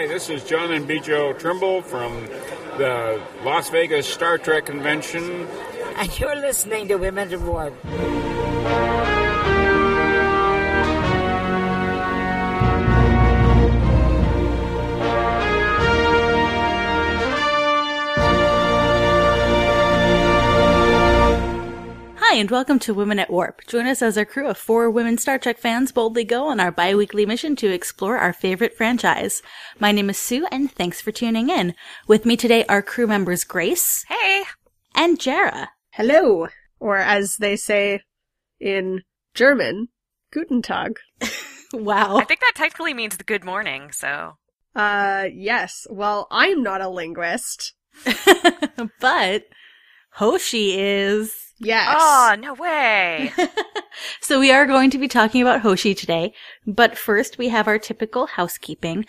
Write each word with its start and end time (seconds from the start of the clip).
Hi, 0.00 0.06
this 0.06 0.30
is 0.30 0.42
John 0.44 0.72
and 0.72 0.88
Bjo 0.88 1.38
Trimble 1.38 1.82
from 1.82 2.24
the 2.78 3.20
Las 3.44 3.68
Vegas 3.68 4.06
Star 4.06 4.38
Trek 4.38 4.64
Convention. 4.64 5.46
And 5.96 6.18
you're 6.18 6.36
listening 6.36 6.88
to 6.88 6.96
Women 6.96 7.34
of 7.34 7.46
Warp. 7.46 7.74
And 22.40 22.50
welcome 22.50 22.78
to 22.78 22.94
Women 22.94 23.18
at 23.18 23.28
Warp. 23.28 23.66
Join 23.66 23.86
us 23.86 24.00
as 24.00 24.16
our 24.16 24.24
crew 24.24 24.48
of 24.48 24.56
four 24.56 24.90
women 24.90 25.18
Star 25.18 25.38
Trek 25.38 25.58
fans 25.58 25.92
boldly 25.92 26.24
go 26.24 26.46
on 26.46 26.58
our 26.58 26.72
bi 26.72 26.94
weekly 26.94 27.26
mission 27.26 27.54
to 27.56 27.70
explore 27.70 28.16
our 28.16 28.32
favorite 28.32 28.74
franchise. 28.74 29.42
My 29.78 29.92
name 29.92 30.08
is 30.08 30.16
Sue, 30.16 30.46
and 30.50 30.72
thanks 30.72 31.02
for 31.02 31.12
tuning 31.12 31.50
in. 31.50 31.74
With 32.06 32.24
me 32.24 32.38
today 32.38 32.64
are 32.64 32.80
crew 32.80 33.06
members 33.06 33.44
Grace. 33.44 34.06
Hey! 34.08 34.44
And 34.94 35.20
Jarrah. 35.20 35.68
Hello! 35.90 36.48
Or 36.78 36.96
as 36.96 37.36
they 37.36 37.56
say 37.56 38.00
in 38.58 39.02
German, 39.34 39.88
Guten 40.30 40.62
Tag. 40.62 40.98
wow. 41.74 42.16
I 42.16 42.24
think 42.24 42.40
that 42.40 42.54
technically 42.54 42.94
means 42.94 43.18
the 43.18 43.24
good 43.24 43.44
morning, 43.44 43.92
so. 43.92 44.38
Uh, 44.74 45.26
yes. 45.30 45.86
Well, 45.90 46.26
I'm 46.30 46.62
not 46.62 46.80
a 46.80 46.88
linguist. 46.88 47.74
but 48.98 49.42
Hoshi 50.12 50.80
is. 50.80 51.49
Yes. 51.60 51.94
Oh, 51.98 52.34
no 52.38 52.54
way! 52.54 53.32
so 54.22 54.40
we 54.40 54.50
are 54.50 54.64
going 54.64 54.88
to 54.90 54.98
be 54.98 55.08
talking 55.08 55.42
about 55.42 55.60
Hoshi 55.60 55.94
today, 55.94 56.32
but 56.66 56.96
first 56.96 57.36
we 57.36 57.50
have 57.50 57.68
our 57.68 57.78
typical 57.78 58.26
housekeeping. 58.26 59.04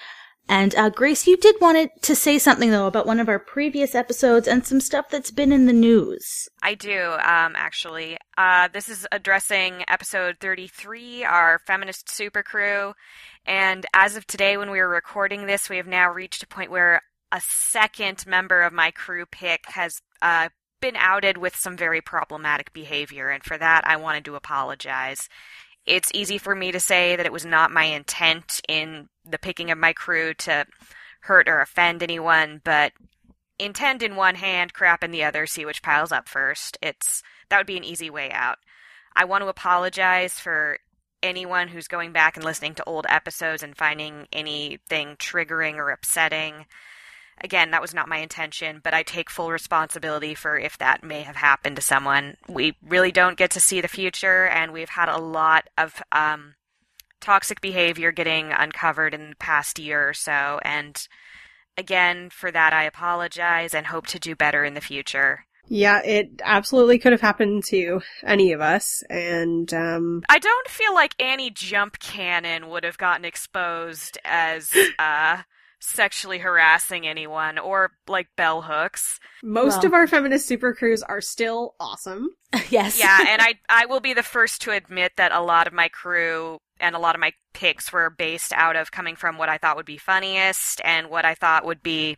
And 0.50 0.76
uh, 0.76 0.90
Grace, 0.90 1.28
you 1.28 1.38
did 1.38 1.56
want 1.62 1.90
to 2.02 2.16
say 2.16 2.38
something 2.38 2.72
though 2.72 2.88
about 2.88 3.06
one 3.06 3.22
of 3.22 3.30
our 3.30 3.40
previous 3.40 3.96
episodes 3.96 4.50
and 4.50 4.66
some 4.66 4.82
stuff 4.82 5.10
that's 5.10 5.32
been 5.32 5.54
in 5.54 5.66
the 5.66 5.72
news. 5.72 6.50
I 6.62 6.76
do, 6.76 7.12
um, 7.14 7.56
actually. 7.56 8.18
Uh, 8.38 8.68
this 8.68 8.90
is 8.90 9.08
addressing 9.14 9.86
episode 9.88 10.38
33, 10.42 11.24
our 11.24 11.60
feminist 11.66 12.10
super 12.10 12.44
crew. 12.44 12.94
And 13.46 13.86
as 13.94 14.18
of 14.18 14.28
today, 14.28 14.58
when 14.58 14.72
we 14.72 14.80
were 14.80 14.90
recording 14.90 15.46
this, 15.46 15.70
we 15.70 15.78
have 15.78 15.88
now 15.88 16.12
reached 16.12 16.44
a 16.44 16.48
point 16.48 16.70
where 16.70 17.02
a 17.32 17.40
second 17.42 18.28
member 18.28 18.62
of 18.62 18.74
my 18.74 18.92
crew 18.92 19.26
pick 19.26 19.66
has 19.68 20.02
uh, 20.22 20.50
been 20.82 20.96
outed 20.98 21.38
with 21.38 21.56
some 21.56 21.78
very 21.78 22.02
problematic 22.02 22.74
behavior, 22.74 23.30
and 23.30 23.44
for 23.44 23.58
that, 23.58 23.88
I 23.88 23.96
wanted 23.98 24.26
to 24.26 24.36
apologize. 24.36 25.30
It's 25.86 26.12
easy 26.14 26.38
for 26.38 26.54
me 26.54 26.72
to 26.72 26.80
say 26.80 27.16
that 27.16 27.26
it 27.26 27.32
was 27.32 27.46
not 27.46 27.72
my 27.72 27.86
intent 27.86 28.62
in 28.68 29.10
the 29.26 29.40
picking 29.40 29.72
of 29.72 29.78
my 29.78 29.94
crew 29.94 30.34
to 30.36 30.66
hurt 31.22 31.48
or 31.48 31.62
offend 31.62 32.04
anyone, 32.04 32.62
but 32.64 32.92
intend 33.60 34.04
in 34.04 34.16
one 34.16 34.36
hand, 34.36 34.74
crap 34.74 35.04
in 35.04 35.12
the 35.12 35.24
other, 35.24 35.46
see 35.46 35.66
which 35.66 35.84
piles 35.84 36.12
up 36.12 36.28
first. 36.28 36.78
It's 36.82 37.24
that 37.50 37.58
would 37.58 37.68
be 37.68 37.78
an 37.78 37.84
easy 37.84 38.10
way 38.10 38.32
out. 38.32 38.58
I 39.16 39.26
want 39.26 39.44
to 39.44 39.50
apologize 39.50 40.40
for 40.40 40.78
anyone 41.22 41.68
who's 41.68 41.88
going 41.88 42.12
back 42.12 42.36
and 42.36 42.46
listening 42.46 42.74
to 42.76 42.84
old 42.86 43.06
episodes 43.10 43.62
and 43.62 43.78
finding 43.78 44.28
anything 44.32 45.16
triggering 45.18 45.76
or 45.76 45.90
upsetting. 45.92 46.66
Again, 47.44 47.72
that 47.72 47.82
was 47.82 47.94
not 47.94 48.08
my 48.08 48.18
intention, 48.18 48.82
but 48.84 48.94
I 48.94 49.04
take 49.04 49.30
full 49.30 49.52
responsibility 49.52 50.36
for 50.36 50.58
if 50.58 50.78
that 50.78 51.04
may 51.04 51.22
have 51.22 51.36
happened 51.36 51.76
to 51.78 51.82
someone. 51.82 52.38
We 52.48 52.76
really 52.88 53.12
don't 53.12 53.38
get 53.38 53.52
to 53.52 53.60
see 53.60 53.82
the 53.82 53.88
future, 53.88 54.48
and 54.48 54.72
we've 54.72 54.90
had 54.90 55.10
a 55.10 55.18
lot 55.18 55.68
of 55.78 56.02
um, 56.12 56.54
toxic 57.20 57.60
behavior 57.62 58.12
getting 58.12 58.52
uncovered 58.52 59.14
in 59.14 59.32
the 59.32 59.36
past 59.38 59.80
year 59.80 60.08
or 60.08 60.14
so. 60.14 60.60
And 60.64 61.08
again, 61.78 62.30
for 62.30 62.52
that, 62.52 62.74
I 62.74 62.84
apologize 62.84 63.74
and 63.74 63.88
hope 63.88 64.08
to 64.08 64.20
do 64.20 64.36
better 64.36 64.64
in 64.64 64.76
the 64.76 64.82
future. 64.82 65.46
Yeah, 65.68 66.02
it 66.04 66.42
absolutely 66.44 67.00
could 67.00 67.14
have 67.14 67.22
happened 67.22 67.64
to 67.66 68.02
any 68.26 68.52
of 68.52 68.60
us, 68.62 69.04
and 69.10 69.74
um 69.74 70.24
I 70.28 70.38
don't 70.38 70.68
feel 70.68 70.94
like 70.94 71.16
Annie 71.22 71.52
Jump 71.52 72.00
Cannon 72.00 72.68
would 72.70 72.84
have 72.84 72.98
gotten 72.98 73.24
exposed 73.24 74.18
as 74.26 74.74
uh 75.00 75.44
sexually 75.82 76.38
harassing 76.38 77.08
anyone 77.08 77.58
or 77.58 77.92
like 78.08 78.28
bell 78.38 78.62
hooks. 78.62 79.20
Most 79.44 79.78
Well. 79.78 79.88
of 79.88 79.94
our 79.94 80.08
feminist 80.08 80.48
super 80.48 80.74
crews 80.74 81.02
are 81.04 81.22
still 81.22 81.76
awesome. 81.80 82.30
yes. 82.70 83.00
Yeah, 83.00 83.26
and 83.28 83.42
I 83.42 83.56
I 83.68 83.88
will 83.88 84.00
be 84.00 84.14
the 84.14 84.24
first 84.24 84.62
to 84.62 84.72
admit 84.72 85.14
that 85.18 85.32
a 85.32 85.42
lot 85.42 85.68
of 85.68 85.74
my 85.74 85.90
crew 85.90 86.60
and 86.80 86.96
a 86.96 87.00
lot 87.00 87.16
of 87.16 87.22
my 87.22 87.34
picks 87.54 87.92
were 87.92 88.10
based 88.10 88.54
out 88.54 88.76
of 88.76 88.92
coming 88.92 89.16
from 89.16 89.38
what 89.38 89.50
I 89.50 89.58
thought 89.58 89.76
would 89.76 89.86
be 89.86 89.98
funniest 89.98 90.80
and 90.86 91.10
what 91.10 91.26
I 91.26 91.36
thought 91.36 91.66
would 91.66 91.84
be 91.84 92.18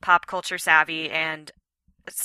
pop 0.00 0.26
culture 0.26 0.58
savvy 0.58 1.10
and 1.10 1.50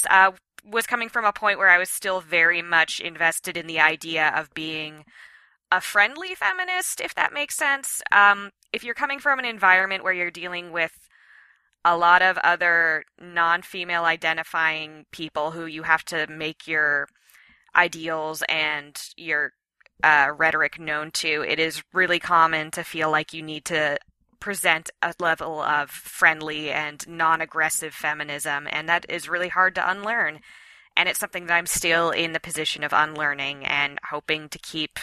uh, 0.09 0.31
was 0.65 0.87
coming 0.87 1.09
from 1.09 1.25
a 1.25 1.31
point 1.33 1.59
where 1.59 1.69
I 1.69 1.77
was 1.77 1.89
still 1.89 2.19
very 2.21 2.61
much 2.61 2.99
invested 2.99 3.55
in 3.57 3.67
the 3.67 3.79
idea 3.79 4.33
of 4.35 4.53
being 4.53 5.05
a 5.71 5.81
friendly 5.81 6.33
feminist, 6.35 7.01
if 7.01 7.13
that 7.15 7.33
makes 7.33 7.55
sense. 7.55 8.01
Um, 8.11 8.51
if 8.71 8.83
you're 8.83 8.93
coming 8.93 9.19
from 9.19 9.39
an 9.39 9.45
environment 9.45 10.03
where 10.03 10.13
you're 10.13 10.31
dealing 10.31 10.71
with 10.71 10.93
a 11.83 11.97
lot 11.97 12.21
of 12.21 12.37
other 12.39 13.03
non 13.19 13.61
female 13.61 14.03
identifying 14.03 15.05
people 15.11 15.51
who 15.51 15.65
you 15.65 15.83
have 15.83 16.03
to 16.05 16.27
make 16.27 16.67
your 16.67 17.07
ideals 17.75 18.43
and 18.49 18.97
your 19.15 19.51
uh, 20.03 20.29
rhetoric 20.35 20.79
known 20.79 21.11
to, 21.11 21.43
it 21.47 21.59
is 21.59 21.83
really 21.93 22.19
common 22.19 22.71
to 22.71 22.83
feel 22.83 23.11
like 23.11 23.33
you 23.33 23.41
need 23.41 23.65
to 23.65 23.97
present 24.39 24.89
a 25.01 25.13
level 25.19 25.61
of 25.61 25.89
friendly 25.89 26.71
and 26.71 27.07
non 27.07 27.41
aggressive 27.41 27.93
feminism, 27.93 28.67
and 28.71 28.87
that 28.87 29.05
is 29.09 29.29
really 29.29 29.49
hard 29.49 29.75
to 29.75 29.89
unlearn. 29.89 30.39
And 30.95 31.07
it's 31.07 31.19
something 31.19 31.45
that 31.45 31.53
I'm 31.53 31.67
still 31.67 32.09
in 32.09 32.33
the 32.33 32.39
position 32.39 32.83
of 32.83 32.91
unlearning 32.91 33.65
and 33.65 33.99
hoping 34.09 34.49
to 34.49 34.57
keep 34.59 34.97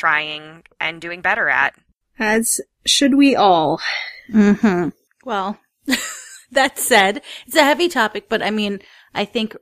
trying 0.00 0.62
and 0.80 0.98
doing 0.98 1.20
better 1.20 1.48
at. 1.50 1.74
As 2.18 2.60
should 2.86 3.14
we 3.14 3.36
all. 3.36 3.80
hmm 4.32 4.88
Well, 5.24 5.58
that 6.52 6.78
said, 6.78 7.20
it's 7.46 7.56
a 7.56 7.64
heavy 7.64 7.88
topic, 7.88 8.28
but 8.30 8.42
I 8.42 8.50
mean, 8.50 8.80
I 9.14 9.26
think 9.26 9.54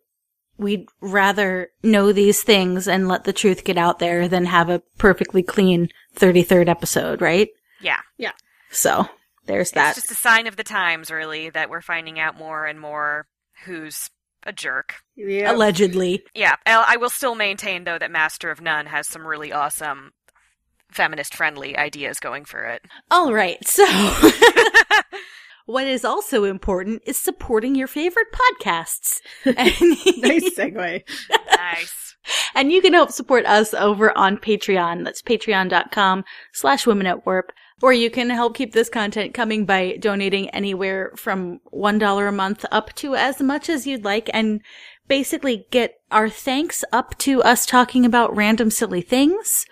we'd 0.56 0.86
rather 1.00 1.70
know 1.82 2.12
these 2.12 2.42
things 2.42 2.86
and 2.86 3.08
let 3.08 3.24
the 3.24 3.32
truth 3.32 3.64
get 3.64 3.76
out 3.78 3.98
there 3.98 4.28
than 4.28 4.44
have 4.44 4.68
a 4.68 4.82
perfectly 4.96 5.42
clean 5.42 5.88
33rd 6.16 6.68
episode, 6.68 7.20
right? 7.20 7.48
Yeah. 7.80 8.00
Yeah. 8.16 8.32
So, 8.70 9.08
there's 9.46 9.72
that. 9.72 9.96
It's 9.96 10.06
just 10.06 10.18
a 10.18 10.20
sign 10.20 10.46
of 10.46 10.56
the 10.56 10.64
times, 10.64 11.10
really, 11.10 11.50
that 11.50 11.70
we're 11.70 11.80
finding 11.80 12.20
out 12.20 12.36
more 12.36 12.64
and 12.66 12.78
more 12.78 13.26
who's 13.64 14.08
a 14.44 14.52
jerk. 14.52 14.96
Yeah. 15.16 15.50
Allegedly. 15.52 16.22
Yeah, 16.34 16.56
I 16.66 16.84
I 16.94 16.96
will 16.96 17.10
still 17.10 17.34
maintain, 17.34 17.84
though, 17.84 17.98
that 17.98 18.10
Master 18.10 18.50
of 18.50 18.60
None 18.60 18.86
has 18.86 19.08
some 19.08 19.26
really 19.26 19.52
awesome 19.52 20.12
feminist 20.90 21.34
friendly 21.34 21.76
ideas 21.76 22.20
going 22.20 22.44
for 22.44 22.64
it. 22.64 22.82
All 23.10 23.32
right. 23.32 23.58
So, 23.66 23.84
what 25.66 25.86
is 25.86 26.04
also 26.04 26.44
important 26.44 27.02
is 27.06 27.18
supporting 27.18 27.74
your 27.74 27.88
favorite 27.88 28.28
podcasts. 28.32 29.20
And, 29.44 29.72
nice 30.22 30.54
segue. 30.54 31.02
nice. 31.56 32.16
and 32.54 32.72
you 32.72 32.80
can 32.80 32.92
help 32.92 33.10
support 33.10 33.46
us 33.46 33.74
over 33.74 34.16
on 34.16 34.38
Patreon. 34.38 35.04
That's 35.04 35.22
patreon.com 35.22 36.24
slash 36.52 36.86
women 36.86 37.06
at 37.06 37.26
warp. 37.26 37.52
Or 37.80 37.92
you 37.92 38.10
can 38.10 38.28
help 38.30 38.56
keep 38.56 38.72
this 38.72 38.88
content 38.88 39.34
coming 39.34 39.64
by 39.64 39.98
donating 40.00 40.50
anywhere 40.50 41.12
from 41.16 41.60
$1 41.72 42.28
a 42.28 42.32
month 42.32 42.64
up 42.72 42.92
to 42.94 43.14
as 43.14 43.40
much 43.40 43.68
as 43.68 43.86
you'd 43.86 44.04
like 44.04 44.28
and 44.34 44.60
basically 45.06 45.66
get 45.70 45.94
our 46.10 46.28
thanks 46.28 46.84
up 46.92 47.16
to 47.18 47.42
us 47.42 47.66
talking 47.66 48.04
about 48.04 48.34
random 48.34 48.70
silly 48.70 49.00
things 49.00 49.64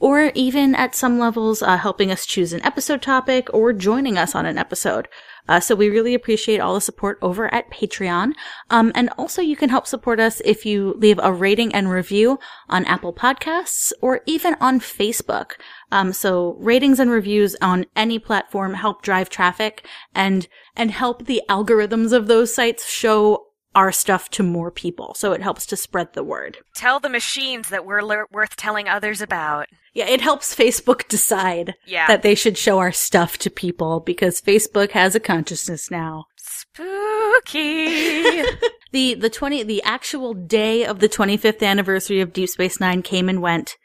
or 0.00 0.32
even 0.34 0.74
at 0.74 0.94
some 0.94 1.18
levels 1.18 1.62
uh, 1.62 1.76
helping 1.76 2.10
us 2.10 2.26
choose 2.26 2.52
an 2.52 2.64
episode 2.64 3.02
topic 3.02 3.48
or 3.52 3.72
joining 3.72 4.18
us 4.18 4.34
on 4.34 4.46
an 4.46 4.58
episode. 4.58 5.06
Uh, 5.48 5.60
so 5.60 5.74
we 5.74 5.88
really 5.88 6.14
appreciate 6.14 6.60
all 6.60 6.74
the 6.74 6.80
support 6.80 7.18
over 7.20 7.52
at 7.52 7.70
Patreon. 7.70 8.32
Um, 8.70 8.92
and 8.94 9.10
also 9.18 9.42
you 9.42 9.56
can 9.56 9.68
help 9.68 9.86
support 9.86 10.20
us 10.20 10.40
if 10.44 10.64
you 10.64 10.94
leave 10.96 11.18
a 11.22 11.32
rating 11.32 11.74
and 11.74 11.90
review 11.90 12.38
on 12.68 12.84
Apple 12.86 13.12
Podcasts 13.12 13.92
or 14.00 14.20
even 14.26 14.56
on 14.60 14.80
Facebook. 14.80 15.52
Um, 15.92 16.12
so 16.12 16.56
ratings 16.60 16.98
and 16.98 17.10
reviews 17.10 17.56
on 17.60 17.86
any 17.94 18.18
platform 18.18 18.74
help 18.74 19.02
drive 19.02 19.28
traffic 19.28 19.86
and 20.14 20.48
and 20.76 20.92
help 20.92 21.26
the 21.26 21.42
algorithms 21.48 22.12
of 22.12 22.26
those 22.26 22.54
sites 22.54 22.88
show 22.88 23.49
our 23.74 23.92
stuff 23.92 24.28
to 24.30 24.42
more 24.42 24.70
people. 24.70 25.14
So 25.14 25.32
it 25.32 25.42
helps 25.42 25.66
to 25.66 25.76
spread 25.76 26.12
the 26.12 26.24
word. 26.24 26.58
Tell 26.74 27.00
the 27.00 27.08
machines 27.08 27.68
that 27.68 27.86
we're 27.86 28.02
le- 28.02 28.26
worth 28.32 28.56
telling 28.56 28.88
others 28.88 29.20
about. 29.20 29.66
Yeah, 29.94 30.06
it 30.08 30.20
helps 30.20 30.54
Facebook 30.54 31.06
decide 31.08 31.74
Yeah. 31.86 32.06
that 32.06 32.22
they 32.22 32.34
should 32.34 32.58
show 32.58 32.78
our 32.78 32.92
stuff 32.92 33.38
to 33.38 33.50
people 33.50 34.00
because 34.00 34.40
Facebook 34.40 34.92
has 34.92 35.14
a 35.14 35.20
consciousness 35.20 35.90
now. 35.90 36.26
Spooky. 36.36 38.42
The 38.92 39.14
the 39.14 39.30
20 39.30 39.62
the 39.62 39.80
actual 39.84 40.34
day 40.34 40.84
of 40.84 40.98
the 40.98 41.08
25th 41.08 41.62
anniversary 41.64 42.20
of 42.20 42.32
Deep 42.32 42.48
Space 42.48 42.80
9 42.80 43.02
came 43.02 43.28
and 43.28 43.40
went 43.40 43.76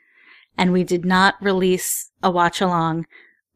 and 0.57 0.73
we 0.73 0.83
did 0.83 1.05
not 1.05 1.35
release 1.39 2.09
a 2.23 2.31
watch 2.31 2.59
along, 2.59 3.05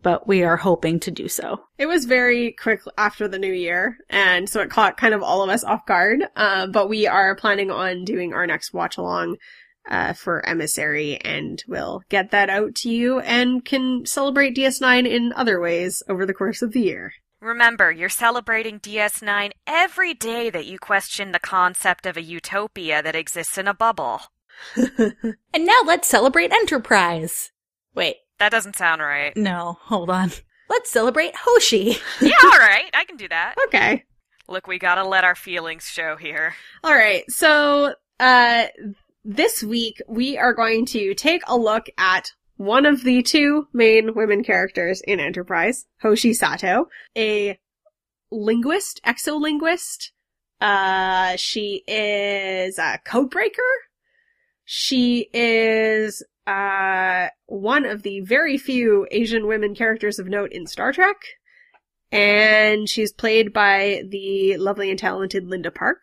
but 0.01 0.27
we 0.27 0.43
are 0.43 0.57
hoping 0.57 0.99
to 1.01 1.11
do 1.11 1.27
so. 1.27 1.61
It 1.77 1.87
was 1.87 2.05
very 2.05 2.51
quick 2.53 2.81
after 2.97 3.27
the 3.27 3.39
new 3.39 3.53
year, 3.53 3.97
and 4.09 4.49
so 4.49 4.61
it 4.61 4.69
caught 4.69 4.97
kind 4.97 5.13
of 5.13 5.23
all 5.23 5.43
of 5.43 5.49
us 5.49 5.63
off 5.63 5.85
guard. 5.85 6.23
Uh, 6.35 6.67
but 6.67 6.89
we 6.89 7.07
are 7.07 7.35
planning 7.35 7.71
on 7.71 8.05
doing 8.05 8.33
our 8.33 8.47
next 8.47 8.73
watch 8.73 8.97
along 8.97 9.37
uh, 9.89 10.13
for 10.13 10.45
Emissary, 10.45 11.17
and 11.17 11.63
we'll 11.67 12.03
get 12.09 12.31
that 12.31 12.49
out 12.49 12.75
to 12.75 12.89
you 12.89 13.19
and 13.19 13.65
can 13.65 14.05
celebrate 14.05 14.55
DS9 14.55 15.07
in 15.07 15.33
other 15.33 15.59
ways 15.59 16.03
over 16.07 16.25
the 16.25 16.33
course 16.33 16.61
of 16.61 16.71
the 16.71 16.81
year. 16.81 17.13
Remember, 17.41 17.89
you're 17.89 18.09
celebrating 18.09 18.79
DS9 18.81 19.51
every 19.65 20.13
day 20.13 20.49
that 20.49 20.65
you 20.65 20.77
question 20.77 21.31
the 21.31 21.39
concept 21.39 22.05
of 22.05 22.17
a 22.17 22.21
utopia 22.21 23.01
that 23.01 23.15
exists 23.15 23.57
in 23.57 23.67
a 23.67 23.73
bubble. 23.73 24.21
And 25.53 25.65
now 25.65 25.81
let's 25.85 26.07
celebrate 26.07 26.51
Enterprise. 26.51 27.51
Wait, 27.95 28.17
That 28.39 28.51
doesn't 28.51 28.75
sound 28.75 29.01
right. 29.01 29.35
no, 29.35 29.77
hold 29.81 30.09
on. 30.09 30.31
Let's 30.69 30.91
celebrate 30.91 31.35
Hoshi. 31.35 31.97
yeah, 32.21 32.31
all 32.43 32.49
right, 32.49 32.89
I 32.93 33.05
can 33.05 33.17
do 33.17 33.27
that. 33.27 33.55
Okay. 33.67 34.05
Look, 34.47 34.67
we 34.67 34.79
gotta 34.79 35.03
let 35.03 35.23
our 35.23 35.35
feelings 35.35 35.83
show 35.85 36.15
here. 36.15 36.55
All 36.83 36.93
right. 36.93 37.23
So, 37.29 37.93
uh, 38.19 38.65
this 39.23 39.63
week 39.63 40.01
we 40.07 40.37
are 40.37 40.53
going 40.53 40.85
to 40.87 41.13
take 41.13 41.43
a 41.47 41.57
look 41.57 41.87
at 41.97 42.31
one 42.57 42.85
of 42.85 43.03
the 43.03 43.23
two 43.23 43.67
main 43.73 44.13
women 44.15 44.43
characters 44.43 45.01
in 45.07 45.19
Enterprise, 45.19 45.85
Hoshi 46.01 46.33
Sato, 46.33 46.87
a 47.17 47.57
linguist, 48.31 49.01
exolinguist. 49.05 50.11
Uh, 50.59 51.35
she 51.37 51.83
is 51.87 52.77
a 52.77 52.99
codebreaker. 53.07 53.59
She 54.65 55.29
is, 55.33 56.21
uh, 56.49 57.29
one 57.45 57.85
of 57.85 58.01
the 58.03 58.21
very 58.21 58.57
few 58.57 59.07
Asian 59.11 59.47
women 59.47 59.75
characters 59.75 60.19
of 60.19 60.27
note 60.27 60.51
in 60.51 60.65
Star 60.67 60.91
Trek. 60.91 61.17
And 62.11 62.89
she's 62.89 63.11
played 63.13 63.53
by 63.53 64.01
the 64.09 64.57
lovely 64.57 64.89
and 64.89 64.97
talented 64.97 65.45
Linda 65.47 65.69
Park. 65.69 65.99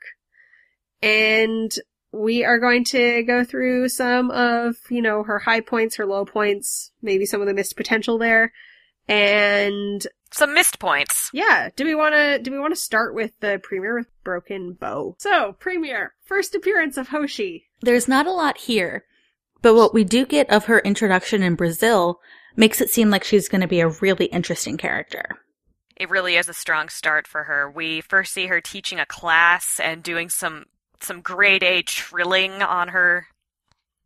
And 1.02 1.72
we 2.12 2.44
are 2.44 2.58
going 2.60 2.84
to 2.84 3.22
go 3.24 3.42
through 3.44 3.88
some 3.88 4.30
of, 4.30 4.76
you 4.88 5.02
know, 5.02 5.24
her 5.24 5.40
high 5.40 5.60
points, 5.60 5.96
her 5.96 6.06
low 6.06 6.24
points, 6.24 6.92
maybe 7.02 7.26
some 7.26 7.40
of 7.40 7.46
the 7.48 7.54
missed 7.54 7.76
potential 7.76 8.18
there. 8.18 8.52
And 9.08 10.06
Some 10.32 10.54
missed 10.54 10.78
points. 10.78 11.30
yeah, 11.32 11.70
do 11.76 11.84
we 11.84 11.94
want 11.94 12.14
to 12.14 12.38
do 12.40 12.50
we 12.50 12.58
want 12.58 12.74
to 12.74 12.80
start 12.80 13.14
with 13.14 13.32
the 13.40 13.60
premiere 13.62 13.96
with 13.98 14.08
Broken 14.24 14.72
Bow? 14.72 15.14
So, 15.18 15.54
premiere, 15.60 16.14
first 16.24 16.54
appearance 16.54 16.96
of 16.96 17.08
Hoshi. 17.08 17.66
There's 17.82 18.08
not 18.08 18.26
a 18.26 18.32
lot 18.32 18.58
here, 18.58 19.04
but 19.66 19.74
what 19.74 19.92
we 19.92 20.04
do 20.04 20.24
get 20.24 20.48
of 20.48 20.66
her 20.66 20.78
introduction 20.78 21.42
in 21.42 21.56
Brazil 21.56 22.20
makes 22.54 22.80
it 22.80 22.88
seem 22.88 23.10
like 23.10 23.24
she's 23.24 23.48
going 23.48 23.62
to 23.62 23.66
be 23.66 23.80
a 23.80 23.88
really 23.88 24.26
interesting 24.26 24.76
character. 24.76 25.24
It 25.96 26.08
really 26.08 26.36
is 26.36 26.48
a 26.48 26.54
strong 26.54 26.88
start 26.88 27.26
for 27.26 27.42
her. 27.42 27.68
We 27.68 28.00
first 28.00 28.32
see 28.32 28.46
her 28.46 28.60
teaching 28.60 29.00
a 29.00 29.06
class 29.06 29.80
and 29.80 30.04
doing 30.04 30.28
some 30.28 30.66
some 31.00 31.20
grade 31.20 31.64
A 31.64 31.82
trilling 31.82 32.62
on 32.62 32.90
her 32.90 33.26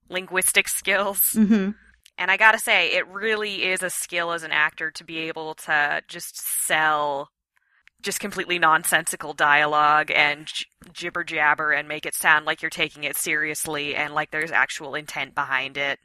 linguistic 0.09 0.67
skills. 0.67 1.35
Mm-hmm. 1.35 1.73
And 2.17 2.31
I 2.31 2.39
gotta 2.39 2.59
say, 2.59 2.95
it 2.95 3.07
really 3.07 3.65
is 3.65 3.83
a 3.83 3.91
skill 3.91 4.33
as 4.33 4.45
an 4.45 4.53
actor 4.53 4.91
to 4.93 5.05
be 5.05 5.19
able 5.19 5.53
to 5.67 6.01
just 6.09 6.39
sell 6.39 7.29
just 8.03 8.21
completely 8.21 8.59
nonsensical 8.59 9.33
dialogue 9.33 10.11
and 10.15 10.47
j- 10.47 10.65
jibber 10.93 11.25
jabber 11.25 11.73
and 11.73 11.89
make 11.89 12.07
it 12.07 12.15
sound 12.15 12.47
like 12.47 12.63
you're 12.63 12.71
taking 12.71 13.05
it 13.05 13.17
seriously 13.17 13.95
and 13.95 14.15
like 14.15 14.31
there's 14.31 14.51
actual 14.51 14.95
intent 14.95 15.35
behind 15.35 15.77
it. 15.77 15.99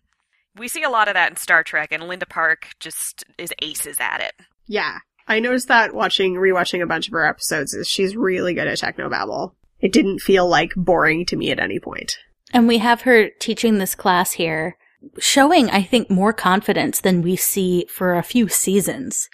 We 0.57 0.67
see 0.67 0.83
a 0.83 0.89
lot 0.89 1.07
of 1.07 1.15
that 1.15 1.29
in 1.29 1.35
Star 1.35 1.63
Trek, 1.63 1.91
and 1.91 2.07
Linda 2.07 2.25
Park 2.25 2.69
just 2.79 3.25
is 3.37 3.53
aces 3.61 3.97
at 3.99 4.21
it. 4.21 4.33
Yeah, 4.67 4.99
I 5.27 5.39
noticed 5.39 5.67
that 5.67 5.93
watching 5.93 6.35
rewatching 6.35 6.81
a 6.81 6.87
bunch 6.87 7.07
of 7.07 7.13
her 7.13 7.25
episodes 7.25 7.73
is 7.73 7.87
she's 7.87 8.15
really 8.15 8.53
good 8.53 8.67
at 8.67 8.77
technobabble. 8.77 9.53
It 9.79 9.91
didn't 9.91 10.19
feel 10.19 10.47
like 10.47 10.71
boring 10.75 11.25
to 11.27 11.35
me 11.35 11.51
at 11.51 11.59
any 11.59 11.79
point. 11.79 12.17
And 12.53 12.67
we 12.67 12.77
have 12.77 13.01
her 13.01 13.29
teaching 13.39 13.77
this 13.77 13.95
class 13.95 14.33
here, 14.33 14.77
showing, 15.19 15.69
I 15.69 15.81
think, 15.81 16.09
more 16.09 16.31
confidence 16.31 17.01
than 17.01 17.21
we 17.21 17.35
see 17.35 17.85
for 17.89 18.15
a 18.15 18.23
few 18.23 18.47
seasons 18.47 19.29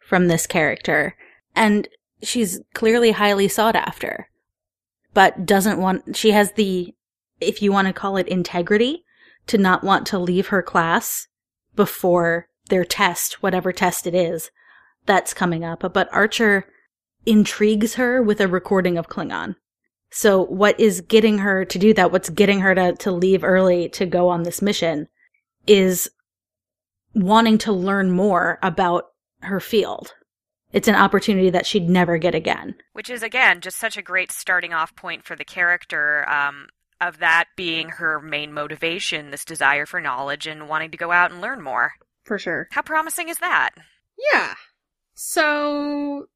from 0.00 0.28
this 0.28 0.46
character. 0.46 1.16
And 1.54 1.88
she's 2.22 2.60
clearly 2.74 3.12
highly 3.12 3.48
sought 3.48 3.76
after, 3.76 4.28
but 5.14 5.46
doesn't 5.46 5.80
want, 5.80 6.16
she 6.16 6.30
has 6.30 6.52
the, 6.52 6.94
if 7.40 7.62
you 7.62 7.72
want 7.72 7.86
to 7.86 7.92
call 7.92 8.16
it 8.16 8.28
integrity, 8.28 9.04
to 9.46 9.58
not 9.58 9.84
want 9.84 10.06
to 10.08 10.18
leave 10.18 10.48
her 10.48 10.62
class 10.62 11.28
before 11.74 12.48
their 12.68 12.84
test, 12.84 13.42
whatever 13.42 13.72
test 13.72 14.06
it 14.06 14.14
is, 14.14 14.50
that's 15.04 15.34
coming 15.34 15.64
up. 15.64 15.92
But 15.92 16.12
Archer 16.12 16.66
intrigues 17.24 17.94
her 17.94 18.22
with 18.22 18.40
a 18.40 18.48
recording 18.48 18.98
of 18.98 19.08
Klingon. 19.08 19.56
So 20.10 20.44
what 20.44 20.78
is 20.80 21.00
getting 21.00 21.38
her 21.38 21.64
to 21.64 21.78
do 21.78 21.92
that? 21.94 22.12
What's 22.12 22.30
getting 22.30 22.60
her 22.60 22.74
to, 22.74 22.92
to 22.94 23.12
leave 23.12 23.44
early 23.44 23.88
to 23.90 24.06
go 24.06 24.28
on 24.28 24.42
this 24.42 24.62
mission 24.62 25.08
is 25.66 26.10
wanting 27.14 27.58
to 27.58 27.72
learn 27.72 28.10
more 28.12 28.58
about 28.62 29.04
her 29.40 29.60
field. 29.60 30.14
It's 30.72 30.88
an 30.88 30.94
opportunity 30.96 31.50
that 31.50 31.66
she'd 31.66 31.88
never 31.88 32.18
get 32.18 32.34
again. 32.34 32.74
Which 32.92 33.08
is, 33.10 33.22
again, 33.22 33.60
just 33.60 33.78
such 33.78 33.96
a 33.96 34.02
great 34.02 34.30
starting 34.32 34.72
off 34.74 34.94
point 34.96 35.24
for 35.24 35.36
the 35.36 35.44
character 35.44 36.28
um, 36.28 36.66
of 37.00 37.18
that 37.18 37.44
being 37.56 37.88
her 37.90 38.20
main 38.20 38.52
motivation 38.52 39.30
this 39.30 39.44
desire 39.44 39.86
for 39.86 40.00
knowledge 40.00 40.46
and 40.46 40.68
wanting 40.68 40.90
to 40.90 40.96
go 40.98 41.12
out 41.12 41.30
and 41.30 41.40
learn 41.40 41.62
more. 41.62 41.92
For 42.24 42.38
sure. 42.38 42.68
How 42.72 42.82
promising 42.82 43.28
is 43.28 43.38
that? 43.38 43.70
Yeah. 44.32 44.54
So 45.14 46.26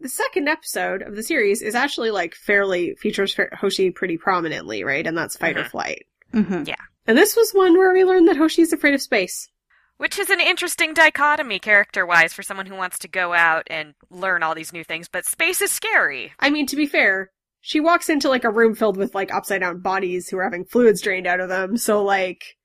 the 0.00 0.08
second 0.08 0.48
episode 0.48 1.02
of 1.02 1.14
the 1.16 1.22
series 1.22 1.62
is 1.62 1.74
actually 1.74 2.10
like 2.10 2.34
fairly 2.34 2.94
features 2.96 3.36
Hoshi 3.52 3.90
pretty 3.90 4.16
prominently, 4.18 4.82
right? 4.84 5.06
And 5.06 5.16
that's 5.16 5.36
fight 5.36 5.56
or 5.56 5.62
Mhm. 5.64 5.70
flight. 5.70 6.06
Mm-hmm. 6.32 6.64
Yeah. 6.66 6.74
And 7.06 7.16
this 7.16 7.36
was 7.36 7.52
one 7.52 7.74
where 7.78 7.92
we 7.92 8.04
learned 8.04 8.28
that 8.28 8.36
Hoshi's 8.36 8.72
afraid 8.72 8.94
of 8.94 9.02
space. 9.02 9.48
Which 9.96 10.18
is 10.18 10.28
an 10.28 10.40
interesting 10.40 10.92
dichotomy 10.92 11.58
character 11.60 12.04
wise 12.04 12.32
for 12.32 12.42
someone 12.42 12.66
who 12.66 12.74
wants 12.74 12.98
to 13.00 13.08
go 13.08 13.32
out 13.32 13.66
and 13.68 13.94
learn 14.10 14.42
all 14.42 14.54
these 14.54 14.72
new 14.72 14.82
things, 14.84 15.08
but 15.08 15.24
space 15.24 15.60
is 15.60 15.70
scary. 15.70 16.32
I 16.40 16.50
mean, 16.50 16.66
to 16.66 16.76
be 16.76 16.86
fair, 16.86 17.30
she 17.60 17.80
walks 17.80 18.08
into 18.08 18.28
like 18.28 18.44
a 18.44 18.50
room 18.50 18.74
filled 18.74 18.96
with 18.96 19.14
like 19.14 19.32
upside 19.32 19.60
down 19.60 19.80
bodies 19.80 20.28
who 20.28 20.36
are 20.38 20.44
having 20.44 20.64
fluids 20.64 21.00
drained 21.00 21.26
out 21.26 21.40
of 21.40 21.48
them. 21.48 21.76
So 21.76 22.02
like, 22.02 22.56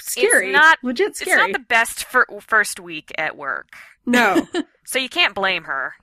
scary. 0.00 0.48
It's 0.48 0.56
not- 0.56 0.78
legit 0.82 1.16
scary. 1.16 1.42
It's 1.42 1.52
not 1.52 1.52
the 1.52 1.66
best 1.66 2.04
fir- 2.04 2.26
first 2.40 2.80
week 2.80 3.12
at 3.18 3.36
work, 3.36 3.68
no. 4.06 4.48
so 4.86 4.98
you 4.98 5.08
can't 5.08 5.34
blame 5.34 5.64
her. 5.64 5.94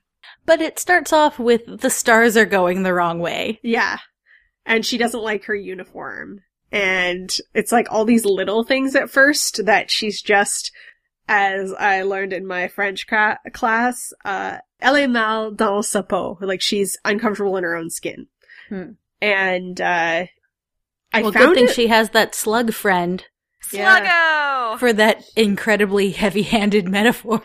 But 0.45 0.61
it 0.61 0.79
starts 0.79 1.11
off 1.11 1.39
with 1.39 1.81
the 1.81 1.89
stars 1.89 2.37
are 2.37 2.45
going 2.45 2.83
the 2.83 2.93
wrong 2.93 3.19
way. 3.19 3.59
Yeah. 3.63 3.97
And 4.65 4.86
she 4.86 4.97
doesn't 4.97 5.21
like 5.24 5.45
her 5.45 5.55
uniform. 5.55 6.41
And 6.71 7.29
it's 7.53 7.71
like 7.71 7.87
all 7.91 8.05
these 8.05 8.23
little 8.25 8.63
things 8.63 8.95
at 8.95 9.09
first 9.09 9.65
that 9.65 9.91
she's 9.91 10.21
just, 10.21 10.71
as 11.27 11.73
I 11.73 12.03
learned 12.03 12.31
in 12.33 12.45
my 12.47 12.67
French 12.69 13.07
cra- 13.07 13.39
class, 13.51 14.13
uh, 14.23 14.57
elle 14.79 14.95
est 14.95 15.07
mal 15.09 15.51
dans 15.51 15.87
sa 15.87 16.01
peau. 16.01 16.37
Like 16.41 16.61
she's 16.61 16.97
uncomfortable 17.03 17.57
in 17.57 17.63
her 17.63 17.75
own 17.75 17.89
skin. 17.89 18.27
Hmm. 18.69 18.91
And, 19.21 19.79
uh, 19.81 20.25
I 21.13 21.21
well, 21.21 21.31
found 21.33 21.47
good 21.47 21.55
thing 21.55 21.63
it- 21.65 21.75
she 21.75 21.87
has 21.87 22.11
that 22.11 22.33
slug 22.35 22.71
friend 22.73 23.25
Yeah. 23.73 23.99
Sluggo! 24.75 24.79
for 24.79 24.93
that 24.93 25.23
incredibly 25.35 26.11
heavy-handed 26.11 26.87
metaphor. 26.89 27.41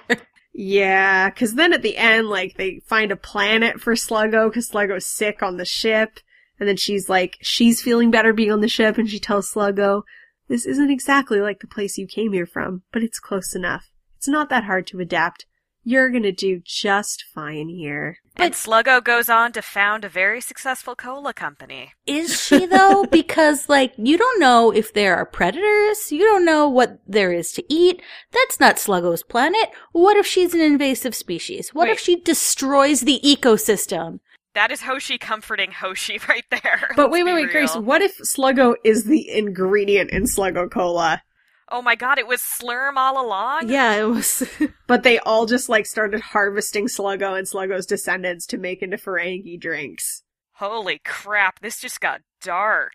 Yeah, 0.54 1.28
cause 1.30 1.54
then 1.54 1.72
at 1.74 1.82
the 1.82 1.96
end, 1.98 2.28
like, 2.28 2.56
they 2.56 2.80
find 2.86 3.12
a 3.12 3.16
planet 3.16 3.80
for 3.80 3.94
Sluggo, 3.94 4.52
cause 4.54 4.70
Sluggo's 4.70 5.04
sick 5.04 5.42
on 5.42 5.56
the 5.58 5.64
ship. 5.66 6.20
And 6.58 6.68
then 6.68 6.76
she's 6.76 7.08
like, 7.08 7.36
she's 7.42 7.82
feeling 7.82 8.10
better 8.10 8.32
being 8.32 8.50
on 8.50 8.60
the 8.60 8.68
ship, 8.68 8.98
and 8.98 9.08
she 9.08 9.18
tells 9.18 9.52
Sluggo, 9.52 10.02
this 10.48 10.64
isn't 10.66 10.90
exactly 10.90 11.40
like 11.40 11.60
the 11.60 11.66
place 11.66 11.98
you 11.98 12.06
came 12.06 12.32
here 12.32 12.46
from, 12.46 12.82
but 12.92 13.02
it's 13.02 13.18
close 13.18 13.54
enough. 13.54 13.90
It's 14.16 14.28
not 14.28 14.48
that 14.50 14.64
hard 14.64 14.86
to 14.88 15.00
adapt. 15.00 15.46
You're 15.88 16.10
gonna 16.10 16.32
do 16.32 16.60
just 16.64 17.24
fine 17.32 17.68
here. 17.68 18.18
and 18.34 18.54
Sluggo 18.54 19.02
goes 19.02 19.28
on 19.28 19.52
to 19.52 19.62
found 19.62 20.04
a 20.04 20.08
very 20.08 20.40
successful 20.40 20.96
cola 20.96 21.32
company. 21.32 21.92
Is 22.06 22.42
she 22.44 22.66
though? 22.66 23.04
because 23.10 23.68
like 23.68 23.92
you 23.96 24.18
don't 24.18 24.40
know 24.40 24.72
if 24.72 24.92
there 24.94 25.16
are 25.16 25.24
predators. 25.24 26.10
You 26.10 26.24
don't 26.24 26.44
know 26.44 26.68
what 26.68 27.00
there 27.06 27.32
is 27.32 27.52
to 27.52 27.64
eat. 27.72 28.02
That's 28.32 28.58
not 28.58 28.76
Sluggo's 28.76 29.22
planet. 29.22 29.70
What 29.92 30.16
if 30.16 30.26
she's 30.26 30.54
an 30.54 30.60
invasive 30.60 31.14
species? 31.14 31.72
What 31.72 31.88
if 31.88 32.00
she 32.00 32.16
destroys 32.20 33.02
the 33.02 33.20
ecosystem? 33.24 34.18
That 34.56 34.70
is 34.70 34.80
Hoshi 34.80 35.18
comforting 35.18 35.70
Hoshi 35.70 36.18
right 36.30 36.46
there. 36.50 36.88
But 36.96 37.10
Let's 37.10 37.12
wait, 37.12 37.24
wait, 37.24 37.34
wait, 37.34 37.50
Grace, 37.50 37.76
what 37.76 38.00
if 38.00 38.16
Sluggo 38.16 38.74
is 38.84 39.04
the 39.04 39.28
ingredient 39.30 40.08
in 40.12 40.22
Sluggo 40.24 40.70
Cola? 40.70 41.22
Oh 41.70 41.82
my 41.82 41.94
god, 41.94 42.18
it 42.18 42.26
was 42.26 42.40
Slurm 42.40 42.94
all 42.96 43.22
along? 43.22 43.68
Yeah, 43.68 43.96
it 43.96 44.04
was. 44.04 44.48
But 44.86 45.02
they 45.02 45.18
all 45.18 45.44
just 45.44 45.68
like 45.68 45.84
started 45.84 46.20
harvesting 46.20 46.86
Sluggo 46.86 47.36
and 47.36 47.46
Sluggo's 47.46 47.84
descendants 47.84 48.46
to 48.46 48.56
make 48.56 48.80
into 48.80 48.96
Ferengi 48.96 49.60
drinks. 49.60 50.22
Holy 50.52 51.02
crap, 51.04 51.60
this 51.60 51.78
just 51.78 52.00
got 52.00 52.22
dark. 52.40 52.94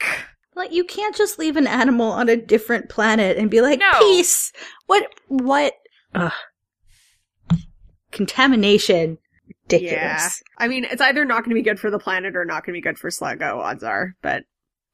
like 0.55 0.71
you 0.71 0.83
can't 0.83 1.15
just 1.15 1.37
leave 1.37 1.57
an 1.57 1.67
animal 1.67 2.11
on 2.11 2.27
a 2.27 2.35
different 2.37 2.89
planet 2.89 3.37
and 3.37 3.51
be 3.51 3.61
like, 3.61 3.77
No. 3.77 3.99
peace. 3.99 4.51
What? 4.87 5.05
What? 5.27 5.73
Ugh. 6.15 6.31
contamination. 8.11 9.19
Ridiculous. 9.71 10.41
Yeah. 10.59 10.65
I 10.65 10.67
mean, 10.67 10.85
it's 10.85 11.01
either 11.01 11.25
not 11.25 11.39
going 11.43 11.49
to 11.49 11.55
be 11.55 11.61
good 11.61 11.79
for 11.79 11.89
the 11.89 11.99
planet 11.99 12.35
or 12.35 12.45
not 12.45 12.65
going 12.65 12.73
to 12.73 12.77
be 12.77 12.81
good 12.81 12.97
for 12.97 13.09
Sluggo, 13.09 13.57
odds 13.57 13.83
are, 13.83 14.15
but 14.21 14.43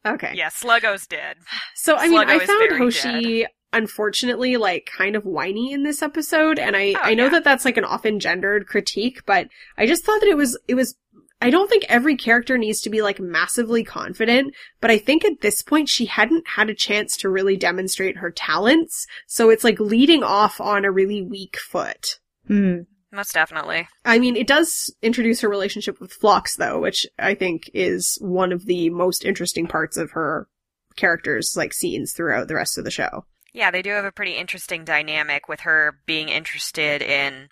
okay. 0.06 0.34
Yeah, 0.36 0.50
Sluggo's 0.50 1.08
dead. 1.08 1.38
So, 1.76 1.96
I 1.96 2.08
mean, 2.08 2.20
Sluggo 2.20 2.30
I 2.30 2.46
found 2.46 2.70
very 2.70 2.78
Hoshi, 2.78 3.46
unfortunately, 3.74 4.58
like, 4.58 4.90
kind 4.98 5.16
of 5.16 5.26
whiny 5.26 5.74
in 5.74 5.84
this 5.84 6.02
episode, 6.02 6.60
and 6.60 6.76
I, 6.76 6.94
Oh, 6.98 7.02
I 7.02 7.14
know 7.14 7.26
yeah. 7.26 7.30
that 7.32 7.44
that's 7.44 7.66
like 7.66 7.78
an 7.78 7.86
often 7.86 8.20
gendered 8.20 8.68
critique, 8.68 9.26
but 9.26 9.48
I 9.78 9.86
just 9.86 10.04
thought 10.04 10.20
that 10.22 10.30
it 10.30 10.38
was, 10.38 10.58
it 10.68 10.76
was, 10.76 10.96
I 11.40 11.52
don't 11.52 11.70
think 11.70 11.86
every 11.88 12.16
character 12.16 12.58
needs 12.58 12.82
to 12.82 12.90
be 12.90 13.04
like 13.04 13.20
massively 13.20 13.84
confident, 13.84 14.56
but 14.82 14.90
I 14.90 14.98
think 14.98 15.24
at 15.24 15.42
this 15.42 15.62
point 15.62 15.88
she 15.88 16.06
hadn't 16.06 16.48
had 16.48 16.70
a 16.70 16.74
chance 16.74 17.16
to 17.18 17.30
really 17.30 17.56
demonstrate 17.56 18.18
her 18.18 18.32
talents, 18.32 19.06
so 19.28 19.52
it's 19.52 19.64
like 19.64 19.80
leading 19.80 20.24
off 20.24 20.60
on 20.60 20.84
a 20.84 20.92
really 20.92 21.22
weak 21.22 21.58
foot. 21.58 22.20
Hmm. 22.48 22.80
Most 23.18 23.34
definitely. 23.34 23.88
I 24.06 24.20
mean, 24.20 24.36
it 24.36 24.46
does 24.46 24.94
introduce 25.02 25.42
her 25.42 25.50
relationship 25.50 26.00
with 26.00 26.14
Phlox, 26.14 26.56
though, 26.56 26.80
which 26.80 27.08
I 27.18 27.34
think 27.34 27.68
is 27.74 28.16
one 28.22 28.52
of 28.52 28.68
the 28.68 28.92
most 28.92 29.26
interesting 29.26 29.66
parts 29.66 29.98
of 29.98 30.12
her 30.12 30.48
character's 30.96 31.56
like 31.58 31.74
scenes 31.74 32.14
throughout 32.14 32.48
the 32.48 32.54
rest 32.54 32.78
of 32.78 32.84
the 32.84 32.92
show. 32.92 33.26
Yeah, 33.54 33.72
they 33.72 33.82
do 33.82 33.90
have 33.90 34.06
a 34.06 34.12
pretty 34.12 34.34
interesting 34.34 34.86
dynamic 34.86 35.50
with 35.50 35.62
her 35.62 35.98
being 36.06 36.30
interested 36.30 37.02
in 37.02 37.50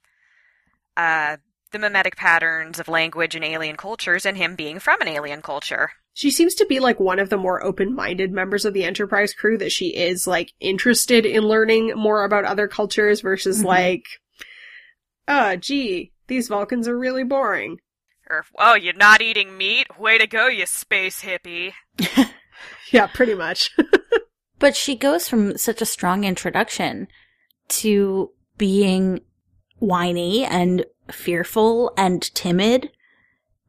uh, 0.96 1.38
the 1.72 1.80
mimetic 1.80 2.16
patterns 2.16 2.80
of 2.80 2.88
language 2.88 3.34
and 3.34 3.44
alien 3.44 3.76
cultures 3.76 4.24
and 4.24 4.38
him 4.38 4.54
being 4.54 4.78
from 4.78 5.02
an 5.02 5.08
alien 5.08 5.42
culture. 5.42 5.90
She 6.14 6.30
seems 6.30 6.54
to 6.56 6.68
be 6.68 6.80
like 6.80 7.00
one 7.00 7.18
of 7.18 7.32
the 7.32 7.38
more 7.38 7.64
open-minded 7.64 8.32
members 8.32 8.66
of 8.66 8.76
the 8.76 8.84
Enterprise 8.84 9.34
crew 9.34 9.58
that 9.58 9.72
she 9.72 9.88
is 9.96 10.28
like 10.28 10.52
interested 10.60 11.26
in 11.26 11.42
learning 11.42 11.94
more 11.96 12.24
about 12.24 12.46
other 12.46 12.68
cultures 12.68 13.22
versus 13.22 13.64
Mhm. 13.64 13.66
like, 13.66 14.04
uh, 15.28 15.56
gee, 15.56 16.12
these 16.28 16.48
Vulcans 16.48 16.88
are 16.88 16.98
really 16.98 17.24
boring. 17.24 17.80
Or, 18.30 18.44
oh, 18.58 18.74
you're 18.74 18.94
not 18.94 19.22
eating 19.22 19.58
meat? 19.58 20.00
Way 20.00 20.18
to 20.18 20.26
go, 20.26 20.48
you 20.48 20.66
space 20.66 21.22
hippie. 21.24 21.74
Yeah, 22.92 23.08
pretty 23.08 23.36
much. 23.36 23.72
But 24.58 24.78
she 24.78 24.96
goes 24.96 25.28
from 25.28 25.58
such 25.58 25.82
a 25.82 25.86
strong 25.86 26.24
introduction 26.24 27.10
to 27.68 28.32
being 28.58 29.20
whiny 29.80 30.46
and 30.46 30.86
fearful 31.12 31.92
and 31.98 32.22
timid 32.34 32.90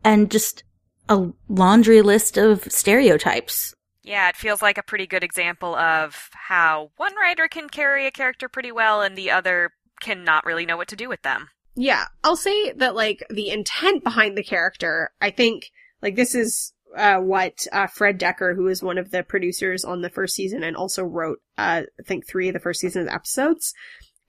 and 0.04 0.30
just 0.30 0.62
a 1.08 1.30
laundry 1.48 2.02
list 2.02 2.38
of 2.38 2.70
stereotypes. 2.72 3.74
Yeah, 4.04 4.28
it 4.28 4.36
feels 4.36 4.62
like 4.62 4.78
a 4.78 4.82
pretty 4.84 5.08
good 5.08 5.24
example 5.24 5.74
of 5.74 6.30
how 6.32 6.92
one 6.98 7.16
writer 7.16 7.48
can 7.48 7.68
carry 7.68 8.06
a 8.06 8.12
character 8.12 8.48
pretty 8.48 8.70
well 8.70 9.02
and 9.02 9.18
the 9.18 9.32
other 9.32 9.72
can 10.00 10.24
not 10.24 10.44
really 10.44 10.66
know 10.66 10.76
what 10.76 10.88
to 10.88 10.96
do 10.96 11.08
with 11.08 11.22
them. 11.22 11.48
Yeah, 11.74 12.06
I'll 12.24 12.36
say 12.36 12.72
that 12.72 12.94
like 12.94 13.24
the 13.28 13.50
intent 13.50 14.02
behind 14.02 14.36
the 14.36 14.42
character, 14.42 15.10
I 15.20 15.30
think 15.30 15.70
like 16.02 16.16
this 16.16 16.34
is 16.34 16.72
uh, 16.96 17.18
what 17.18 17.66
uh, 17.72 17.86
Fred 17.86 18.18
Dekker, 18.18 18.54
who 18.54 18.68
is 18.68 18.82
one 18.82 18.98
of 18.98 19.10
the 19.10 19.22
producers 19.22 19.84
on 19.84 20.00
the 20.00 20.10
first 20.10 20.34
season 20.34 20.62
and 20.62 20.76
also 20.76 21.02
wrote, 21.02 21.38
uh, 21.58 21.82
I 21.98 22.02
think 22.04 22.26
three 22.26 22.48
of 22.48 22.54
the 22.54 22.60
first 22.60 22.80
season's 22.80 23.10
episodes, 23.10 23.74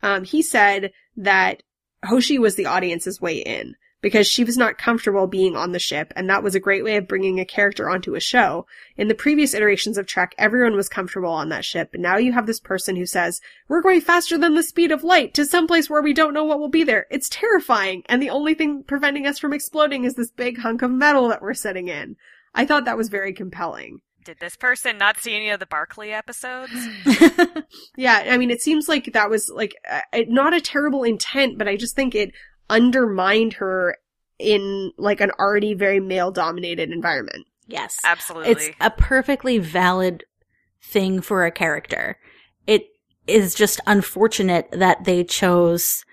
um, 0.04 0.26
he 0.26 0.42
said 0.42 0.92
that 1.16 1.64
Hoshi 2.04 2.38
was 2.38 2.56
the 2.56 2.66
audience's 2.66 3.22
way 3.22 3.38
in 3.38 3.76
because 4.02 4.28
she 4.28 4.44
was 4.44 4.58
not 4.58 4.78
comfortable 4.78 5.28
being 5.28 5.56
on 5.56 5.72
the 5.72 5.80
ship, 5.80 6.14
and 6.16 6.30
that 6.30 6.44
was 6.44 6.56
a 6.56 6.60
great 6.60 6.84
way 6.84 6.98
of 6.98 7.08
bringing 7.08 7.40
a 7.40 7.46
character 7.46 7.90
onto 7.90 8.16
a 8.16 8.20
show. 8.20 8.66
In 8.96 9.08
the 9.08 9.16
previous 9.16 9.54
iterations 9.54 9.98
of 9.98 10.06
Trek, 10.06 10.36
everyone 10.38 10.76
was 10.76 10.90
comfortable 10.90 11.32
on 11.32 11.50
that 11.50 11.66
ship, 11.66 11.90
but 11.92 12.02
now 12.02 12.18
you 12.18 12.34
have 12.34 12.46
this 12.46 12.60
person 12.60 12.96
who 12.96 13.06
says, 13.06 13.42
we're 13.68 13.82
going 13.82 14.02
faster 14.02 14.38
than 14.38 14.54
the 14.54 14.64
speed 14.64 14.92
of 14.92 15.04
light 15.04 15.34
to 15.34 15.46
someplace 15.46 15.90
where 15.90 16.02
we 16.02 16.14
don't 16.14 16.34
know 16.34 16.44
what 16.44 16.60
will 16.60 16.70
be 16.70 16.84
there. 16.84 17.08
It's 17.10 17.30
terrifying, 17.30 18.04
and 18.08 18.22
the 18.22 18.30
only 18.30 18.54
thing 18.54 18.84
preventing 18.84 19.26
us 19.26 19.40
from 19.40 19.54
exploding 19.54 20.04
is 20.04 20.14
this 20.14 20.32
big 20.32 20.60
hunk 20.60 20.82
of 20.82 20.92
metal 20.92 21.28
that 21.30 21.42
we're 21.42 21.54
sitting 21.54 21.88
in. 21.88 22.16
I 22.54 22.66
thought 22.66 22.86
that 22.86 22.98
was 22.98 23.10
very 23.10 23.34
compelling. 23.34 24.02
Did 24.24 24.40
this 24.40 24.58
person 24.58 24.98
not 24.98 25.18
see 25.18 25.36
any 25.36 25.50
of 25.50 25.60
the 25.62 25.66
Barclay 25.66 26.10
episodes? 26.10 26.74
Yeah, 27.98 28.26
I 28.30 28.38
mean, 28.38 28.52
it 28.52 28.62
seems 28.62 28.88
like 28.88 29.14
that 29.14 29.30
was 29.30 29.50
like 29.50 29.74
uh, 29.90 30.02
not 30.28 30.54
a 30.54 30.62
terrible 30.62 31.04
intent, 31.04 31.58
but 31.58 31.68
I 31.68 31.76
just 31.76 31.96
think 31.96 32.14
it 32.14 32.32
undermined 32.70 33.54
her 33.54 33.98
in 34.40 34.92
like 34.98 35.22
an 35.22 35.32
already 35.40 35.74
very 35.74 36.00
male 36.00 36.32
dominated 36.32 36.92
environment. 36.92 37.46
yes. 37.68 37.98
Absolutely. 38.04 38.52
It's 38.52 38.70
a 38.80 38.92
perfectly 38.92 39.58
valid 39.58 40.24
thing 40.82 41.22
for 41.22 41.46
a 41.46 41.52
character. 41.52 42.18
It 42.68 42.86
is 43.26 43.56
just 43.56 43.82
unfortunate 43.88 44.70
that 44.72 45.06
they 45.06 45.24
chose 45.24 46.06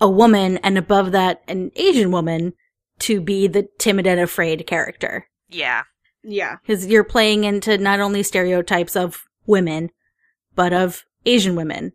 a 0.00 0.08
woman 0.08 0.56
and 0.58 0.78
above 0.78 1.12
that 1.12 1.42
an 1.48 1.70
Asian 1.76 2.10
woman 2.10 2.54
to 3.00 3.20
be 3.20 3.46
the 3.46 3.68
timid 3.78 4.06
and 4.06 4.20
afraid 4.20 4.66
character. 4.66 5.28
yeah. 5.48 5.82
Yeah. 6.24 6.56
Because 6.66 6.86
you're 6.86 7.04
playing 7.04 7.44
into 7.44 7.78
not 7.78 8.00
only 8.00 8.22
stereotypes 8.24 8.96
of 8.96 9.22
women, 9.46 9.90
but 10.54 10.72
of 10.72 11.04
Asian 11.24 11.54
women 11.54 11.92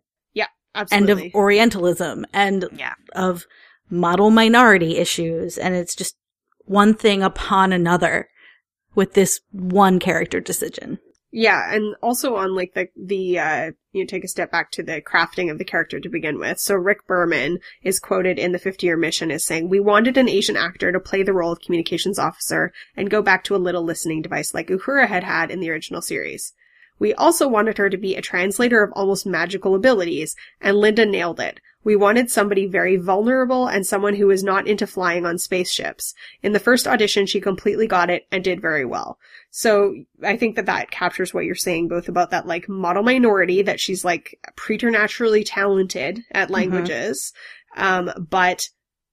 and 0.90 1.10
of 1.10 1.22
Orientalism 1.34 2.26
and 2.32 2.66
Yeah. 2.72 2.94
of 3.14 3.46
model 3.90 4.30
minority 4.30 4.96
issues. 4.96 5.58
And 5.58 5.74
it's 5.74 5.94
just 5.94 6.16
one 6.64 6.94
thing 6.94 7.22
upon 7.22 7.72
another 7.72 8.28
with 8.94 9.14
this 9.14 9.40
one 9.52 9.98
character 9.98 10.40
decision. 10.40 10.98
Yeah, 11.36 11.74
and 11.74 11.96
also 12.00 12.36
on 12.36 12.54
like 12.54 12.74
the 12.74 12.86
the 12.96 13.40
uh 13.40 13.70
you 13.92 14.02
know, 14.02 14.06
take 14.06 14.22
a 14.22 14.28
step 14.28 14.52
back 14.52 14.70
to 14.72 14.84
the 14.84 15.00
crafting 15.00 15.50
of 15.50 15.58
the 15.58 15.64
character 15.64 15.98
to 15.98 16.08
begin 16.08 16.38
with. 16.38 16.60
So 16.60 16.74
Rick 16.76 17.06
Berman 17.08 17.58
is 17.82 17.98
quoted 17.98 18.38
in 18.38 18.52
the 18.52 18.58
50 18.58 18.86
year 18.86 18.96
mission 18.96 19.32
as 19.32 19.44
saying, 19.44 19.68
We 19.68 19.80
wanted 19.80 20.16
an 20.16 20.28
Asian 20.28 20.56
actor 20.56 20.92
to 20.92 21.00
play 21.00 21.24
the 21.24 21.32
role 21.32 21.50
of 21.50 21.60
communications 21.60 22.20
officer 22.20 22.72
and 22.96 23.10
go 23.10 23.20
back 23.20 23.42
to 23.44 23.56
a 23.56 23.58
little 23.58 23.82
listening 23.82 24.22
device 24.22 24.54
like 24.54 24.68
Uhura 24.68 25.08
had 25.08 25.24
had 25.24 25.50
in 25.50 25.58
the 25.58 25.70
original 25.70 26.02
series. 26.02 26.52
We 26.98 27.12
also 27.14 27.48
wanted 27.48 27.78
her 27.78 27.90
to 27.90 27.96
be 27.96 28.14
a 28.14 28.22
translator 28.22 28.82
of 28.82 28.92
almost 28.92 29.26
magical 29.26 29.74
abilities, 29.74 30.36
and 30.60 30.76
Linda 30.76 31.04
nailed 31.04 31.40
it. 31.40 31.60
We 31.84 31.96
wanted 31.96 32.30
somebody 32.30 32.66
very 32.66 32.96
vulnerable 32.96 33.66
and 33.66 33.86
someone 33.86 34.14
who 34.14 34.26
was 34.26 34.42
not 34.42 34.66
into 34.66 34.86
flying 34.86 35.26
on 35.26 35.36
spaceships. 35.36 36.14
In 36.42 36.52
the 36.52 36.58
first 36.58 36.88
audition, 36.88 37.26
she 37.26 37.42
completely 37.42 37.86
got 37.86 38.08
it 38.08 38.26
and 38.32 38.42
did 38.42 38.62
very 38.62 38.86
well. 38.86 39.18
So 39.50 39.94
I 40.22 40.36
think 40.38 40.56
that 40.56 40.66
that 40.66 40.90
captures 40.90 41.34
what 41.34 41.44
you're 41.44 41.54
saying, 41.54 41.88
both 41.88 42.08
about 42.08 42.30
that 42.30 42.46
like 42.46 42.68
model 42.70 43.02
minority 43.02 43.60
that 43.62 43.80
she's 43.80 44.04
like 44.04 44.38
preternaturally 44.56 45.44
talented 45.44 46.22
at 46.30 46.50
languages, 46.50 47.34
um, 47.76 48.10
but 48.18 48.70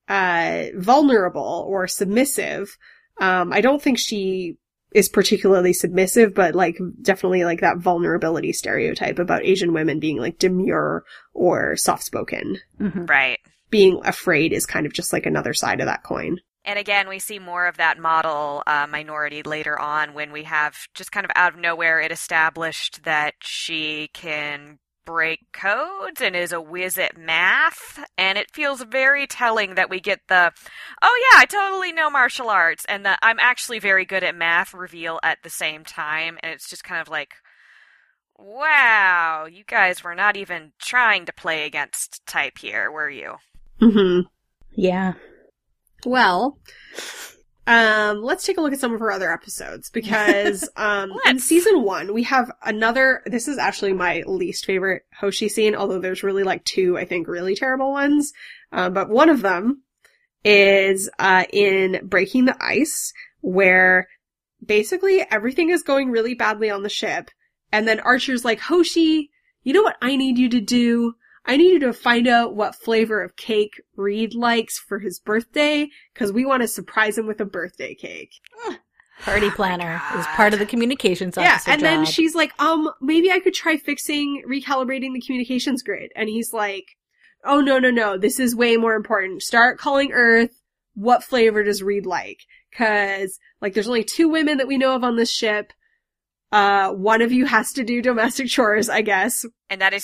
uh, 0.08 0.68
vulnerable 0.76 1.66
or 1.68 1.88
submissive. 1.88 2.78
Um, 3.20 3.52
I 3.52 3.60
don't 3.60 3.82
think 3.82 4.00
she 4.00 4.58
is 4.92 5.10
particularly 5.10 5.74
submissive, 5.74 6.34
but 6.34 6.56
like 6.56 6.78
definitely 7.02 7.46
like 7.46 7.62
that 7.62 7.78
vulnerability 7.78 8.52
stereotype 8.52 9.20
about 9.20 9.46
Asian 9.46 9.74
women 9.74 10.00
being 10.00 10.18
like 10.18 10.38
demure 10.38 11.04
or 11.34 11.76
soft 11.76 12.04
spoken. 12.04 12.60
Mhm. 12.80 13.10
Right. 13.10 13.40
Being 13.70 14.02
afraid 14.04 14.52
is 14.52 14.66
kind 14.66 14.86
of 14.86 14.94
just 14.94 15.14
like 15.14 15.26
another 15.26 15.54
side 15.54 15.80
of 15.80 15.86
that 15.86 16.04
coin. 16.04 16.40
And 16.64 16.78
again, 16.78 17.08
we 17.08 17.20
see 17.20 17.40
more 17.40 17.66
of 17.66 17.78
that 17.78 17.98
model 17.98 18.62
uh, 18.68 18.86
minority 18.88 19.42
later 19.42 19.80
on 19.80 20.14
when 20.14 20.32
we 20.32 20.44
have 20.44 20.76
just 20.94 21.12
kind 21.12 21.26
of 21.26 21.32
out 21.36 21.54
of 21.54 21.60
nowhere 21.60 22.00
it 22.02 22.12
established 22.12 23.04
that 23.04 23.34
she 23.42 24.10
can 24.14 24.78
break 25.12 25.52
codes 25.52 26.22
and 26.22 26.38
is 26.38 26.54
a 26.54 26.62
whiz 26.62 26.98
at 26.98 27.18
math. 27.18 28.02
And 28.18 28.38
it 28.38 28.50
feels 28.54 28.82
very 28.84 29.28
telling 29.28 29.76
that 29.76 29.90
we 29.90 30.00
get 30.00 30.22
the, 30.30 30.54
oh 31.02 31.30
yeah, 31.34 31.42
I 31.42 31.46
totally 31.46 31.92
know 31.92 32.10
martial 32.10 32.50
arts 32.50 32.86
and 32.88 33.06
the 33.06 33.18
I'm 33.22 33.38
actually 33.38 33.80
very 33.80 34.06
good 34.06 34.24
at 34.24 34.36
math 34.36 34.74
reveal 34.74 35.20
at 35.22 35.40
the 35.44 35.50
same 35.50 35.84
time. 35.84 36.38
And 36.42 36.54
it's 36.54 36.70
just 36.70 36.86
kind 36.86 37.02
of 37.02 37.10
like, 37.10 37.34
wow, 38.38 39.48
you 39.52 39.66
guys 39.66 40.02
were 40.02 40.16
not 40.16 40.38
even 40.38 40.72
trying 40.80 41.26
to 41.26 41.34
play 41.34 41.66
against 41.66 42.26
type 42.26 42.58
here, 42.60 42.90
were 42.90 43.10
you? 43.10 43.36
Mm-hmm. 43.82 44.22
Yeah. 44.78 45.16
Well, 46.06 46.58
um, 47.68 48.24
let's 48.24 48.46
take 48.46 48.58
a 48.58 48.62
look 48.62 48.74
at 48.74 48.80
some 48.80 48.94
of 48.94 49.00
her 49.00 49.12
other 49.12 49.32
episodes 49.32 49.90
because 49.90 50.68
um, 50.76 51.12
in 51.26 51.40
season 51.40 51.84
one 51.84 52.14
we 52.14 52.24
have 52.24 52.52
another. 52.64 53.22
This 53.26 53.48
is 53.48 53.58
actually 53.58 53.94
my 53.94 54.24
least 54.26 54.66
favorite 54.66 55.04
Hoshi 55.20 55.48
scene, 55.48 55.76
although 55.76 56.00
there's 56.00 56.24
really 56.24 56.44
like 56.44 56.64
two, 56.66 56.98
I 56.98 57.06
think, 57.06 57.28
really 57.28 57.56
terrible 57.56 57.92
ones. 57.92 58.34
Um, 58.72 58.94
but 58.94 59.10
one 59.10 59.30
of 59.30 59.42
them 59.42 59.84
is 60.44 61.10
uh, 61.20 61.46
in 61.54 62.08
Breaking 62.08 62.46
the 62.46 62.58
Ice, 62.64 63.14
where 63.42 64.08
basically 64.66 65.26
everything 65.30 65.70
is 65.70 65.84
going 65.84 66.10
really 66.10 66.34
badly 66.34 66.70
on 66.70 66.82
the 66.82 66.90
ship, 66.90 67.30
and 67.72 67.88
then 67.88 68.00
Archer's 68.00 68.44
like, 68.44 68.60
Hoshi, 68.60 69.30
you 69.64 69.74
know 69.74 69.84
what 69.84 69.98
I 70.02 70.16
need 70.16 70.40
you 70.40 70.50
to 70.50 70.62
do? 70.62 71.14
I 71.46 71.58
need 71.58 71.72
you 71.72 71.80
to 71.80 71.94
find 71.94 72.28
out 72.28 72.56
what 72.56 72.76
flavor 72.76 73.22
of 73.24 73.36
cake 73.36 73.82
Reed 73.96 74.36
likes 74.36 74.78
for 74.78 75.00
his 75.00 75.20
birthday, 75.20 75.90
because 76.14 76.32
we 76.32 76.46
want 76.46 76.62
to 76.62 76.68
surprise 76.68 77.18
him 77.18 77.28
with 77.28 77.42
a 77.42 77.46
birthday 77.46 77.96
cake. 77.96 78.34
Party 79.22 79.50
planner 79.52 80.02
is 80.18 80.26
part 80.28 80.54
of 80.54 80.60
the 80.60 80.66
communications 80.66 81.38
Yeah, 81.38 81.54
officer 81.54 81.72
and 81.72 81.82
then 81.82 82.06
she's 82.06 82.34
like, 82.34 82.60
um, 82.60 82.90
maybe 83.02 83.32
I 83.32 83.40
could 83.40 83.54
try 83.54 83.78
fixing, 83.78 84.44
recalibrating 84.48 85.14
the 85.14 85.22
communications 85.22 85.84
grid. 85.84 86.12
And 86.16 86.28
he's 86.28 86.54
like, 86.54 86.86
oh 87.46 87.62
no, 87.62 87.78
no, 87.78 87.92
no, 87.92 88.18
this 88.18 88.40
is 88.40 88.56
way 88.56 88.78
more 88.78 88.96
important. 88.96 89.44
Start 89.44 89.78
calling 89.78 90.12
Earth. 90.12 90.62
What 90.96 91.24
flavor 91.24 91.64
does 91.64 91.84
Reed 91.84 92.06
like? 92.06 92.40
Cause, 92.76 93.38
like, 93.62 93.74
there's 93.74 93.88
only 93.88 94.04
two 94.04 94.28
women 94.28 94.58
that 94.58 94.68
we 94.68 94.78
know 94.78 94.96
of 94.96 95.04
on 95.04 95.18
this 95.18 95.32
ship. 95.32 95.72
Uh, 96.52 96.92
one 96.92 97.22
of 97.22 97.32
you 97.32 97.46
has 97.46 97.72
to 97.74 97.84
do 97.84 98.02
domestic 98.02 98.48
chores, 98.48 98.90
I 98.90 99.02
guess. 99.02 99.46
And 99.70 99.82
that 99.82 99.94
is 99.94 100.04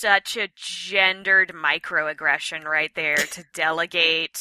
such 0.00 0.36
a 0.36 0.48
gendered 0.56 1.52
microaggression 1.52 2.64
right 2.64 2.94
there 2.94 3.16
to 3.16 3.44
delegate 3.54 4.38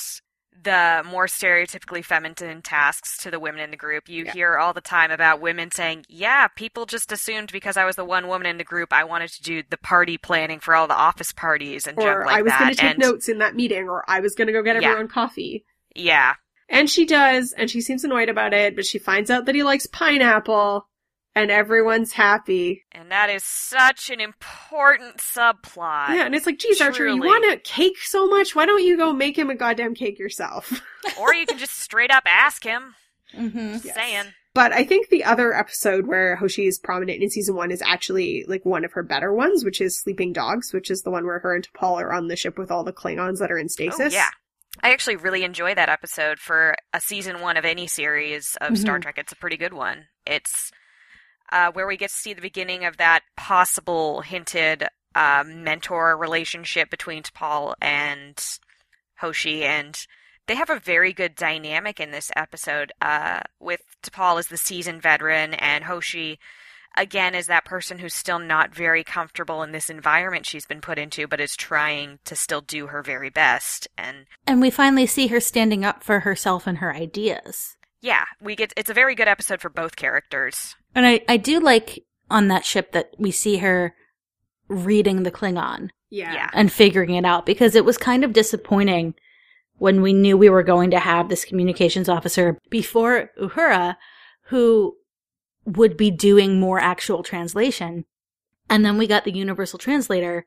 the 0.64 1.04
more 1.08 1.28
stereotypically 1.28 2.04
feminine 2.04 2.62
tasks 2.64 3.18
to 3.20 3.30
the 3.30 3.40
women 3.40 3.62
in 3.62 3.70
the 3.70 3.78
group. 3.78 4.10
You 4.10 4.26
Yeah. 4.26 4.34
hear 4.34 4.58
all 4.58 4.74
the 4.74 4.82
time 4.82 5.12
about 5.12 5.40
women 5.40 5.70
saying, 5.70 6.06
Yeah, 6.10 6.48
people 6.48 6.88
just 6.88 7.12
assumed 7.12 7.52
because 7.52 7.78
I 7.78 7.86
was 7.86 7.96
the 7.96 8.04
one 8.06 8.28
woman 8.28 8.48
in 8.48 8.58
the 8.58 8.64
group, 8.64 8.92
I 8.92 9.04
wanted 9.04 9.30
to 9.34 9.44
do 9.44 9.62
the 9.70 9.78
party 9.78 10.18
planning 10.18 10.60
for 10.60 10.76
all 10.76 10.88
the 10.88 10.96
office 10.96 11.32
parties 11.32 11.86
and 11.86 11.98
Or 12.00 12.26
like 12.26 12.38
I 12.38 12.42
was 12.42 12.54
gonna 12.54 12.74
take 12.74 12.84
and 12.92 12.98
notes 13.00 13.30
in 13.30 13.38
that 13.38 13.56
meeting, 13.56 13.88
or 13.88 14.04
I 14.10 14.20
was 14.20 14.34
gonna 14.34 14.52
go 14.52 14.64
get 14.64 14.82
Yeah. 14.82 14.90
everyone 14.90 15.10
coffee. 15.10 15.64
yeah. 15.96 16.36
And 16.70 16.90
she 16.90 17.06
does, 17.06 17.54
and 17.54 17.70
she 17.72 17.80
seems 17.80 18.04
annoyed 18.04 18.28
about 18.28 18.54
it, 18.54 18.76
but 18.76 18.86
she 18.86 18.98
finds 19.00 19.32
out 19.32 19.46
that 19.46 19.56
he 19.56 19.64
likes 19.64 19.86
pineapple, 19.86 20.88
and 21.42 21.52
everyone's 21.52 22.12
happy. 22.12 22.84
And 22.92 23.12
that 23.12 23.30
is 23.30 23.44
such 23.44 24.10
an 24.10 24.20
important 24.20 25.18
subplot. 25.18 26.10
yeah, 26.10 26.26
and 26.26 26.36
it's 26.36 26.46
like, 26.46 26.60
geez, 26.60 26.82
Archer, 26.82 27.08
you 27.08 27.22
want 27.22 27.46
a 27.52 27.58
cake 27.58 27.98
so 28.02 28.28
much? 28.28 28.56
Why 28.56 28.66
don't 28.66 28.84
you 28.84 28.98
go 28.98 29.14
make 29.14 29.38
him 29.38 29.50
a 29.50 29.56
goddamn 29.56 29.96
cake 29.96 30.20
yourself? 30.20 30.82
or 31.20 31.34
you 31.34 31.46
can 31.46 31.58
just 31.58 31.78
straight 31.80 32.12
up 32.12 32.24
ask 32.26 32.64
him. 32.64 32.96
Mm-hmm. 33.36 33.58
Yes. 33.84 33.94
saying. 33.96 34.26
But 34.54 34.72
I 34.74 34.84
think 34.86 35.10
the 35.10 35.24
other 35.26 35.54
episode 35.54 36.08
where 36.08 36.36
Hoshi 36.38 36.66
is 36.66 36.80
prominent 36.80 37.22
in 37.22 37.30
season 37.30 37.56
one 37.56 37.70
is 37.70 37.82
actually 37.84 38.44
like 38.48 38.66
one 38.66 38.84
of 38.86 38.94
her 38.94 39.04
better 39.04 39.32
ones, 39.34 39.64
which 39.64 39.82
is 39.82 40.00
Sleeping 40.00 40.34
Dogs, 40.34 40.74
which 40.74 40.90
is 40.90 41.04
the 41.04 41.12
one 41.12 41.26
where 41.26 41.38
her 41.40 41.54
and 41.54 41.68
T'Pol 41.68 42.02
are 42.02 42.12
on 42.14 42.28
the 42.28 42.36
ship 42.36 42.58
with 42.58 42.72
all 42.72 42.84
the 42.84 42.94
Klingons 42.94 43.38
that 43.40 43.52
are 43.52 43.58
in 43.58 43.70
stasis. 43.70 44.00
Oh, 44.14 44.16
yeah. 44.16 44.30
I 44.82 44.92
actually 44.94 45.16
really 45.18 45.44
enjoy 45.44 45.76
that 45.76 45.90
episode 45.90 46.40
for 46.40 46.76
a 46.94 47.02
season 47.02 47.42
one 47.42 47.58
of 47.58 47.66
any 47.66 47.86
series 47.88 48.56
of 48.62 48.78
Star 48.78 48.98
Mhm. 48.98 49.04
Trek. 49.04 49.18
It's 49.18 49.32
a 49.32 49.36
pretty 49.38 49.58
good 49.58 49.74
one. 49.74 50.06
It's 50.26 50.72
uh, 51.52 51.72
where 51.72 51.88
we 51.88 51.98
get 51.98 52.10
to 52.10 52.16
see 52.16 52.34
the 52.34 52.42
beginning 52.42 52.86
of 52.86 52.98
that 52.98 53.22
possible 53.36 54.22
hinted 54.22 54.88
uh, 55.16 55.44
mentor 55.46 56.18
relationship 56.18 56.90
between 56.90 57.24
T'Pol 57.24 57.74
and 57.82 58.42
Hoshi, 59.20 59.64
and 59.64 59.98
they 60.48 60.56
have 60.56 60.70
a 60.70 60.80
very 60.80 61.14
good 61.14 61.36
dynamic 61.36 62.00
in 62.00 62.12
this 62.12 62.32
episode. 62.36 62.92
Uh, 63.02 63.42
with 63.60 63.82
T'Pol 64.04 64.40
as 64.40 64.48
the 64.48 64.58
seasoned 64.58 65.02
veteran, 65.02 65.54
and 65.54 65.86
Hoshi 65.86 66.40
again 66.98 67.36
is 67.36 67.48
that 67.48 67.66
person 67.66 68.00
who's 68.00 68.14
still 68.14 68.40
not 68.40 68.74
very 68.74 69.04
comfortable 69.04 69.64
in 69.64 69.72
this 69.72 69.90
environment 69.90 70.46
she's 70.46 70.66
been 70.66 70.82
put 70.82 70.98
into, 70.98 71.28
but 71.28 71.40
is 71.40 71.56
trying 71.56 72.20
to 72.26 72.36
still 72.36 72.62
do 72.62 72.88
her 72.88 73.02
very 73.02 73.30
best. 73.30 73.88
And 73.98 74.26
And 74.46 74.60
we 74.60 74.70
finally 74.70 75.06
see 75.06 75.28
her 75.28 75.40
standing 75.40 75.86
up 75.86 76.04
for 76.04 76.22
herself 76.22 76.68
and 76.68 76.80
her 76.80 76.94
ideas. 76.94 77.77
Yeah, 78.02 78.26
we 78.42 78.56
get 78.56 78.74
it's 78.78 78.90
a 78.90 78.94
very 78.94 79.16
good 79.16 79.28
episode 79.28 79.62
for 79.62 79.70
both 79.70 79.96
characters. 79.96 80.76
And 80.96 81.06
I, 81.06 81.22
I 81.28 81.38
do 81.38 81.60
like 81.60 82.04
on 82.30 82.48
that 82.50 82.66
ship 82.66 82.92
that 82.92 83.12
we 83.18 83.32
see 83.32 83.58
her 83.58 83.94
reading 84.68 85.24
the 85.24 85.32
Klingon 85.32 85.90
Yeah. 86.10 86.34
Yeah. 86.34 86.50
and 86.54 86.72
figuring 86.72 87.14
it 87.16 87.26
out 87.26 87.46
because 87.46 87.76
it 87.76 87.86
was 87.86 87.98
kind 87.98 88.24
of 88.24 88.34
disappointing 88.34 89.14
when 89.78 90.02
we 90.02 90.12
knew 90.12 90.38
we 90.38 90.50
were 90.50 90.64
going 90.64 90.92
to 90.92 91.00
have 91.00 91.30
this 91.30 91.46
communications 91.46 92.10
officer 92.10 92.58
before 92.70 93.32
Uhura 93.40 93.96
who 94.46 94.96
would 95.66 95.96
be 95.98 96.10
doing 96.12 96.60
more 96.60 96.80
actual 96.80 97.24
translation. 97.24 98.06
And 98.70 98.84
then 98.86 98.98
we 98.98 99.08
got 99.08 99.24
the 99.24 99.36
universal 99.36 99.78
translator 99.80 100.46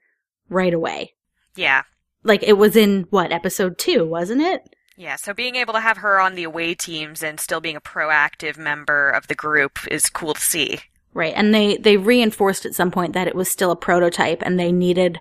right 0.48 0.74
away. 0.74 1.14
Yeah. 1.56 1.82
Like 2.24 2.42
it 2.42 2.54
was 2.54 2.76
in 2.76 3.06
what, 3.10 3.32
episode 3.32 3.78
two, 3.78 4.04
wasn't 4.04 4.42
it? 4.42 4.74
Yeah, 5.00 5.16
so 5.16 5.32
being 5.32 5.56
able 5.56 5.72
to 5.72 5.80
have 5.80 5.96
her 5.96 6.20
on 6.20 6.34
the 6.34 6.44
away 6.44 6.74
teams 6.74 7.22
and 7.22 7.40
still 7.40 7.62
being 7.62 7.74
a 7.74 7.80
proactive 7.80 8.58
member 8.58 9.08
of 9.08 9.28
the 9.28 9.34
group 9.34 9.78
is 9.90 10.10
cool 10.10 10.34
to 10.34 10.40
see. 10.42 10.80
Right. 11.14 11.32
And 11.34 11.54
they, 11.54 11.78
they 11.78 11.96
reinforced 11.96 12.66
at 12.66 12.74
some 12.74 12.90
point 12.90 13.14
that 13.14 13.26
it 13.26 13.34
was 13.34 13.50
still 13.50 13.70
a 13.70 13.76
prototype 13.76 14.42
and 14.42 14.60
they 14.60 14.70
needed 14.70 15.18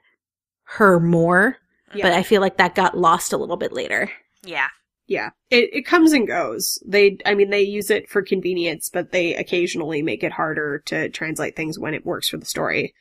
her 0.64 1.00
more. 1.00 1.60
Yeah. 1.96 2.08
But 2.08 2.12
I 2.12 2.24
feel 2.24 2.42
like 2.42 2.58
that 2.58 2.76
got 2.76 2.98
lost 2.98 3.32
a 3.32 3.38
little 3.38 3.56
bit 3.56 3.72
later. 3.72 4.12
Yeah. 4.44 4.68
Yeah. 5.08 5.30
It, 5.50 5.70
it 5.72 5.86
comes 5.86 6.12
and 6.12 6.28
goes. 6.28 6.78
They, 6.86 7.18
I 7.26 7.34
mean, 7.34 7.50
they 7.50 7.62
use 7.62 7.90
it 7.90 8.10
for 8.10 8.22
convenience, 8.22 8.90
but 8.92 9.14
they 9.14 9.34
occasionally 9.34 10.02
make 10.02 10.26
it 10.26 10.34
harder 10.34 10.80
to 10.88 11.08
translate 11.08 11.56
things 11.56 11.80
when 11.80 11.94
it 11.94 12.06
works 12.06 12.28
for 12.28 12.36
the 12.36 12.46
story. 12.46 12.94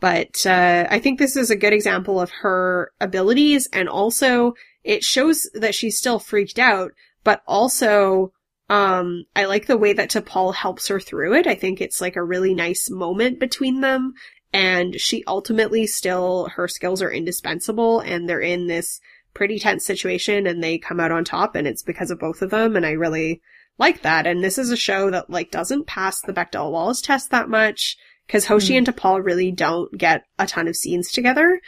But, 0.00 0.46
uh, 0.46 0.86
I 0.90 0.98
think 0.98 1.18
this 1.18 1.36
is 1.36 1.50
a 1.50 1.56
good 1.56 1.72
example 1.72 2.20
of 2.20 2.30
her 2.42 2.92
abilities 3.00 3.68
and 3.72 3.88
also 3.88 4.54
it 4.82 5.04
shows 5.04 5.48
that 5.54 5.74
she's 5.74 5.98
still 5.98 6.18
freaked 6.18 6.58
out, 6.58 6.92
but 7.22 7.42
also, 7.46 8.32
um, 8.70 9.24
I 9.34 9.44
like 9.44 9.66
the 9.66 9.76
way 9.76 9.92
that 9.92 10.10
T'Pol 10.10 10.54
helps 10.54 10.88
her 10.88 11.00
through 11.00 11.34
it. 11.34 11.46
I 11.46 11.54
think 11.54 11.80
it's 11.80 12.00
like 12.00 12.16
a 12.16 12.24
really 12.24 12.54
nice 12.54 12.88
moment 12.88 13.40
between 13.40 13.80
them. 13.80 14.14
And 14.52 15.00
she 15.00 15.22
ultimately 15.26 15.86
still, 15.86 16.48
her 16.54 16.66
skills 16.66 17.02
are 17.02 17.10
indispensable 17.10 18.00
and 18.00 18.28
they're 18.28 18.40
in 18.40 18.68
this 18.68 19.00
pretty 19.34 19.58
tense 19.58 19.84
situation 19.84 20.46
and 20.46 20.62
they 20.62 20.78
come 20.78 20.98
out 20.98 21.12
on 21.12 21.24
top 21.24 21.54
and 21.54 21.66
it's 21.66 21.82
because 21.82 22.10
of 22.10 22.18
both 22.18 22.42
of 22.42 22.50
them 22.50 22.76
and 22.76 22.86
I 22.86 22.92
really 22.92 23.40
like 23.78 24.02
that. 24.02 24.26
And 24.26 24.42
this 24.42 24.58
is 24.58 24.70
a 24.70 24.76
show 24.76 25.10
that 25.10 25.30
like 25.30 25.50
doesn't 25.50 25.86
pass 25.86 26.20
the 26.20 26.32
Bechdel 26.32 26.70
Wallace 26.70 27.00
test 27.00 27.30
that 27.30 27.48
much 27.48 27.96
because 28.30 28.46
Hoshi 28.46 28.74
Mm. 28.74 28.78
and 28.78 28.86
T'Pol 28.86 29.24
really 29.24 29.50
don't 29.50 29.90
get 29.98 30.22
a 30.38 30.46
ton 30.46 30.68
of 30.68 30.76
scenes 30.76 31.10
together. 31.10 31.60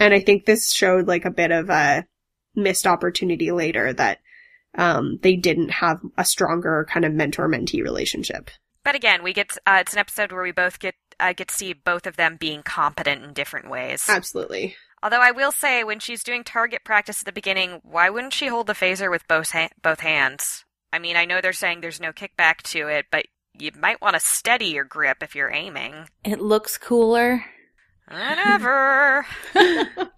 And 0.00 0.12
I 0.12 0.18
think 0.18 0.46
this 0.46 0.72
showed 0.72 1.06
like 1.06 1.24
a 1.24 1.30
bit 1.30 1.52
of 1.52 1.70
a 1.70 2.06
missed 2.56 2.88
opportunity 2.88 3.52
later 3.52 3.92
that 3.92 4.18
um, 4.76 5.20
they 5.22 5.36
didn't 5.36 5.70
have 5.70 6.00
a 6.16 6.24
stronger 6.24 6.88
kind 6.90 7.04
of 7.04 7.12
mentor-mentee 7.12 7.84
relationship. 7.84 8.50
But 8.82 8.96
again, 8.96 9.22
we 9.22 9.32
get 9.32 9.56
uh, 9.64 9.78
it's 9.80 9.92
an 9.92 10.00
episode 10.00 10.32
where 10.32 10.42
we 10.42 10.50
both 10.50 10.80
get 10.80 10.96
uh, 11.20 11.34
get 11.34 11.48
to 11.48 11.54
see 11.54 11.72
both 11.72 12.04
of 12.04 12.16
them 12.16 12.36
being 12.36 12.62
competent 12.64 13.22
in 13.22 13.32
different 13.32 13.70
ways. 13.70 14.04
Absolutely. 14.08 14.74
Although 15.04 15.20
I 15.20 15.30
will 15.30 15.52
say, 15.52 15.84
when 15.84 16.00
she's 16.00 16.24
doing 16.24 16.42
target 16.42 16.82
practice 16.84 17.20
at 17.20 17.26
the 17.26 17.32
beginning, 17.32 17.78
why 17.84 18.10
wouldn't 18.10 18.32
she 18.32 18.48
hold 18.48 18.66
the 18.66 18.72
phaser 18.72 19.08
with 19.08 19.28
both 19.28 19.52
ha- 19.52 19.68
both 19.80 20.00
hands? 20.00 20.64
I 20.92 20.98
mean, 20.98 21.16
I 21.16 21.26
know 21.26 21.40
they're 21.40 21.52
saying 21.52 21.80
there's 21.80 22.00
no 22.00 22.12
kickback 22.12 22.62
to 22.72 22.88
it, 22.88 23.06
but 23.12 23.26
you 23.58 23.70
might 23.78 24.00
want 24.00 24.14
to 24.14 24.20
steady 24.20 24.66
your 24.66 24.84
grip 24.84 25.22
if 25.22 25.34
you're 25.34 25.52
aiming. 25.52 26.08
It 26.24 26.40
looks 26.40 26.78
cooler. 26.78 27.44
Whatever. 28.08 29.26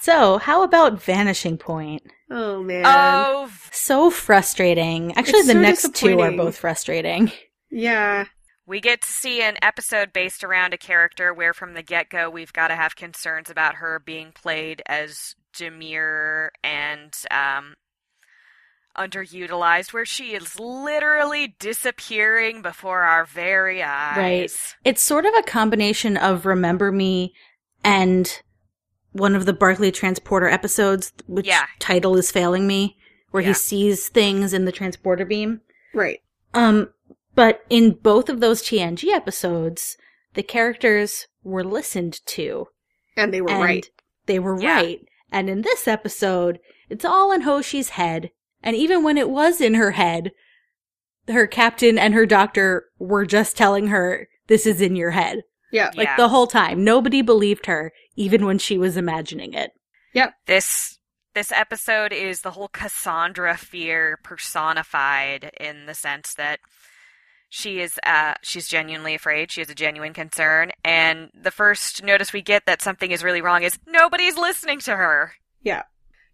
So, 0.00 0.38
how 0.38 0.62
about 0.62 1.02
Vanishing 1.02 1.58
Point? 1.58 2.02
Oh 2.30 2.62
man. 2.62 2.84
oh, 2.86 3.50
So 3.70 4.10
frustrating. 4.10 5.12
Actually, 5.16 5.40
It's 5.40 5.46
the 5.48 5.52
so 5.52 5.60
next 5.60 5.94
two 5.94 6.20
are 6.20 6.32
both 6.32 6.56
frustrating. 6.56 7.30
Yeah. 7.70 8.24
we 8.66 8.80
get 8.80 9.02
to 9.02 9.08
see 9.08 9.42
an 9.42 9.56
episode 9.62 10.12
based 10.12 10.42
around 10.42 10.72
a 10.74 10.78
character 10.78 11.34
where, 11.34 11.52
from 11.52 11.74
the 11.74 11.82
get 11.82 12.08
go, 12.08 12.30
we've 12.30 12.52
got 12.52 12.68
to 12.68 12.76
have 12.76 12.96
concerns 12.96 13.50
about 13.50 13.76
her 13.76 14.00
being 14.04 14.32
played 14.32 14.82
as 14.86 15.34
demure 15.52 16.50
and 16.64 17.12
um, 17.30 17.74
underutilized, 18.96 19.92
where 19.92 20.04
she 20.04 20.34
is 20.34 20.58
literally 20.58 21.54
disappearing 21.58 22.62
before 22.62 23.02
our 23.02 23.24
very 23.24 23.82
eyes. 23.82 24.16
Right. 24.16 24.52
It's 24.84 25.02
sort 25.02 25.26
of 25.26 25.34
a 25.34 25.42
combination 25.42 26.16
of 26.16 26.46
Remember 26.46 26.90
Me 26.92 27.32
and 27.84 28.40
one 29.12 29.34
of 29.34 29.46
the 29.46 29.52
Barclay 29.52 29.90
Transporter 29.90 30.48
episodes, 30.48 31.12
which 31.26 31.46
Yeah. 31.46 31.66
title 31.78 32.16
is 32.16 32.30
failing 32.30 32.66
me, 32.66 32.96
where 33.30 33.42
Yeah. 33.42 33.48
he 33.48 33.54
sees 33.54 34.08
things 34.08 34.52
in 34.52 34.64
the 34.64 34.72
transporter 34.72 35.24
beam. 35.24 35.60
Right. 35.94 36.20
Um, 36.54 36.92
but 37.34 37.64
in 37.70 37.92
both 37.92 38.28
of 38.28 38.40
those 38.40 38.62
TNG 38.62 39.10
episodes, 39.12 39.96
the 40.34 40.42
characters 40.42 41.26
were 41.42 41.64
listened 41.64 42.24
to. 42.26 42.68
And 43.16 43.32
they 43.34 43.40
were 43.40 43.50
and 43.50 43.62
right. 43.64 43.90
They 44.26 44.38
were 44.38 44.60
Yeah. 44.60 44.74
right. 44.74 45.00
And 45.32 45.48
in 45.48 45.62
this 45.62 45.88
episode, 45.88 46.60
it's 46.88 47.04
all 47.04 47.32
in 47.32 47.42
Hoshi's 47.42 47.90
head. 47.90 48.30
And 48.62 48.76
even 48.76 49.02
when 49.02 49.16
it 49.16 49.30
was 49.30 49.60
in 49.60 49.74
her 49.74 49.92
head, 49.92 50.32
her 51.28 51.46
captain 51.46 51.98
and 51.98 52.14
her 52.14 52.26
doctor 52.26 52.86
were 52.98 53.24
just 53.26 53.56
telling 53.56 53.88
her, 53.88 54.28
this 54.48 54.66
is 54.66 54.80
in 54.80 54.96
your 54.96 55.10
head. 55.10 55.42
Yeah. 55.72 55.90
Like 55.94 56.08
Yeah. 56.08 56.16
the 56.16 56.28
whole 56.28 56.46
time. 56.46 56.82
Nobody 56.84 57.22
believed 57.22 57.66
her, 57.66 57.92
even 58.16 58.44
when 58.44 58.58
she 58.58 58.76
was 58.76 58.96
imagining 58.96 59.52
it. 59.54 59.70
Yep. 60.14 60.34
This 60.46 60.98
this 61.32 61.52
episode 61.52 62.12
is 62.12 62.40
the 62.40 62.50
whole 62.50 62.66
Cassandra 62.66 63.56
fear 63.56 64.18
personified 64.24 65.52
in 65.60 65.86
the 65.86 65.94
sense 65.94 66.34
that 66.34 66.58
she 67.48 67.80
is 67.80 67.98
uh 68.04 68.34
she's 68.42 68.66
genuinely 68.68 69.14
afraid, 69.14 69.52
she 69.52 69.60
has 69.60 69.70
a 69.70 69.74
genuine 69.74 70.12
concern, 70.12 70.72
and 70.84 71.30
the 71.32 71.50
first 71.52 72.02
notice 72.02 72.32
we 72.32 72.42
get 72.42 72.66
that 72.66 72.82
something 72.82 73.12
is 73.12 73.22
really 73.24 73.40
wrong 73.40 73.62
is 73.62 73.78
nobody's 73.86 74.36
listening 74.36 74.80
to 74.80 74.96
her. 74.96 75.34
Yeah, 75.62 75.82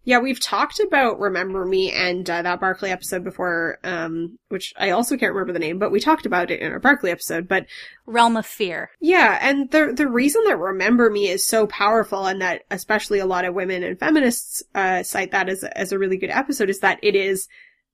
Yeah, 0.07 0.19
we've 0.19 0.39
talked 0.39 0.79
about 0.79 1.19
Remember 1.19 1.65
Me 1.65 1.91
and 1.91 2.29
uh, 2.29 2.41
that 2.41 2.61
Barclay 2.61 2.91
episode 2.91 3.25
before, 3.25 3.77
um, 3.83 4.39
which 4.47 4.73
I 4.77 4.91
also 4.91 5.17
can't 5.17 5.33
remember 5.33 5.51
the 5.51 5.59
name, 5.59 5.79
but 5.79 5.91
we 5.91 5.99
talked 5.99 6.25
about 6.25 6.49
it 6.49 6.61
in 6.61 6.71
our 6.71 6.79
Barclay 6.79 7.11
episode. 7.11 7.45
But 7.45 7.65
Realm 8.05 8.37
of 8.37 8.45
Fear. 8.45 8.89
yeah, 9.01 9.37
and 9.41 9.69
the 9.69 9.91
the 9.93 10.07
reason 10.07 10.43
that 10.45 10.57
Remember 10.57 11.09
Me 11.09 11.27
is 11.27 11.45
so 11.45 11.67
powerful, 11.67 12.25
and 12.25 12.41
that 12.41 12.63
especially 12.71 13.19
a 13.19 13.25
lot 13.25 13.43
of 13.43 13.53
women 13.53 13.83
and 13.83 13.99
feminists 13.99 14.63
uh, 14.73 15.03
cite 15.03 15.31
that 15.31 15.49
as 15.49 15.63
a, 15.63 15.77
as 15.77 15.91
a 15.91 15.99
really 15.99 16.15
good 16.15 16.29
episode, 16.29 16.69
is 16.69 16.79
that 16.79 16.99
it 17.03 17.13
is 17.17 17.49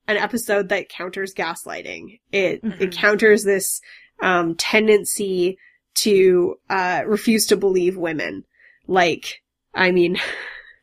an 0.07 0.17
episode 0.17 0.69
that 0.69 0.89
counters 0.89 1.33
gaslighting. 1.33 2.19
It 2.31 2.63
Mhm. 2.63 2.79
it 2.79 2.91
counters 2.91 3.43
this 3.43 3.81
um, 4.21 4.53
tendency 4.53 5.57
to 5.95 6.59
uh, 6.69 7.01
refuse 7.07 7.47
to 7.47 7.57
believe 7.57 7.97
women. 7.97 8.43
Like, 8.85 9.41
I 9.73 9.89
mean, 9.91 10.19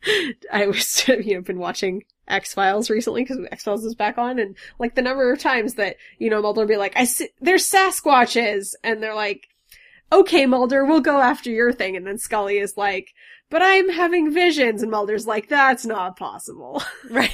I 0.51 0.67
was 0.67 1.07
you 1.07 1.35
know 1.35 1.41
been 1.41 1.59
watching 1.59 2.03
X 2.27 2.53
Files 2.53 2.89
recently 2.89 3.23
because 3.23 3.39
X 3.51 3.63
Files 3.63 3.85
is 3.85 3.95
back 3.95 4.17
on, 4.17 4.39
and 4.39 4.55
like 4.79 4.95
the 4.95 5.01
number 5.01 5.31
of 5.31 5.39
times 5.39 5.75
that 5.75 5.97
you 6.17 6.29
know 6.29 6.41
Mulder 6.41 6.65
be 6.65 6.77
like, 6.77 6.93
"I 6.95 7.05
see, 7.05 7.29
there's 7.39 7.69
Sasquatches," 7.69 8.73
and 8.83 9.01
they're 9.01 9.15
like, 9.15 9.47
"Okay, 10.11 10.45
Mulder, 10.45 10.85
we'll 10.85 11.01
go 11.01 11.19
after 11.19 11.49
your 11.49 11.71
thing," 11.71 11.95
and 11.95 12.05
then 12.05 12.17
Scully 12.17 12.57
is 12.57 12.77
like, 12.77 13.09
"But 13.49 13.61
I'm 13.61 13.89
having 13.89 14.31
visions," 14.31 14.81
and 14.81 14.91
Mulder's 14.91 15.27
like, 15.27 15.49
"That's 15.49 15.85
not 15.85 16.17
possible." 16.17 16.81
Right. 17.09 17.31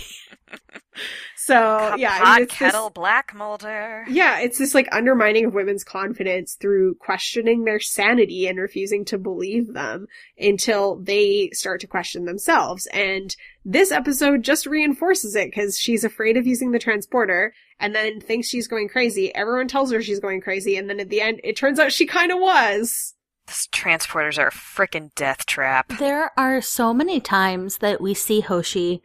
so 1.36 1.54
Cup 1.56 2.00
yeah, 2.00 2.12
I 2.12 2.18
hot 2.18 2.36
mean, 2.36 2.44
it's 2.44 2.52
this- 2.52 2.58
kettle 2.60 2.90
black 2.90 3.34
Mulder. 3.36 4.06
yeah, 4.10 4.40
it's 4.40 4.58
this 4.58 4.74
like 4.74 4.88
undermining 4.92 5.46
of 5.46 5.54
women's 5.54 5.84
confidence 5.84 6.56
through 6.56 6.96
questioning 6.96 7.64
their 7.64 7.80
sanity 7.80 8.48
and 8.48 8.58
refusing 8.60 9.06
to 9.06 9.18
believe 9.18 9.74
them 9.74 10.08
until 10.38 10.98
they 10.98 11.50
start 11.54 11.82
to 11.82 11.88
question 11.88 12.26
themselves. 12.26 12.88
And 12.88 13.36
this 13.66 13.92
episode 13.92 14.44
just 14.44 14.66
reinforces 14.66 15.36
it 15.36 15.52
because 15.52 15.78
she's 15.78 16.04
afraid 16.04 16.38
of 16.38 16.48
using 16.48 16.72
the 16.72 16.80
transporter 16.80 17.54
and 17.80 17.94
then 17.94 18.20
thinks 18.20 18.48
she's 18.48 18.68
going 18.68 18.90
crazy. 18.90 19.34
Everyone 19.36 19.68
tells 19.68 19.92
her 19.92 20.02
she's 20.02 20.20
going 20.20 20.42
crazy. 20.42 20.78
And 20.78 20.90
then 20.90 21.00
at 21.00 21.10
the 21.10 21.22
end, 21.22 21.42
it 21.44 21.56
turns 21.58 21.80
out 21.80 21.92
she 21.92 22.06
kind 22.06 22.32
of 22.32 22.40
was. 22.40 23.14
These 23.48 23.70
transporters 23.72 24.38
are 24.38 24.48
a 24.48 24.52
frickin' 24.52 25.14
death 25.16 25.46
trap. 25.46 25.94
There 26.00 26.32
are 26.38 26.60
so 26.62 26.94
many 26.94 27.22
times 27.22 27.78
that 27.78 28.02
we 28.02 28.14
see 28.14 28.42
Hoshi 28.42 29.02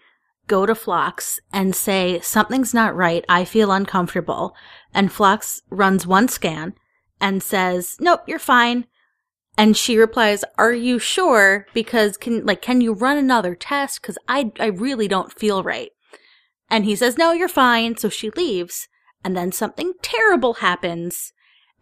go 0.46 0.66
to 0.66 0.74
Phlox 0.74 1.40
and 1.52 1.74
say, 1.74 2.20
something's 2.20 2.74
not 2.74 2.96
right. 2.96 3.24
I 3.28 3.44
feel 3.44 3.72
uncomfortable. 3.72 4.54
And 4.92 5.12
Phlox 5.12 5.62
runs 5.70 6.06
one 6.06 6.28
scan 6.28 6.74
and 7.20 7.42
says, 7.42 7.96
nope, 8.00 8.22
you're 8.26 8.38
fine. 8.38 8.86
And 9.56 9.76
she 9.76 9.98
replies, 9.98 10.44
are 10.58 10.72
you 10.72 10.98
sure? 10.98 11.66
Because 11.74 12.16
can, 12.16 12.44
like, 12.46 12.62
can 12.62 12.80
you 12.80 12.92
run 12.92 13.18
another 13.18 13.54
test? 13.54 14.02
Cause 14.02 14.18
I, 14.28 14.52
I 14.58 14.66
really 14.66 15.08
don't 15.08 15.32
feel 15.32 15.62
right. 15.62 15.90
And 16.70 16.84
he 16.84 16.96
says, 16.96 17.18
no, 17.18 17.32
you're 17.32 17.48
fine. 17.48 17.96
So 17.96 18.08
she 18.08 18.30
leaves 18.30 18.88
and 19.24 19.36
then 19.36 19.52
something 19.52 19.92
terrible 20.02 20.54
happens. 20.54 21.32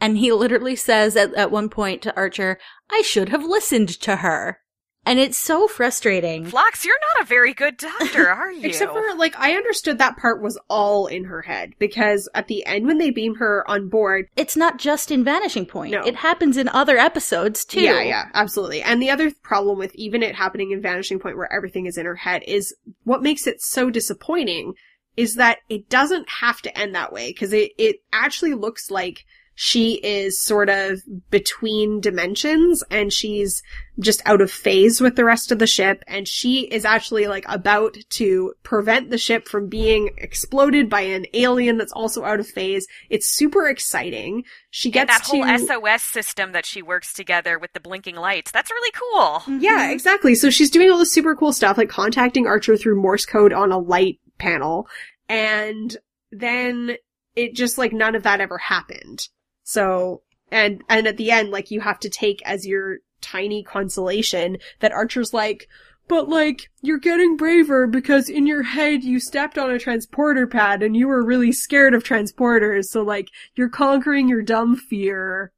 And 0.01 0.19
he 0.19 0.33
literally 0.33 0.77
says 0.77 1.17
at, 1.17 1.35
at 1.35 1.51
one 1.51 1.69
point 1.69 2.03
to 2.03 2.17
Archer, 2.17 2.59
I 2.91 3.03
should 3.03 3.29
have 3.29 3.45
listened 3.45 3.89
to 4.01 4.17
her. 4.17 4.59
And 5.07 5.19
it's 5.19 5.39
so 5.39 5.67
frustrating. 5.67 6.45
Phlox, 6.45 6.85
you're 6.85 6.95
not 7.15 7.25
a 7.25 7.27
very 7.27 7.55
good 7.55 7.79
doctor, 7.79 8.29
are 8.33 8.53
you? 8.53 8.69
Except 8.69 8.93
for, 8.93 9.15
like, 9.17 9.35
I 9.39 9.55
understood 9.55 9.99
that 9.99 10.19
part 10.19 10.43
was 10.43 10.59
all 10.69 11.07
in 11.07 11.25
her 11.25 11.43
head 11.43 11.73
because 11.79 12.29
at 12.35 12.49
the 12.49 12.65
end 12.67 12.87
when 12.87 12.99
they 12.99 13.11
beam 13.11 13.37
her 13.37 13.69
on 13.69 13.89
board, 13.89 14.29
It's 14.37 14.57
not 14.57 14.79
just 14.79 15.11
in 15.11 15.25
Vanishing 15.25 15.65
Point. 15.65 15.93
No. 15.93 16.03
It 16.03 16.17
happens 16.17 16.57
in 16.57 16.69
other 16.69 16.99
episodes 16.99 17.65
too. 17.65 17.81
Yeah, 17.81 18.03
yeah, 18.03 18.29
absolutely. 18.35 18.83
And 18.83 19.01
the 19.01 19.11
other 19.11 19.33
problem 19.43 19.79
with 19.79 19.95
even 19.95 20.23
it 20.23 20.35
happening 20.35 20.71
in 20.71 20.83
Vanishing 20.83 21.19
Point 21.19 21.37
where 21.37 21.53
everything 21.53 21.87
is 21.87 21.97
in 21.97 22.05
her 22.07 22.17
head 22.17 22.43
is 22.47 22.75
what 23.05 23.23
makes 23.23 23.47
it 23.47 23.63
so 23.63 23.91
disappointing 23.91 24.75
is 25.17 25.35
that 25.37 25.59
it 25.69 25.89
doesn't 25.89 26.29
have 26.29 26.61
to 26.63 26.79
end 26.79 26.95
that 26.95 27.13
way 27.13 27.31
because 27.31 27.53
it, 27.53 27.73
it 27.79 27.97
actually 28.13 28.55
looks 28.55 28.91
like 28.91 29.25
she 29.63 29.97
is 29.97 30.41
sort 30.41 30.71
of 30.71 31.03
between 31.29 32.01
dimensions 32.01 32.83
and 32.91 33.13
she's 33.13 33.63
just 33.99 34.23
out 34.25 34.41
of 34.41 34.51
phase 34.51 35.03
with 35.03 35.17
the 35.17 35.25
rest 35.25 35.53
of 35.53 35.59
the 35.59 35.67
ship 35.67 36.03
and 36.07 36.27
she 36.27 36.63
is 36.63 36.87
actually 36.87 37.27
like 37.27 37.45
about 37.47 37.95
to 38.09 38.55
prevent 38.63 39.11
the 39.11 39.19
ship 39.19 39.47
from 39.47 39.69
being 39.69 40.13
exploded 40.17 40.89
by 40.89 41.03
an 41.03 41.27
alien 41.35 41.77
that's 41.77 41.93
also 41.93 42.25
out 42.25 42.41
of 42.41 42.49
phase. 42.49 42.87
It's 43.11 43.29
super 43.29 43.69
exciting. 43.69 44.45
She 44.71 44.91
gets 44.91 45.13
that 45.13 45.27
whole 45.27 45.45
to 45.45 45.59
SOS 45.59 46.05
system 46.05 46.53
that 46.53 46.65
she 46.65 46.81
works 46.81 47.13
together 47.13 47.59
with 47.59 47.75
the 47.75 47.81
blinking 47.81 48.17
lights. 48.17 48.51
That's 48.51 48.71
really 48.71 48.93
cool. 48.93 49.43
Yeah, 49.61 49.83
mm-hmm. 49.83 49.93
exactly. 49.93 50.37
So 50.37 50.49
she's 50.49 50.71
doing 50.71 50.91
all 50.91 50.97
this 50.97 51.13
super 51.13 51.37
cool 51.37 51.53
stuff, 51.53 51.77
like 51.77 51.91
contacting 51.91 52.47
Archer 52.47 52.79
through 52.79 53.03
Morse 53.03 53.27
code 53.27 53.53
on 53.53 53.73
a 53.73 53.79
light 53.79 54.21
panel, 54.39 54.89
and 55.29 55.95
then 56.33 56.97
it 57.37 57.55
just 57.55 57.77
like 57.77 57.93
none 57.93 58.15
of 58.15 58.23
that 58.23 58.41
ever 58.41 58.57
happened. 58.57 59.29
So, 59.71 60.23
and, 60.51 60.83
and 60.89 61.07
at 61.07 61.17
the 61.17 61.31
end, 61.31 61.51
like 61.51 61.71
you 61.71 61.81
have 61.81 62.01
to 62.01 62.11
take 62.11 62.43
as 62.45 62.67
your 62.67 62.99
tiny 63.21 63.63
consolation 63.63 64.59
that 64.81 64.91
Archer's 64.91 65.33
like, 65.33 65.69
but 66.09 66.29
like, 66.29 66.69
you're 66.83 66.99
getting 66.99 67.37
braver 67.37 67.87
because 67.87 68.29
in 68.29 68.49
your 68.49 68.65
head 68.65 69.05
you 69.05 69.21
stepped 69.21 69.57
on 69.57 69.71
a 69.71 69.79
transporter 69.79 70.49
pad 70.49 70.83
and 70.83 70.97
you 70.97 71.07
were 71.07 71.25
really 71.25 71.53
scared 71.53 71.95
of 71.95 72.03
transporters, 72.03 72.87
so 72.87 73.03
like, 73.03 73.29
you're 73.55 73.69
conquering 73.69 74.29
your 74.29 74.43
dumb 74.43 74.75
fear. 74.75 75.53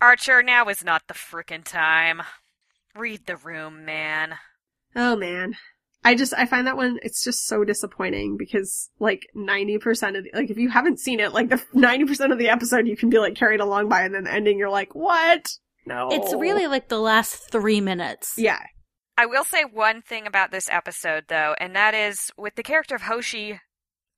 Archer, 0.00 0.40
now 0.40 0.68
is 0.68 0.84
not 0.84 1.02
the 1.08 1.14
frickin' 1.14 1.64
time. 1.64 2.22
Read 2.94 3.26
the 3.26 3.36
room, 3.36 3.84
man. 3.84 4.36
Oh 4.94 5.16
man. 5.16 5.56
I 6.04 6.14
just, 6.14 6.34
I 6.34 6.46
find 6.46 6.66
that 6.66 6.76
one, 6.76 6.98
it's 7.02 7.24
just 7.24 7.46
so 7.46 7.64
disappointing 7.64 8.36
because 8.36 8.90
like 8.98 9.26
90% 9.34 10.18
of 10.18 10.24
the, 10.24 10.30
like 10.34 10.50
if 10.50 10.58
you 10.58 10.68
haven't 10.68 11.00
seen 11.00 11.18
it, 11.18 11.32
like 11.32 11.48
the 11.48 11.56
90% 11.74 12.30
of 12.30 12.38
the 12.38 12.50
episode 12.50 12.86
you 12.86 12.96
can 12.96 13.08
be 13.08 13.18
like 13.18 13.34
carried 13.34 13.60
along 13.60 13.88
by 13.88 14.02
and 14.02 14.14
then 14.14 14.24
the 14.24 14.32
ending 14.32 14.58
you're 14.58 14.70
like, 14.70 14.94
what? 14.94 15.48
No. 15.86 16.08
It's 16.10 16.34
really 16.34 16.66
like 16.66 16.88
the 16.88 16.98
last 16.98 17.50
three 17.50 17.80
minutes. 17.80 18.34
Yeah. 18.36 18.60
I 19.16 19.26
will 19.26 19.44
say 19.44 19.64
one 19.64 20.02
thing 20.02 20.26
about 20.26 20.50
this 20.50 20.68
episode, 20.68 21.24
though, 21.28 21.54
and 21.58 21.74
that 21.76 21.94
is 21.94 22.30
with 22.36 22.56
the 22.56 22.62
character 22.62 22.96
of 22.96 23.02
Hoshi, 23.02 23.60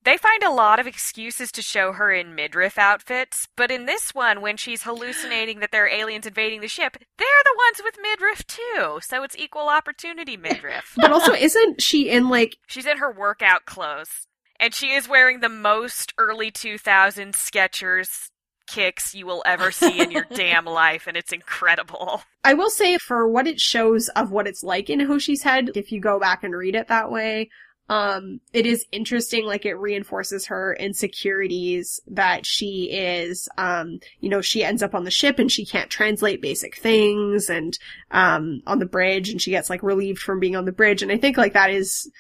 they 0.07 0.17
find 0.17 0.43
a 0.43 0.53
lot 0.53 0.79
of 0.79 0.87
excuses 0.87 1.51
to 1.53 1.63
show 1.63 1.93
her 1.93 2.13
in 2.13 2.35
midriff 2.35 2.79
outfits, 2.79 3.49
but 3.57 3.71
in 3.71 3.87
this 3.87 4.15
one, 4.15 4.41
when 4.41 4.57
she's 4.57 4.85
hallucinating 4.85 5.59
that 5.59 5.73
there 5.73 5.85
are 5.85 5.89
aliens 5.89 6.27
invading 6.27 6.61
the 6.61 6.69
ship, 6.69 6.97
they're 7.19 7.27
the 7.45 7.57
ones 7.57 7.81
with 7.83 7.99
midriff 8.01 8.47
too, 8.47 9.01
so 9.03 9.23
it's 9.25 9.37
equal 9.37 9.69
opportunity 9.69 10.37
midriff. 10.37 10.93
But 10.97 11.11
also, 11.11 11.33
isn't 11.33 11.83
she 11.83 12.09
in 12.09 12.29
like, 12.29 12.57
She's 12.69 12.87
in 12.87 12.99
her 12.99 13.11
workout 13.11 13.65
clothes, 13.67 14.29
and 14.61 14.73
she 14.73 14.93
is 14.93 15.09
wearing 15.09 15.41
the 15.41 15.49
most 15.49 16.15
early 16.19 16.53
2000s 16.53 17.33
Skechers 17.35 18.31
kicks 18.67 19.15
you 19.15 19.27
will 19.27 19.43
ever 19.47 19.71
see 19.71 20.01
in 20.01 20.11
your 20.11 20.27
damn 20.35 20.67
life, 20.67 21.07
and 21.07 21.17
it's 21.17 21.33
incredible. 21.33 22.23
I 22.45 22.55
will 22.55 22.71
say 22.71 22.99
for 22.99 23.29
what 23.29 23.47
it 23.47 23.61
shows 23.61 24.09
of 24.11 24.31
what 24.31 24.47
it's 24.47 24.63
like 24.63 24.89
in 24.91 25.01
Hoshi's 25.01 25.43
head, 25.43 25.71
if 25.75 25.91
you 25.91 26.01
go 26.01 26.21
back 26.21 26.45
and 26.45 26.55
read 26.55 26.75
it 26.75 26.89
that 26.89 27.11
way, 27.11 27.51
um, 27.89 28.41
it 28.53 28.67
is 28.67 28.85
interesting, 28.91 29.47
like 29.47 29.65
it 29.65 29.75
reinforces 29.75 30.47
her 30.47 30.75
insecurities 30.75 32.01
that 32.09 32.45
she 32.45 32.91
is, 32.91 33.49
um, 33.59 34.01
you 34.21 34.29
know, 34.29 34.41
she 34.41 34.65
ends 34.65 34.83
up 34.83 34.95
on 34.95 35.05
the 35.05 35.11
ship 35.11 35.39
and 35.39 35.51
she 35.53 35.65
can't 35.65 35.91
translate 35.91 36.43
basic 36.43 36.77
things 36.77 37.49
and, 37.49 37.79
um, 38.11 38.61
on 38.67 38.81
the 38.81 38.87
bridge 38.87 39.29
and 39.31 39.41
she 39.41 39.53
gets 39.53 39.71
like 39.71 39.83
relieved 39.85 40.19
from 40.19 40.41
being 40.41 40.57
on 40.57 40.65
the 40.65 40.73
bridge. 40.73 41.03
And 41.03 41.13
I 41.13 41.17
think 41.17 41.37
like 41.37 41.53
that 41.53 41.71
is, 41.71 42.11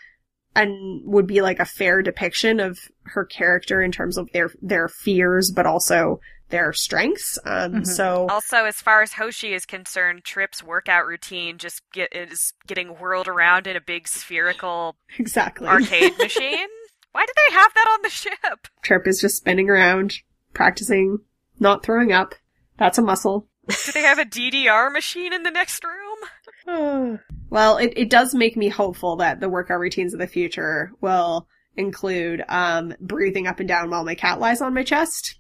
and 0.55 1.03
would 1.05 1.27
be 1.27 1.43
like 1.43 1.59
a 1.59 1.67
fair 1.67 2.01
depiction 2.01 2.61
of 2.61 2.79
her 3.05 3.25
character 3.25 3.83
in 3.83 3.93
terms 3.93 4.17
of 4.17 4.31
their, 4.33 4.51
their 4.63 4.89
fears, 4.89 5.51
but 5.51 5.67
also 5.67 6.21
their 6.49 6.73
strengths. 6.73 7.39
Um, 7.45 7.73
Mhm. 7.75 7.87
so. 7.87 8.27
Also, 8.29 8.65
as 8.65 8.77
far 8.77 9.03
as 9.03 9.13
Hoshi 9.15 9.53
is 9.53 9.67
concerned, 9.67 10.25
Trip's 10.25 10.63
workout 10.63 11.07
routine 11.07 11.59
just 11.59 11.83
get, 11.93 12.15
is 12.15 12.53
getting 12.67 12.89
whirled 12.99 13.29
around 13.29 13.67
in 13.67 13.77
a 13.77 13.81
big 13.81 14.07
spherical 14.09 14.97
Exactly. 15.19 15.67
arcade 15.67 16.13
machine. 16.19 16.69
Why 17.13 17.25
did 17.27 17.35
they 17.49 17.55
have 17.55 17.73
that 17.75 17.89
on 17.95 18.03
the 18.03 18.11
ship? 18.11 18.69
Trip 18.83 19.07
is 19.07 19.21
just 19.21 19.39
spinning 19.39 19.71
around, 19.71 20.15
practicing 20.53 21.19
not 21.59 21.83
throwing 21.83 22.13
up. 22.13 22.35
That's 22.79 22.99
a 22.99 23.03
muscle. 23.03 23.49
Do 23.69 23.93
they 23.93 24.03
have 24.03 24.19
a 24.19 24.25
DDR 24.25 24.93
machine 24.93 25.33
in 25.33 25.43
the 25.43 25.51
next 25.51 25.83
room? 25.83 27.19
well, 27.51 27.79
it, 27.79 27.93
it 27.97 28.11
does 28.11 28.35
make 28.35 28.57
me 28.57 28.69
hopeful 28.69 29.17
that 29.17 29.41
the 29.41 29.49
workout 29.49 29.81
routines 29.81 30.13
of 30.15 30.21
the 30.21 30.27
future 30.27 30.93
will 31.01 31.49
include 31.77 32.43
um 32.49 32.95
breathing 33.01 33.47
up 33.47 33.59
and 33.61 33.69
down 33.69 33.91
while 33.91 34.05
my 34.05 34.15
cat 34.15 34.39
lies 34.41 34.61
on 34.63 34.73
my 34.75 34.83
chest. 34.83 35.39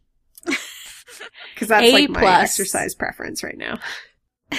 Because 1.54 1.68
that's 1.68 1.88
A 1.88 1.92
like 1.92 2.10
my 2.10 2.20
plus. 2.20 2.42
exercise 2.50 2.94
preference 2.94 3.42
right 3.42 3.56
now. 3.56 3.78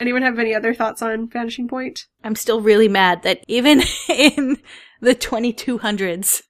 Anyone 0.00 0.22
have 0.22 0.38
any 0.38 0.54
other 0.54 0.74
thoughts 0.74 1.02
on 1.02 1.28
Vanishing 1.28 1.68
Point? 1.68 2.06
I'm 2.22 2.36
still 2.36 2.60
really 2.60 2.88
mad 2.88 3.22
that 3.22 3.42
even 3.48 3.82
in 4.08 4.58
the 5.00 5.14
2200s, 5.14 6.42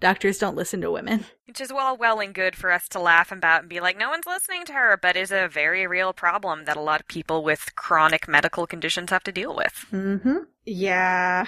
doctors 0.00 0.38
don't 0.38 0.56
listen 0.56 0.80
to 0.80 0.90
women. 0.90 1.26
Which 1.46 1.60
is 1.60 1.70
all 1.70 1.96
well 1.96 2.20
and 2.20 2.34
good 2.34 2.56
for 2.56 2.72
us 2.72 2.88
to 2.88 2.98
laugh 2.98 3.30
about 3.30 3.60
and 3.60 3.68
be 3.68 3.80
like, 3.80 3.98
no 3.98 4.08
one's 4.10 4.26
listening 4.26 4.64
to 4.66 4.72
her, 4.72 4.98
but 5.00 5.16
is 5.16 5.30
a 5.30 5.46
very 5.46 5.86
real 5.86 6.12
problem 6.12 6.64
that 6.64 6.76
a 6.76 6.80
lot 6.80 7.00
of 7.00 7.06
people 7.08 7.44
with 7.44 7.74
chronic 7.76 8.26
medical 8.26 8.66
conditions 8.66 9.10
have 9.10 9.24
to 9.24 9.32
deal 9.32 9.54
with. 9.54 9.84
Mm-hmm. 9.92 10.38
Yeah. 10.64 11.46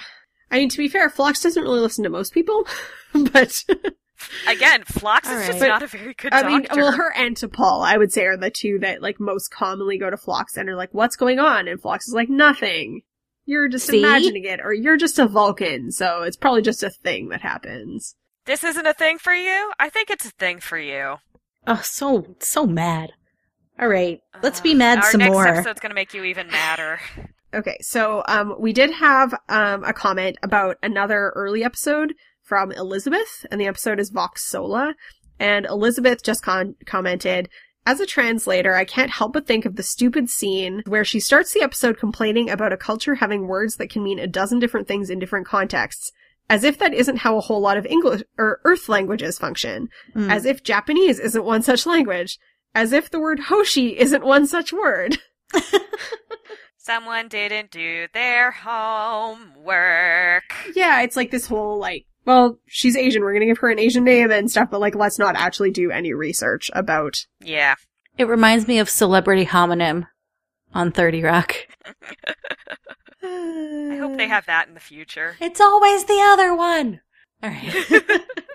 I 0.51 0.57
mean, 0.59 0.69
to 0.69 0.77
be 0.77 0.87
fair, 0.87 1.09
Phlox 1.09 1.41
doesn't 1.41 1.61
really 1.61 1.79
listen 1.81 2.03
to 2.03 2.09
most 2.09 2.33
people, 2.33 2.65
but 3.13 3.63
Again, 4.47 4.83
Phlox 4.83 5.27
All 5.29 5.37
is 5.37 5.47
just 5.47 5.61
right. 5.61 5.67
not 5.67 5.83
a 5.83 5.87
very 5.87 6.13
good 6.13 6.33
I 6.33 6.41
doctor. 6.41 6.57
mean, 6.57 6.67
well, 6.75 6.91
her 6.93 7.13
and 7.15 7.35
T'Pol, 7.35 7.85
I 7.85 7.97
would 7.97 8.11
say, 8.11 8.25
are 8.25 8.37
the 8.37 8.49
two 8.49 8.79
that 8.79 9.01
like 9.01 9.19
most 9.19 9.49
commonly 9.49 9.97
go 9.97 10.09
to 10.09 10.17
Phlox 10.17 10.57
and 10.57 10.69
are 10.69 10.75
like, 10.75 10.93
"What's 10.93 11.15
going 11.15 11.39
on?" 11.39 11.67
And 11.67 11.81
Phlox 11.81 12.07
is 12.07 12.13
like, 12.13 12.29
"Nothing. 12.29 13.01
You're 13.45 13.67
just 13.67 13.87
See? 13.87 13.99
imagining 13.99 14.43
it, 14.43 14.59
or 14.61 14.73
you're 14.73 14.97
just 14.97 15.19
a 15.19 15.27
Vulcan, 15.27 15.91
so 15.91 16.23
it's 16.23 16.37
probably 16.37 16.61
just 16.61 16.83
a 16.83 16.89
thing 16.89 17.29
that 17.29 17.41
happens." 17.41 18.15
This 18.45 18.63
isn't 18.63 18.85
a 18.87 18.93
thing 18.93 19.17
for 19.17 19.33
you? 19.33 19.71
I 19.79 19.89
think 19.89 20.09
it's 20.09 20.25
a 20.25 20.31
thing 20.31 20.59
for 20.59 20.77
you. 20.77 21.17
Oh, 21.65 21.81
so 21.83 22.35
so 22.39 22.65
mad. 22.65 23.11
All 23.79 23.87
right, 23.89 24.19
let's 24.41 24.61
be 24.61 24.73
mad 24.73 24.99
Our 24.99 25.11
some 25.11 25.19
next 25.19 25.31
more. 25.33 25.47
episode's 25.47 25.79
gonna 25.79 25.93
make 25.93 26.13
you 26.13 26.23
even 26.23 26.47
madder. 26.47 26.99
Okay, 27.53 27.77
so 27.81 28.23
um, 28.27 28.55
we 28.59 28.73
did 28.73 28.91
have 28.91 29.33
um, 29.47 29.83
a 29.83 29.93
comment 29.93 30.37
about 30.43 30.77
another 30.83 31.31
early 31.35 31.63
episode 31.63 32.13
from 32.47 32.71
Elizabeth, 32.71 33.45
and 33.51 33.59
the 33.59 33.67
episode 33.67 33.99
is 33.99 34.09
Vox 34.09 34.43
Sola. 34.45 34.95
And 35.39 35.65
Elizabeth 35.65 36.23
just 36.23 36.41
con- 36.41 36.75
commented, 36.85 37.49
as 37.85 37.99
a 38.01 38.05
translator, 38.05 38.75
I 38.75 38.83
can't 38.83 39.11
help 39.11 39.33
but 39.33 39.47
think 39.47 39.65
of 39.65 39.75
the 39.77 39.83
stupid 39.83 40.29
scene 40.29 40.83
where 40.87 41.05
she 41.05 41.21
starts 41.21 41.53
the 41.53 41.61
episode 41.61 41.97
complaining 41.97 42.49
about 42.49 42.73
a 42.73 42.77
culture 42.77 43.15
having 43.15 43.47
words 43.47 43.77
that 43.77 43.89
can 43.89 44.03
mean 44.03 44.19
a 44.19 44.27
dozen 44.27 44.59
different 44.59 44.89
things 44.89 45.09
in 45.09 45.19
different 45.19 45.47
contexts. 45.47 46.11
As 46.49 46.63
if 46.63 46.79
that 46.79 46.93
isn't 46.93 47.19
how 47.19 47.37
a 47.37 47.41
whole 47.41 47.61
lot 47.61 47.77
of 47.77 47.85
English 47.85 48.23
or 48.37 48.59
Earth 48.65 48.89
languages 48.89 49.37
function. 49.37 49.87
Mm. 50.15 50.29
As 50.29 50.45
if 50.45 50.63
Japanese 50.63 51.17
isn't 51.19 51.45
one 51.45 51.61
such 51.61 51.85
language. 51.85 52.39
As 52.75 52.91
if 52.91 53.09
the 53.09 53.21
word 53.21 53.39
Hoshi 53.39 53.97
isn't 53.97 54.25
one 54.25 54.47
such 54.47 54.73
word. 54.73 55.17
Someone 56.77 57.27
didn't 57.29 57.71
do 57.71 58.07
their 58.13 58.51
homework. 58.51 60.43
Yeah, 60.75 61.01
it's 61.01 61.15
like 61.15 61.31
this 61.31 61.47
whole 61.47 61.79
like, 61.79 62.05
well, 62.27 62.59
she's 62.67 62.95
Asian, 62.95 63.23
we're 63.23 63.33
gonna 63.33 63.45
give 63.47 63.57
her 63.59 63.69
an 63.69 63.79
Asian 63.79 64.03
name 64.03 64.29
and 64.29 64.51
stuff, 64.51 64.69
but 64.69 64.81
like, 64.81 64.93
let's 64.93 65.17
not 65.17 65.35
actually 65.35 65.71
do 65.71 65.89
any 65.89 66.13
research 66.13 66.69
about. 66.73 67.25
Yeah. 67.39 67.75
It 68.17 68.27
reminds 68.27 68.67
me 68.67 68.77
of 68.77 68.89
Celebrity 68.89 69.45
Homonym 69.45 70.07
on 70.73 70.91
30 70.91 71.23
Rock. 71.23 71.55
I 73.23 73.97
hope 73.99 74.17
they 74.17 74.27
have 74.27 74.45
that 74.45 74.67
in 74.67 74.75
the 74.75 74.79
future. 74.79 75.37
It's 75.39 75.61
always 75.61 76.05
the 76.05 76.19
other 76.21 76.53
one. 76.55 77.01
All 77.41 77.49
right. 77.49 77.85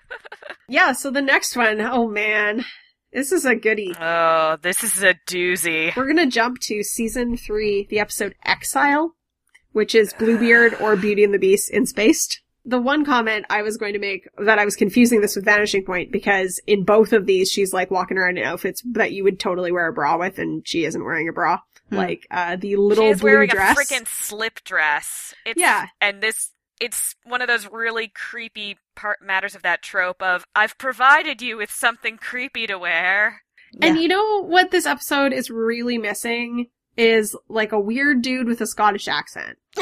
Yeah, 0.72 0.92
so 0.92 1.10
the 1.10 1.20
next 1.20 1.54
one, 1.54 1.82
oh 1.82 2.08
man, 2.08 2.64
this 3.12 3.30
is 3.30 3.44
a 3.44 3.54
goodie. 3.54 3.94
Oh, 4.00 4.56
this 4.62 4.82
is 4.82 5.02
a 5.02 5.12
doozy. 5.28 5.94
We're 5.94 6.06
gonna 6.06 6.30
jump 6.30 6.60
to 6.60 6.82
season 6.82 7.36
three, 7.36 7.86
the 7.90 7.98
episode 7.98 8.34
Exile, 8.42 9.14
which 9.72 9.94
is 9.94 10.14
Bluebeard 10.14 10.80
or 10.80 10.96
Beauty 10.96 11.24
and 11.24 11.34
the 11.34 11.38
Beast 11.38 11.70
in 11.70 11.84
Spaced. 11.84 12.40
The 12.64 12.80
one 12.80 13.04
comment 13.04 13.44
I 13.50 13.62
was 13.62 13.76
going 13.76 13.92
to 13.94 13.98
make 13.98 14.28
that 14.38 14.58
I 14.58 14.64
was 14.64 14.76
confusing 14.76 15.20
this 15.20 15.34
with 15.34 15.44
Vanishing 15.44 15.84
Point 15.84 16.12
because 16.12 16.60
in 16.66 16.84
both 16.84 17.12
of 17.12 17.26
these 17.26 17.50
she's 17.50 17.72
like 17.72 17.90
walking 17.90 18.16
around 18.18 18.38
in 18.38 18.44
outfits 18.44 18.82
that 18.92 19.12
you 19.12 19.24
would 19.24 19.40
totally 19.40 19.72
wear 19.72 19.88
a 19.88 19.92
bra 19.92 20.16
with 20.16 20.38
and 20.38 20.66
she 20.66 20.84
isn't 20.84 21.04
wearing 21.04 21.28
a 21.28 21.32
bra. 21.32 21.58
Hmm. 21.90 21.96
Like 21.96 22.26
uh 22.30 22.56
the 22.56 22.76
little 22.76 23.04
She 23.04 23.10
is 23.10 23.20
blue 23.20 23.30
wearing 23.30 23.48
dress. 23.48 23.76
a 23.76 23.80
freaking 23.82 24.06
slip 24.06 24.62
dress. 24.64 25.34
It's, 25.44 25.58
Yeah. 25.58 25.86
And 26.00 26.22
this, 26.22 26.50
it's 26.80 27.16
one 27.24 27.42
of 27.42 27.48
those 27.48 27.68
really 27.70 28.08
creepy 28.08 28.78
part 28.94 29.18
matters 29.22 29.54
of 29.54 29.62
that 29.62 29.82
trope 29.82 30.22
of, 30.22 30.46
I've 30.54 30.78
provided 30.78 31.42
you 31.42 31.56
with 31.56 31.70
something 31.70 32.16
creepy 32.16 32.66
to 32.68 32.78
wear. 32.78 33.42
And 33.80 33.98
you 33.98 34.06
know 34.08 34.44
what 34.44 34.70
this 34.70 34.84
episode 34.86 35.32
is 35.32 35.50
really 35.50 35.96
missing 35.98 36.68
is 36.96 37.34
like 37.48 37.72
a 37.72 37.80
weird 37.80 38.20
dude 38.22 38.46
with 38.46 38.60
a 38.60 38.66
Scottish 38.66 39.08
accent. 39.08 39.56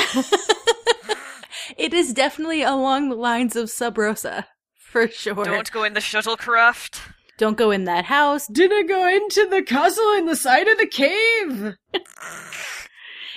it 1.76 1.92
is 1.94 2.12
definitely 2.12 2.62
along 2.62 3.09
the 3.09 3.14
lines 3.16 3.56
of 3.56 3.70
Sub 3.70 3.98
Rosa, 3.98 4.46
for 4.76 5.09
sure. 5.09 5.44
Don't 5.44 5.70
go 5.70 5.85
in 5.85 5.94
the 5.94 6.00
shuttlecraft. 6.00 7.00
Don't 7.38 7.56
go 7.56 7.70
in 7.70 7.85
that 7.85 8.04
house. 8.04 8.46
Didn't 8.48 8.87
go 8.87 9.09
into 9.09 9.46
the 9.48 9.62
castle 9.62 10.12
in 10.14 10.26
the 10.26 10.37
side 10.37 10.68
of 10.68 10.76
the 10.76 10.87
cave. 10.87 11.76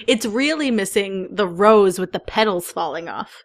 It's 0.07 0.25
really 0.25 0.71
missing 0.71 1.33
the 1.33 1.47
rose 1.47 1.99
with 1.99 2.11
the 2.11 2.19
petals 2.19 2.71
falling 2.71 3.07
off. 3.07 3.43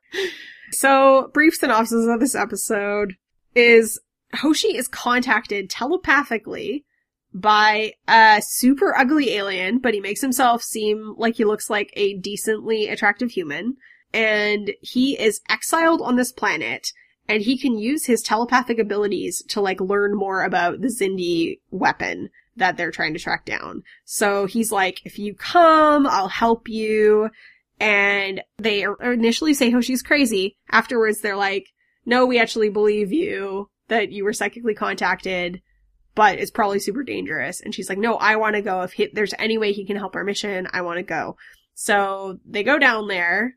So, 0.73 1.31
brief 1.33 1.55
synopsis 1.55 2.07
of 2.09 2.21
this 2.21 2.35
episode 2.35 3.15
is 3.55 4.01
Hoshi 4.35 4.77
is 4.77 4.89
contacted 4.89 5.71
telepathically 5.71 6.85
by 7.33 7.93
a 8.09 8.41
super 8.43 8.97
ugly 8.97 9.31
alien, 9.35 9.79
but 9.79 9.95
he 9.95 10.01
makes 10.01 10.21
himself 10.21 10.63
seem 10.63 11.15
like 11.17 11.37
he 11.37 11.45
looks 11.45 11.71
like 11.71 11.93
a 11.95 12.15
decently 12.19 12.89
attractive 12.89 13.31
human. 13.31 13.77
And 14.13 14.73
he 14.81 15.19
is 15.19 15.41
exiled 15.49 16.01
on 16.03 16.17
this 16.17 16.33
planet, 16.33 16.89
and 17.29 17.43
he 17.43 17.59
can 17.59 17.79
use 17.79 18.07
his 18.07 18.23
telepathic 18.23 18.79
abilities 18.79 19.43
to 19.49 19.61
like 19.61 19.81
learn 19.81 20.17
more 20.17 20.43
about 20.43 20.81
the 20.81 20.89
Xindi 20.89 21.61
weapon 21.71 22.31
that 22.57 22.77
they're 22.77 22.91
trying 22.91 23.13
to 23.15 23.21
track 23.21 23.45
down. 23.45 23.83
So 24.05 24.47
he's 24.47 24.73
like, 24.73 25.05
if 25.05 25.19
you 25.19 25.35
come, 25.35 26.07
I'll 26.07 26.29
help 26.29 26.69
you. 26.69 27.31
And 27.81 28.43
they 28.59 28.85
initially 29.01 29.55
say 29.55 29.69
oh, 29.69 29.73
Hoshi's 29.73 30.03
crazy. 30.03 30.57
Afterwards, 30.71 31.21
they're 31.21 31.37
like, 31.37 31.67
no, 32.05 32.27
we 32.27 32.41
actually 32.41 32.71
believe 32.71 33.13
you 33.13 33.71
that 33.89 34.11
you 34.11 34.25
were 34.25 34.33
psychically 34.33 34.75
contacted, 34.75 35.63
but 36.15 36.39
it's 36.39 36.51
probably 36.51 36.81
super 36.81 37.03
dangerous. 37.03 37.61
And 37.61 37.75
she's 37.75 37.89
like, 37.89 37.99
no, 37.99 38.17
I 38.17 38.37
want 38.37 38.57
to 38.57 38.63
go. 38.63 38.83
If 38.83 38.93
he, 38.93 39.09
there's 39.13 39.35
any 39.39 39.59
way 39.59 39.73
he 39.73 39.87
can 39.87 39.97
help 39.97 40.17
our 40.17 40.25
mission, 40.25 40.67
I 40.73 40.83
want 40.83 40.99
to 40.99 41.03
go. 41.03 41.37
So 41.75 42.39
they 42.45 42.65
go 42.65 42.79
down 42.79 43.09
there 43.09 43.55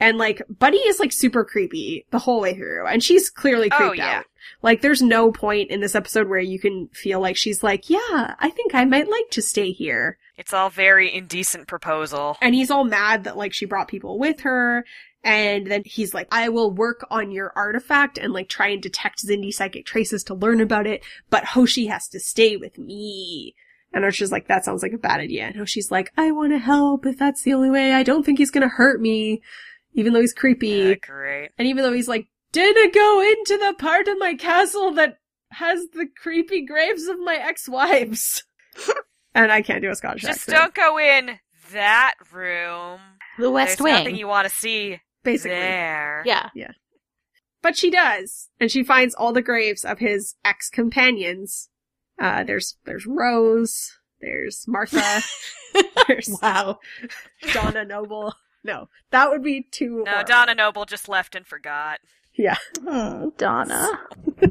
and 0.00 0.18
like 0.18 0.42
Buddy 0.48 0.78
is 0.78 0.98
like 1.00 1.12
super 1.12 1.44
creepy 1.44 2.06
the 2.10 2.18
whole 2.18 2.40
way 2.40 2.54
through 2.54 2.86
and 2.86 3.02
she's 3.02 3.30
clearly 3.30 3.68
Oh, 3.72 3.76
creeped 3.76 3.98
yeah. 3.98 4.18
out. 4.18 4.24
Like 4.62 4.80
there's 4.80 5.02
no 5.02 5.30
point 5.32 5.70
in 5.70 5.80
this 5.80 5.94
episode 5.94 6.28
where 6.28 6.40
you 6.40 6.58
can 6.58 6.88
feel 6.92 7.20
like 7.20 7.36
she's 7.36 7.62
like, 7.62 7.88
yeah, 7.90 8.34
I 8.38 8.50
think 8.50 8.74
I 8.74 8.84
might 8.84 9.08
like 9.08 9.30
to 9.30 9.42
stay 9.42 9.72
here. 9.72 10.18
It's 10.36 10.52
all 10.52 10.70
very 10.70 11.12
indecent 11.12 11.66
proposal. 11.68 12.36
And 12.40 12.54
he's 12.54 12.70
all 12.70 12.84
mad 12.84 13.24
that 13.24 13.36
like 13.36 13.52
she 13.52 13.66
brought 13.66 13.88
people 13.88 14.18
with 14.18 14.40
her. 14.40 14.84
And 15.24 15.66
then 15.66 15.82
he's 15.84 16.14
like, 16.14 16.28
I 16.30 16.48
will 16.48 16.70
work 16.70 17.04
on 17.10 17.32
your 17.32 17.52
artifact 17.56 18.18
and 18.18 18.32
like 18.32 18.48
try 18.48 18.68
and 18.68 18.80
detect 18.80 19.26
Xindi 19.26 19.52
psychic 19.52 19.84
traces 19.84 20.22
to 20.24 20.34
learn 20.34 20.60
about 20.60 20.86
it, 20.86 21.02
but 21.28 21.44
Hoshi 21.44 21.86
has 21.86 22.06
to 22.08 22.20
stay 22.20 22.56
with 22.56 22.78
me. 22.78 23.54
And 23.92 24.04
Archer's 24.04 24.30
like, 24.30 24.46
that 24.48 24.64
sounds 24.64 24.82
like 24.82 24.92
a 24.92 24.98
bad 24.98 25.18
idea. 25.20 25.44
And 25.46 25.56
Hoshi's 25.56 25.90
like, 25.90 26.12
I 26.16 26.30
want 26.30 26.52
to 26.52 26.58
help 26.58 27.04
if 27.04 27.18
that's 27.18 27.42
the 27.42 27.54
only 27.54 27.70
way. 27.70 27.92
I 27.92 28.02
don't 28.04 28.24
think 28.24 28.38
he's 28.38 28.50
gonna 28.52 28.68
hurt 28.68 29.00
me. 29.00 29.42
Even 29.94 30.12
though 30.12 30.20
he's 30.20 30.32
creepy. 30.34 30.68
Yeah, 30.68 30.94
great. 30.94 31.50
And 31.58 31.66
even 31.68 31.82
though 31.82 31.92
he's 31.92 32.08
like, 32.08 32.28
didn't 32.52 32.94
go 32.94 33.20
into 33.20 33.58
the 33.58 33.74
part 33.78 34.08
of 34.08 34.18
my 34.18 34.34
castle 34.34 34.92
that 34.92 35.18
has 35.50 35.86
the 35.92 36.06
creepy 36.20 36.64
graves 36.64 37.06
of 37.06 37.18
my 37.18 37.34
ex-wives. 37.36 38.44
and 39.34 39.50
I 39.50 39.62
can't 39.62 39.82
do 39.82 39.90
a 39.90 39.94
Scottish 39.94 40.22
Just 40.22 40.48
accent. 40.48 40.56
don't 40.58 40.74
go 40.74 40.98
in 40.98 41.38
that 41.72 42.14
room. 42.32 43.00
The 43.38 43.50
West 43.50 43.78
There's 43.78 43.84
Wing. 43.84 43.94
nothing 43.94 44.16
you 44.16 44.26
want 44.28 44.48
to 44.48 44.54
see 44.54 45.00
Basically. 45.24 45.50
there. 45.56 46.22
yeah. 46.26 46.50
Yeah. 46.54 46.72
But 47.62 47.76
she 47.76 47.90
does. 47.90 48.48
And 48.60 48.70
she 48.70 48.84
finds 48.84 49.14
all 49.14 49.32
the 49.32 49.42
graves 49.42 49.84
of 49.84 49.98
his 49.98 50.36
ex-companions. 50.44 51.68
Uh, 52.20 52.44
there's, 52.44 52.76
there's 52.84 53.06
Rose. 53.06 53.96
There's 54.20 54.64
Martha. 54.68 55.22
there's 56.08 56.36
Wow. 56.42 56.78
Donna 57.52 57.84
Noble. 57.84 58.34
No, 58.64 58.88
that 59.10 59.30
would 59.30 59.42
be 59.42 59.66
too. 59.70 60.02
No, 60.04 60.10
horrible. 60.10 60.28
Donna 60.28 60.54
Noble 60.54 60.84
just 60.84 61.08
left 61.08 61.34
and 61.34 61.46
forgot. 61.46 62.00
Yeah. 62.34 62.56
Oh, 62.86 63.32
Donna. 63.36 64.00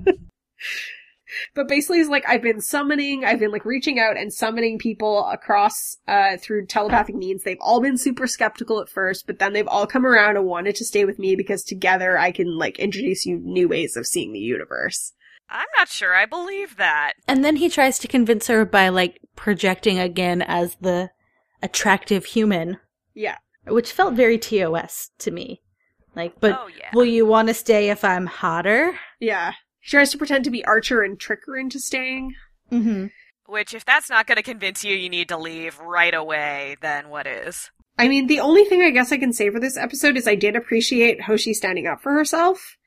But 1.53 1.67
basically, 1.67 1.99
it's 1.99 2.09
like 2.09 2.23
I've 2.27 2.41
been 2.41 2.61
summoning, 2.61 3.25
I've 3.25 3.39
been 3.39 3.51
like 3.51 3.65
reaching 3.65 3.99
out 3.99 4.17
and 4.17 4.31
summoning 4.31 4.77
people 4.79 5.25
across 5.27 5.97
uh 6.07 6.37
through 6.37 6.67
telepathic 6.67 7.15
means. 7.15 7.43
They've 7.43 7.57
all 7.59 7.81
been 7.81 7.97
super 7.97 8.27
skeptical 8.27 8.79
at 8.79 8.89
first, 8.89 9.27
but 9.27 9.39
then 9.39 9.53
they've 9.53 9.67
all 9.67 9.85
come 9.87 10.05
around 10.05 10.37
and 10.37 10.45
wanted 10.45 10.75
to 10.77 10.85
stay 10.85 11.05
with 11.05 11.19
me 11.19 11.35
because 11.35 11.63
together 11.63 12.17
I 12.17 12.31
can 12.31 12.57
like 12.57 12.79
introduce 12.79 13.25
you 13.25 13.39
new 13.39 13.67
ways 13.67 13.97
of 13.97 14.07
seeing 14.07 14.31
the 14.31 14.39
universe. 14.39 15.13
I'm 15.49 15.67
not 15.77 15.89
sure 15.89 16.15
I 16.15 16.25
believe 16.25 16.77
that. 16.77 17.13
And 17.27 17.43
then 17.43 17.57
he 17.57 17.69
tries 17.69 17.99
to 17.99 18.07
convince 18.07 18.47
her 18.47 18.65
by 18.65 18.89
like 18.89 19.19
projecting 19.35 19.99
again 19.99 20.41
as 20.41 20.75
the 20.81 21.11
attractive 21.61 22.25
human, 22.25 22.77
Yeah. 23.13 23.37
Which 23.69 23.91
felt 23.91 24.13
very 24.13 24.37
TOS 24.37 25.11
to 25.19 25.31
me. 25.31 25.61
Like, 26.15 26.39
but 26.39 26.59
oh 26.59 26.67
yeah. 26.67 26.89
will 26.93 27.05
you 27.05 27.25
want 27.25 27.47
to 27.47 27.53
stay 27.53 27.89
if 27.89 28.03
I'm 28.03 28.25
hotter? 28.25 28.97
Yeah. 29.19 29.53
She 29.81 29.91
tries 29.91 30.11
to 30.11 30.17
pretend 30.17 30.43
to 30.45 30.51
be 30.51 30.65
Archer 30.65 31.01
and 31.01 31.19
trick 31.19 31.41
her 31.45 31.55
into 31.55 31.79
staying. 31.79 32.33
Mm-hmm. 32.71 33.07
Which, 33.45 33.73
if 33.73 33.85
that's 33.85 34.09
not 34.09 34.27
going 34.27 34.35
to 34.35 34.43
convince 34.43 34.83
you, 34.83 34.95
you 34.95 35.09
need 35.09 35.29
to 35.29 35.37
leave 35.37 35.79
right 35.79 36.13
away. 36.13 36.75
Then 36.81 37.09
what 37.09 37.27
is? 37.27 37.71
I 37.97 38.09
mean, 38.09 38.27
the 38.27 38.41
only 38.41 38.65
thing 38.65 38.81
I 38.81 38.89
guess 38.89 39.11
I 39.11 39.17
can 39.17 39.31
say 39.31 39.49
for 39.49 39.59
this 39.59 39.77
episode 39.77 40.17
is 40.17 40.27
I 40.27 40.35
did 40.35 40.55
appreciate 40.55 41.21
Hoshi 41.21 41.53
standing 41.53 41.87
up 41.87 42.01
for 42.01 42.11
herself. 42.11 42.77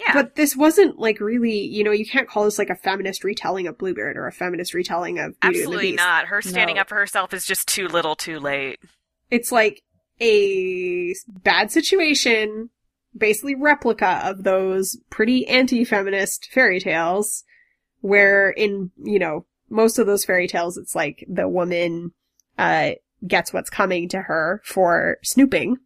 Yeah. 0.00 0.14
But 0.14 0.36
this 0.36 0.56
wasn't 0.56 0.98
like 0.98 1.20
really, 1.20 1.58
you 1.60 1.84
know, 1.84 1.90
you 1.90 2.06
can't 2.06 2.28
call 2.28 2.44
this 2.44 2.58
like 2.58 2.70
a 2.70 2.74
feminist 2.74 3.22
retelling 3.22 3.66
of 3.66 3.76
Bluebeard 3.76 4.16
or 4.16 4.26
a 4.26 4.32
feminist 4.32 4.72
retelling 4.72 5.18
of 5.18 5.38
Beauty 5.40 5.46
and 5.48 5.54
the 5.54 5.58
Absolutely 5.60 5.90
Beast. 5.90 5.96
not. 5.98 6.26
Her 6.26 6.40
standing 6.40 6.76
No. 6.76 6.80
up 6.82 6.88
for 6.88 6.94
herself 6.94 7.34
is 7.34 7.44
just 7.44 7.68
too 7.68 7.86
little, 7.86 8.16
too 8.16 8.38
late. 8.38 8.78
It's 9.30 9.52
like 9.52 9.82
a 10.20 11.14
bad 11.28 11.70
situation 11.70 12.70
basically 13.16 13.54
replica 13.54 14.20
of 14.24 14.44
those 14.44 14.96
pretty 15.10 15.46
anti-feminist 15.48 16.48
fairy 16.52 16.78
tales 16.78 17.44
where 18.00 18.50
in, 18.50 18.90
you 19.02 19.18
know, 19.18 19.46
most 19.68 19.98
of 19.98 20.06
those 20.06 20.24
fairy 20.24 20.46
tales 20.46 20.76
it's 20.76 20.94
like 20.94 21.24
the 21.28 21.48
woman 21.48 22.12
uh 22.58 22.90
gets 23.26 23.52
what's 23.52 23.70
coming 23.70 24.08
to 24.08 24.22
her 24.22 24.60
for 24.64 25.18
snooping. 25.22 25.76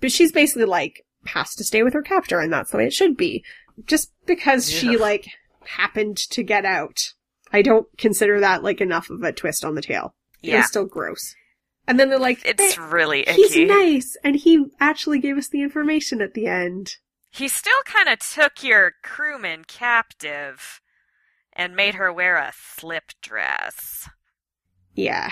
But 0.00 0.12
she's 0.12 0.32
basically 0.32 0.64
like 0.64 1.04
has 1.26 1.54
to 1.56 1.64
stay 1.64 1.82
with 1.82 1.94
her 1.94 2.02
captor 2.02 2.40
and 2.40 2.52
that's 2.52 2.70
the 2.70 2.78
way 2.78 2.86
it 2.86 2.92
should 2.92 3.16
be. 3.16 3.44
Just 3.86 4.12
because 4.26 4.70
she 4.70 4.96
like 4.96 5.26
happened 5.64 6.16
to 6.16 6.42
get 6.42 6.64
out. 6.64 7.12
I 7.52 7.62
don't 7.62 7.86
consider 7.98 8.40
that 8.40 8.62
like 8.62 8.80
enough 8.80 9.10
of 9.10 9.22
a 9.22 9.32
twist 9.32 9.64
on 9.64 9.74
the 9.74 9.82
tail. 9.82 10.14
Yeah. 10.42 10.58
was 10.58 10.68
still 10.68 10.86
gross. 10.86 11.34
And 11.90 11.98
then 11.98 12.08
they're 12.08 12.20
like, 12.20 12.40
It's 12.44 12.78
"Eh, 12.78 12.80
really 12.88 13.24
he's 13.26 13.56
nice, 13.56 14.16
and 14.22 14.36
he 14.36 14.66
actually 14.78 15.18
gave 15.18 15.36
us 15.36 15.48
the 15.48 15.60
information 15.60 16.22
at 16.22 16.34
the 16.34 16.46
end. 16.46 16.98
He 17.30 17.48
still 17.48 17.82
kind 17.84 18.08
of 18.08 18.20
took 18.20 18.62
your 18.62 18.92
crewman 19.02 19.64
captive 19.64 20.80
and 21.52 21.74
made 21.74 21.96
her 21.96 22.12
wear 22.12 22.36
a 22.36 22.52
slip 22.54 23.10
dress. 23.20 24.08
Yeah. 24.94 25.30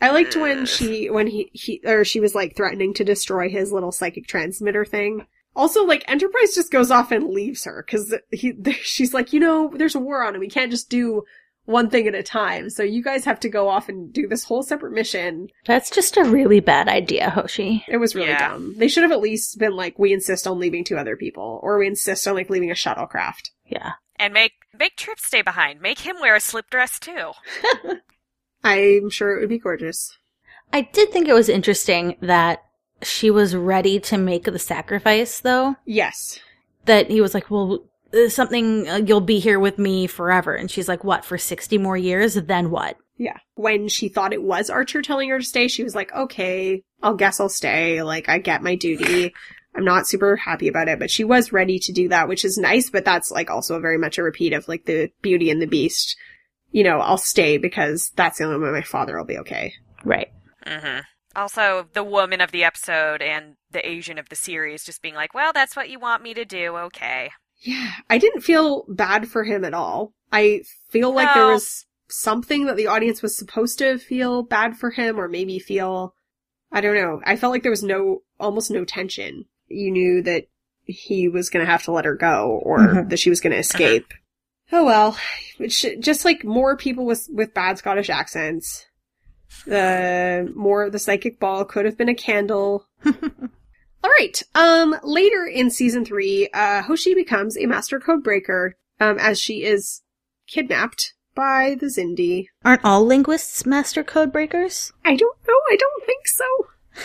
I 0.00 0.10
liked 0.10 0.36
when 0.36 0.66
she, 0.66 1.10
when 1.10 1.26
he, 1.26 1.50
he, 1.52 1.80
or 1.84 2.04
she 2.04 2.20
was 2.20 2.32
like 2.32 2.54
threatening 2.54 2.94
to 2.94 3.02
destroy 3.02 3.48
his 3.48 3.72
little 3.72 3.90
psychic 3.90 4.28
transmitter 4.28 4.84
thing. 4.84 5.26
Also, 5.56 5.84
like, 5.84 6.04
Enterprise 6.06 6.54
just 6.54 6.70
goes 6.70 6.92
off 6.92 7.10
and 7.10 7.30
leaves 7.30 7.64
her, 7.64 7.84
cause 7.90 8.14
he, 8.30 8.54
she's 8.82 9.12
like, 9.12 9.32
you 9.32 9.40
know, 9.40 9.72
there's 9.74 9.96
a 9.96 10.00
war 10.00 10.22
on 10.22 10.34
and 10.34 10.40
we 10.40 10.48
can't 10.48 10.70
just 10.70 10.88
do 10.90 11.24
one 11.68 11.90
thing 11.90 12.06
at 12.08 12.14
a 12.14 12.22
time, 12.22 12.70
so 12.70 12.82
you 12.82 13.02
guys 13.02 13.26
have 13.26 13.38
to 13.40 13.48
go 13.50 13.68
off 13.68 13.90
and 13.90 14.10
do 14.10 14.26
this 14.26 14.44
whole 14.44 14.62
separate 14.62 14.92
mission. 14.92 15.48
That's 15.66 15.90
just 15.90 16.16
a 16.16 16.24
really 16.24 16.60
bad 16.60 16.88
idea, 16.88 17.28
Hoshi. 17.28 17.84
It 17.86 17.98
was 17.98 18.14
really 18.14 18.30
Yeah. 18.30 18.48
dumb. 18.48 18.74
They 18.78 18.88
should 18.88 19.02
have 19.02 19.12
at 19.12 19.20
least 19.20 19.58
been 19.58 19.76
like, 19.76 19.98
we 19.98 20.12
insist 20.14 20.46
on 20.46 20.58
leaving 20.58 20.82
two 20.82 20.96
other 20.96 21.14
people, 21.14 21.60
or 21.62 21.78
we 21.78 21.86
insist 21.86 22.26
on 22.26 22.34
like 22.34 22.48
leaving 22.48 22.70
a 22.70 22.74
shuttlecraft. 22.74 23.50
Yeah. 23.66 23.92
And 24.16 24.32
make 24.32 24.52
make 24.76 24.96
Trip 24.96 25.20
stay 25.20 25.42
behind. 25.42 25.80
Make 25.82 25.98
him 26.00 26.16
wear 26.20 26.34
a 26.34 26.40
slip 26.40 26.70
dress 26.70 26.98
too. 26.98 27.32
I'm 28.64 29.10
sure 29.10 29.36
it 29.36 29.40
would 29.40 29.48
be 29.48 29.58
gorgeous. 29.58 30.16
I 30.72 30.82
did 30.82 31.10
think 31.12 31.28
it 31.28 31.34
was 31.34 31.48
interesting 31.48 32.16
that 32.20 32.62
she 33.02 33.30
was 33.30 33.54
ready 33.54 34.00
to 34.00 34.18
make 34.18 34.44
the 34.44 34.58
sacrifice, 34.58 35.40
though. 35.40 35.76
Yes. 35.84 36.40
That 36.86 37.10
he 37.10 37.20
was 37.20 37.34
like, 37.34 37.50
well, 37.50 37.66
there's 37.68 37.84
something, 38.28 38.88
uh, 38.88 38.96
you'll 38.96 39.20
be 39.20 39.38
here 39.38 39.58
with 39.58 39.78
me 39.78 40.06
forever. 40.06 40.54
And 40.54 40.70
she's 40.70 40.88
like, 40.88 41.04
what, 41.04 41.24
for 41.24 41.38
60 41.38 41.78
more 41.78 41.96
years? 41.96 42.34
Then 42.34 42.70
what? 42.70 42.96
Yeah. 43.16 43.38
When 43.54 43.88
she 43.88 44.08
thought 44.08 44.32
it 44.32 44.42
was 44.42 44.70
Archer 44.70 45.02
telling 45.02 45.28
her 45.30 45.38
to 45.38 45.44
stay, 45.44 45.68
she 45.68 45.84
was 45.84 45.94
like, 45.94 46.12
okay, 46.12 46.82
I'll 47.02 47.14
guess 47.14 47.40
I'll 47.40 47.48
stay. 47.48 48.02
Like, 48.02 48.28
I 48.28 48.38
get 48.38 48.62
my 48.62 48.76
duty. 48.76 49.34
I'm 49.76 49.84
not 49.84 50.08
super 50.08 50.34
happy 50.34 50.66
about 50.66 50.88
it, 50.88 50.98
but 50.98 51.10
she 51.10 51.22
was 51.22 51.52
ready 51.52 51.78
to 51.80 51.92
do 51.92 52.08
that, 52.08 52.26
which 52.26 52.44
is 52.44 52.58
nice, 52.58 52.90
but 52.90 53.04
that's 53.04 53.30
like 53.30 53.48
also 53.48 53.78
very 53.78 53.98
much 53.98 54.18
a 54.18 54.24
repeat 54.24 54.52
of 54.52 54.66
like 54.66 54.86
the 54.86 55.10
Beauty 55.22 55.50
and 55.50 55.62
the 55.62 55.66
Beast. 55.66 56.16
You 56.70 56.82
know, 56.82 56.98
I'll 56.98 57.18
stay 57.18 57.58
because 57.58 58.10
that's 58.16 58.38
the 58.38 58.44
only 58.44 58.58
way 58.58 58.72
my 58.72 58.82
father 58.82 59.16
will 59.16 59.24
be 59.24 59.38
okay. 59.38 59.74
Right. 60.04 60.28
Mm-hmm. 60.66 61.00
Also, 61.36 61.86
the 61.92 62.02
woman 62.02 62.40
of 62.40 62.50
the 62.50 62.64
episode 62.64 63.22
and 63.22 63.54
the 63.70 63.86
Asian 63.88 64.18
of 64.18 64.30
the 64.30 64.36
series 64.36 64.84
just 64.84 65.02
being 65.02 65.14
like, 65.14 65.32
well, 65.32 65.52
that's 65.52 65.76
what 65.76 65.90
you 65.90 66.00
want 66.00 66.22
me 66.22 66.34
to 66.34 66.44
do. 66.44 66.76
Okay. 66.76 67.30
Yeah. 67.60 67.90
I 68.08 68.18
didn't 68.18 68.42
feel 68.42 68.84
bad 68.88 69.28
for 69.28 69.44
him 69.44 69.64
at 69.64 69.74
all. 69.74 70.12
I 70.32 70.62
feel 70.90 71.12
like 71.12 71.32
there 71.34 71.46
was 71.48 71.86
something 72.08 72.66
that 72.66 72.76
the 72.76 72.86
audience 72.86 73.22
was 73.22 73.36
supposed 73.36 73.78
to 73.78 73.98
feel 73.98 74.42
bad 74.42 74.76
for 74.76 74.90
him 74.90 75.18
or 75.18 75.28
maybe 75.28 75.58
feel, 75.58 76.14
I 76.70 76.80
don't 76.80 76.94
know. 76.94 77.20
I 77.24 77.36
felt 77.36 77.52
like 77.52 77.62
there 77.62 77.70
was 77.72 77.82
no, 77.82 78.22
almost 78.38 78.70
no 78.70 78.84
tension. 78.84 79.46
You 79.68 79.90
knew 79.90 80.22
that 80.22 80.46
he 80.84 81.28
was 81.28 81.50
going 81.50 81.64
to 81.64 81.70
have 81.70 81.82
to 81.84 81.92
let 81.92 82.04
her 82.04 82.14
go 82.14 82.60
or 82.62 82.78
Mhm. 82.78 83.10
that 83.10 83.18
she 83.18 83.30
was 83.30 83.40
going 83.40 83.52
to 83.52 83.58
escape. 83.58 84.12
Oh 84.70 84.84
well, 84.84 85.16
just 85.66 86.24
like 86.24 86.44
more 86.44 86.76
people 86.76 87.06
with, 87.06 87.26
with 87.32 87.54
bad 87.54 87.78
Scottish 87.78 88.10
accents. 88.10 88.86
The 89.66 90.50
more, 90.54 90.90
the 90.90 90.98
psychic 90.98 91.40
ball 91.40 91.64
could 91.64 91.86
have 91.86 91.96
been 91.96 92.08
a 92.10 92.14
candle. 92.14 92.86
All 94.04 94.10
right. 94.18 94.42
Um, 94.54 94.96
later 95.02 95.44
in 95.46 95.70
season 95.70 96.04
three, 96.04 96.48
uh, 96.54 96.82
Hoshi 96.82 97.14
becomes 97.14 97.56
a 97.56 97.66
master 97.66 97.98
code 98.00 98.22
breaker, 98.22 98.74
um, 99.00 99.18
as 99.18 99.40
she 99.40 99.64
is 99.64 100.02
kidnapped 100.46 101.14
by 101.34 101.76
the 101.78 101.86
Xindi. 101.86 102.46
Aren't 102.64 102.84
all 102.84 103.04
linguists 103.04 103.66
master 103.66 104.02
code 104.04 104.32
breakers? 104.32 104.92
I 105.04 105.16
don't 105.16 105.36
know. 105.46 105.60
I 105.70 105.76
don't 105.76 106.04
think 106.06 106.26
so. 106.28 106.44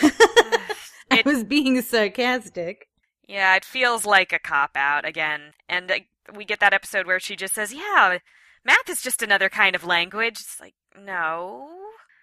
I 1.10 1.18
It- 1.18 1.26
was 1.26 1.44
being 1.44 1.80
sarcastic. 1.82 2.88
Yeah, 3.26 3.56
it 3.56 3.64
feels 3.64 4.04
like 4.04 4.32
a 4.32 4.38
cop 4.38 4.72
out 4.76 5.06
again. 5.06 5.52
And 5.68 5.90
uh, 5.90 5.94
we 6.34 6.44
get 6.44 6.60
that 6.60 6.74
episode 6.74 7.06
where 7.06 7.18
she 7.20 7.36
just 7.36 7.54
says, 7.54 7.72
yeah, 7.72 8.18
math 8.64 8.88
is 8.88 9.00
just 9.00 9.22
another 9.22 9.48
kind 9.48 9.74
of 9.74 9.84
language. 9.84 10.40
It's 10.40 10.60
like, 10.60 10.74
no. 10.94 11.70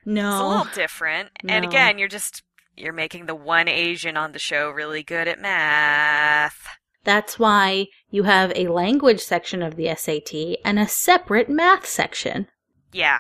No 0.06 0.22
It's 0.28 0.36
a 0.36 0.44
No. 0.44 0.48
little 0.50 0.74
different. 0.76 1.30
And 1.48 1.64
No. 1.64 1.68
again, 1.70 1.98
you're 1.98 2.08
just 2.08 2.44
you're 2.82 2.94
making 2.94 3.26
the 3.26 3.36
one 3.36 3.68
Asian 3.68 4.18
on 4.18 4.32
the 4.32 4.40
show 4.40 4.70
really 4.70 5.04
good 5.04 5.28
at 5.28 5.40
math. 5.40 6.68
That's 7.04 7.40
why 7.40 7.88
you 8.10 8.24
have 8.24 8.52
a 8.56 8.68
language 8.68 9.22
section 9.22 9.62
of 9.62 9.76
the 9.76 9.94
SAT 9.96 10.60
and 10.66 10.78
a 10.78 10.88
separate 10.88 11.50
math 11.50 11.86
section. 11.86 12.48
Yeah. 12.92 13.20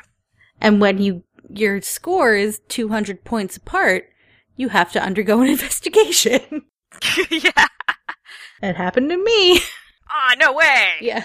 And 0.59 0.79
when 0.79 1.01
you 1.01 1.23
your 1.49 1.81
score 1.81 2.35
is 2.35 2.61
200 2.69 3.23
points 3.23 3.57
apart, 3.57 4.05
you 4.55 4.69
have 4.69 4.91
to 4.93 5.03
undergo 5.03 5.41
an 5.41 5.47
investigation. 5.49 6.63
yeah. 7.31 7.67
it 8.61 8.75
happened 8.75 9.09
to 9.09 9.17
me. 9.17 9.59
Ah, 10.09 10.35
no 10.37 10.53
way. 10.53 10.89
Yeah. 11.01 11.23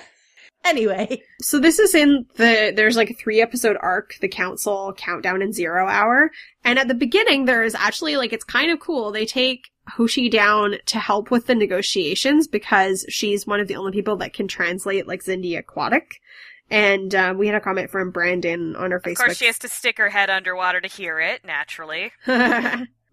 Anyway, 0.67 1.23
So 1.41 1.61
this 1.61 1.79
is 1.79 1.95
in 1.95 2.27
the, 2.35 2.73
there's 2.75 2.97
like 2.97 3.11
a 3.11 3.15
three 3.15 3.41
episode 3.41 3.77
arc, 3.81 4.17
the 4.21 4.29
council 4.29 4.93
countdown 4.97 5.41
and 5.41 5.55
zero 5.55 5.87
hour. 5.87 6.31
And 6.65 6.79
at 6.79 6.89
the 6.89 6.95
beginning, 6.95 7.45
there 7.45 7.63
is 7.63 7.75
actually 7.75 8.17
like, 8.17 8.33
it's 8.33 8.45
kind 8.45 8.73
of 8.73 8.81
cool. 8.81 9.13
They 9.13 9.27
take 9.27 9.71
Hoshi 9.89 10.29
down 10.29 10.77
to 10.87 10.99
help 10.99 11.31
with 11.31 11.47
the 11.47 11.55
negotiations 11.55 12.49
because 12.49 13.07
she's 13.09 13.47
one 13.47 13.61
of 13.61 13.69
the 13.69 13.77
only 13.77 13.93
people 13.93 14.17
that 14.17 14.33
can 14.33 14.49
translate 14.49 15.07
like 15.07 15.23
Xindi 15.23 15.57
aquatic. 15.57 16.21
And, 16.69 17.15
um, 17.15 17.39
we 17.39 17.47
had 17.47 17.55
a 17.55 17.61
comment 17.61 17.91
from 17.91 18.11
Brandon 18.11 18.75
on 18.75 18.91
her 18.91 18.99
Facebook. 18.99 19.13
Of 19.13 19.19
course, 19.19 19.37
she 19.37 19.47
has 19.47 19.61
to 19.61 19.69
stick 19.69 19.99
her 19.99 20.09
head 20.09 20.31
underwater 20.31 20.81
to 20.81 20.89
hear 20.89 21.21
it, 21.21 21.45
naturally. 21.45 22.11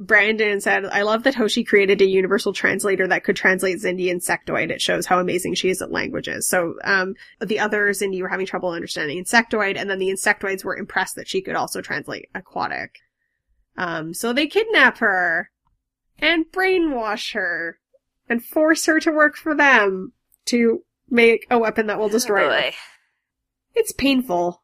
Brandon 0.06 0.60
said, 0.60 0.86
I 0.86 1.04
love 1.04 1.24
that 1.24 1.36
Hoshi 1.36 1.63
created 1.63 2.02
a 2.02 2.06
universal 2.06 2.52
translator 2.54 3.08
that 3.08 3.24
could 3.24 3.36
translate 3.36 3.80
Xindi 3.80 4.06
insectoid. 4.12 4.70
It 4.72 4.82
shows 4.82 5.06
how 5.06 5.20
amazing 5.20 5.54
she 5.54 5.70
is 5.70 5.82
at 5.82 5.92
languages. 5.92 6.48
So, 6.48 6.76
um, 6.84 7.16
the 7.39 7.60
other 7.60 7.89
Xindi 7.89 8.22
were 8.22 8.28
having 8.30 8.46
trouble 8.46 8.70
understanding 8.70 9.24
insectoid, 9.24 9.78
and 9.78 9.89
then 9.89 10.00
the 10.00 10.10
insectoids 10.10 10.63
were 10.63 10.76
impressed 10.76 11.16
that 11.16 11.28
she 11.28 11.42
could 11.42 11.56
also 11.56 11.82
translate 11.82 12.30
aquatic. 12.34 13.00
Um, 13.78 14.13
so 14.13 14.34
they 14.34 14.48
kidnap 14.48 14.98
her 14.98 15.50
and 16.20 16.46
brainwash 16.52 17.34
her 17.34 17.80
and 18.30 18.44
force 18.44 18.86
her 18.86 19.00
to 19.00 19.12
work 19.12 19.36
for 19.36 19.56
them 19.56 20.13
to 20.46 20.84
make 21.10 21.46
a 21.50 21.60
weapon 21.60 21.88
that 21.88 22.00
will 22.00 22.10
destroy 22.10 22.46
Oh, 22.46 22.50
her. 22.50 22.72
It's 23.76 23.92
painful. 23.92 24.62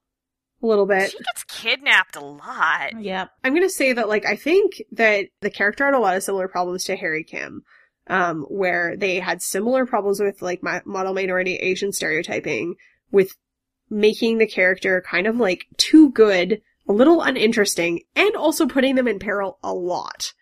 A 0.62 0.66
little 0.66 0.86
bit. 0.86 1.12
She 1.12 1.18
gets 1.18 1.44
kidnapped 1.46 2.16
a 2.16 2.24
lot. 2.24 3.02
yeah. 3.02 3.28
I'm 3.44 3.54
gonna 3.54 3.70
say 3.70 3.94
that, 3.94 4.10
like, 4.10 4.26
I 4.26 4.36
think 4.36 4.82
that 4.92 5.28
the 5.42 5.50
character 5.50 5.86
had 5.86 5.94
a 5.94 6.00
lot 6.00 6.18
of 6.18 6.24
similar 6.24 6.48
problems 6.48 6.84
to 6.86 6.96
Harry 6.96 7.24
Kim, 7.24 7.64
um, 8.08 8.44
where 8.50 8.98
they 8.98 9.20
had 9.20 9.42
similar 9.42 9.86
problems 9.86 10.20
with, 10.20 10.42
like, 10.42 10.62
my 10.62 10.82
model 10.86 11.14
minority 11.14 11.56
Asian 11.56 11.94
stereotyping, 11.94 12.76
with 13.12 13.38
making 13.90 14.38
the 14.38 14.48
character 14.48 15.02
kind 15.02 15.28
of, 15.28 15.38
like, 15.38 15.66
too 15.78 16.10
good, 16.12 16.62
a 16.88 16.92
little 16.92 17.22
uninteresting, 17.22 18.02
and 18.16 18.36
also 18.36 18.68
putting 18.68 18.96
them 18.96 19.08
in 19.08 19.20
peril 19.20 19.60
a 19.64 19.74
lot. 19.74 20.34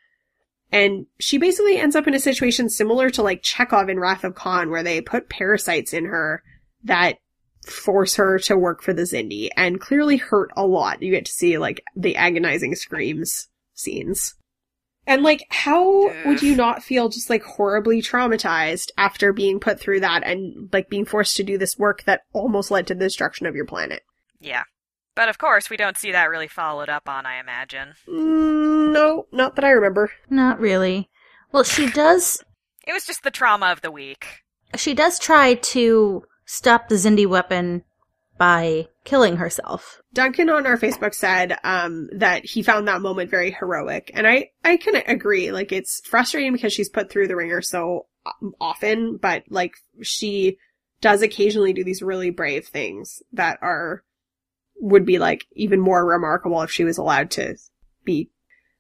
And 0.72 1.06
she 1.20 1.38
basically 1.38 1.78
ends 1.78 1.96
up 1.96 2.08
in 2.08 2.14
a 2.14 2.20
situation 2.20 2.70
similar 2.70 3.10
to, 3.12 3.22
like, 3.22 3.44
Chekhov 3.44 3.88
in 3.88 4.00
Wrath 4.00 4.24
of 4.24 4.36
Khan, 4.36 4.70
where 4.70 4.84
they 4.84 5.00
put 5.00 5.30
parasites 5.30 5.94
in 5.94 6.06
her 6.06 6.44
that 6.84 7.20
force 7.68 8.16
her 8.16 8.40
to 8.40 8.58
work 8.58 8.82
for 8.82 8.94
the 8.94 9.04
Xindi 9.04 9.50
and 9.56 9.80
clearly 9.82 10.18
hurt 10.18 10.52
a 10.56 10.66
lot. 10.66 11.02
You 11.02 11.12
get 11.12 11.26
to 11.26 11.32
see 11.32 11.58
like 11.58 11.84
the 11.96 12.16
agonizing 12.16 12.76
screams 12.76 13.48
scenes. 13.74 14.36
And 15.06 15.24
like, 15.24 15.46
how 15.50 16.12
would 16.26 16.42
you 16.42 16.56
not 16.56 16.84
feel 16.84 17.08
just 17.08 17.30
like 17.30 17.42
horribly 17.44 18.02
traumatized 18.02 18.88
after 18.98 19.32
being 19.32 19.60
put 19.60 19.80
through 19.80 20.02
that 20.02 20.24
and 20.26 20.68
like 20.74 20.90
being 20.90 21.06
forced 21.06 21.38
to 21.38 21.44
do 21.44 21.58
this 21.58 21.78
work 21.78 22.04
that 22.04 22.22
almost 22.34 22.72
led 22.72 22.88
to 22.88 22.94
the 22.94 23.06
destruction 23.06 23.46
of 23.46 23.56
your 23.56 23.66
planet? 23.66 24.04
Yeah. 24.42 24.64
But 25.16 25.30
of 25.30 25.38
course, 25.38 25.70
we 25.70 25.78
don't 25.78 25.98
see 25.98 26.12
that 26.12 26.30
really 26.30 26.50
followed 26.50 26.90
up 26.90 27.08
on, 27.08 27.26
I 27.26 27.40
imagine. 27.40 27.94
Mm, 28.08 28.92
no, 28.92 29.28
not 29.32 29.56
that 29.56 29.64
I 29.64 29.70
remember. 29.70 30.12
Not 30.30 30.60
really. 30.60 31.10
Well, 31.54 31.64
she 31.64 31.90
does 31.90 32.44
It 32.86 32.92
was 32.94 33.06
just 33.06 33.24
the 33.24 33.32
trauma 33.32 33.68
of 33.68 33.82
the 33.82 33.92
week. 33.92 34.28
she 34.76 34.94
does 34.94 35.18
try 35.20 35.54
to 35.56 36.24
stop 36.48 36.88
the 36.88 36.96
Xindi 36.96 37.28
weapon 37.28 37.84
by 38.38 38.88
killing 39.04 39.38
herself. 39.38 40.02
Duncan 40.14 40.50
on 40.50 40.66
our 40.66 40.78
Facebook 40.78 41.14
said 41.14 41.58
um, 41.64 42.10
that 42.14 42.46
he 42.46 42.64
found 42.64 42.88
that 42.88 43.02
moment 43.02 43.30
very 43.30 43.52
heroic, 43.52 44.10
and 44.14 44.28
I 44.28 44.52
I 44.64 44.78
can 44.78 44.96
agree. 44.96 45.52
Like 45.52 45.72
it's 45.72 46.02
frustrating 46.06 46.54
because 46.54 46.74
she's 46.74 46.90
put 46.90 47.12
through 47.12 47.28
the 47.28 47.36
ringer 47.36 47.62
so 47.62 48.08
often, 48.60 49.18
but 49.18 49.44
like 49.50 49.76
she 50.02 50.58
does 51.02 51.22
occasionally 51.22 51.74
do 51.74 51.84
these 51.84 52.02
really 52.02 52.32
brave 52.32 52.68
things 52.68 53.22
that 53.34 53.60
are 53.62 54.04
would 54.80 55.06
be 55.06 55.20
like 55.20 55.46
even 55.54 55.80
more 55.80 56.06
remarkable 56.06 56.62
if 56.62 56.72
she 56.72 56.84
was 56.84 56.98
allowed 56.98 57.32
to 57.32 57.56
be 58.04 58.30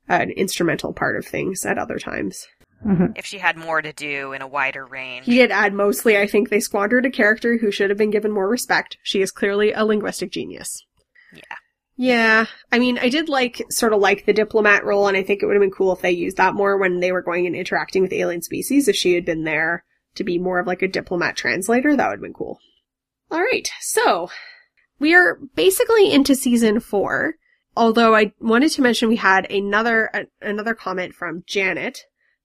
an 0.07 0.31
instrumental 0.31 0.93
part 0.93 1.17
of 1.17 1.25
things 1.25 1.65
at 1.65 1.77
other 1.77 1.99
times. 1.99 2.47
Mm-hmm. 2.85 3.13
If 3.15 3.25
she 3.25 3.39
had 3.39 3.57
more 3.57 3.81
to 3.81 3.91
do 3.91 4.33
in 4.33 4.41
a 4.41 4.47
wider 4.47 4.85
range. 4.85 5.25
He 5.25 5.37
did 5.37 5.51
add 5.51 5.73
mostly, 5.73 6.17
I 6.17 6.27
think 6.27 6.49
they 6.49 6.59
squandered 6.59 7.05
a 7.05 7.09
character 7.09 7.57
who 7.57 7.71
should 7.71 7.89
have 7.89 7.97
been 7.97 8.11
given 8.11 8.31
more 8.31 8.47
respect. 8.47 8.97
She 9.01 9.21
is 9.21 9.31
clearly 9.31 9.71
a 9.71 9.83
linguistic 9.83 10.31
genius. 10.31 10.85
Yeah. 11.33 11.55
Yeah. 11.95 12.45
I 12.71 12.77
mean, 12.77 12.99
I 12.99 13.09
did 13.09 13.29
like, 13.29 13.65
sort 13.71 13.93
of 13.93 13.99
like 13.99 14.25
the 14.25 14.33
diplomat 14.33 14.85
role, 14.85 15.07
and 15.07 15.17
I 15.17 15.23
think 15.23 15.41
it 15.41 15.47
would 15.47 15.55
have 15.55 15.61
been 15.61 15.71
cool 15.71 15.91
if 15.93 16.01
they 16.01 16.11
used 16.11 16.37
that 16.37 16.53
more 16.53 16.77
when 16.77 16.99
they 16.99 17.11
were 17.11 17.23
going 17.23 17.47
and 17.47 17.55
interacting 17.55 18.03
with 18.03 18.13
alien 18.13 18.43
species. 18.43 18.87
If 18.87 18.95
she 18.95 19.13
had 19.13 19.25
been 19.25 19.43
there 19.43 19.83
to 20.15 20.23
be 20.23 20.37
more 20.37 20.59
of 20.59 20.67
like 20.67 20.83
a 20.83 20.87
diplomat 20.87 21.35
translator, 21.35 21.95
that 21.95 22.07
would 22.07 22.17
have 22.17 22.21
been 22.21 22.33
cool. 22.33 22.59
Alright, 23.31 23.69
so, 23.81 24.29
we 24.99 25.15
are 25.15 25.39
basically 25.55 26.11
into 26.11 26.35
season 26.35 26.79
four. 26.79 27.35
Although 27.75 28.15
I 28.15 28.33
wanted 28.39 28.71
to 28.71 28.81
mention 28.81 29.09
we 29.09 29.17
had 29.17 29.51
another, 29.51 30.09
a, 30.13 30.25
another 30.41 30.73
comment 30.73 31.13
from 31.13 31.43
Janet, 31.47 32.01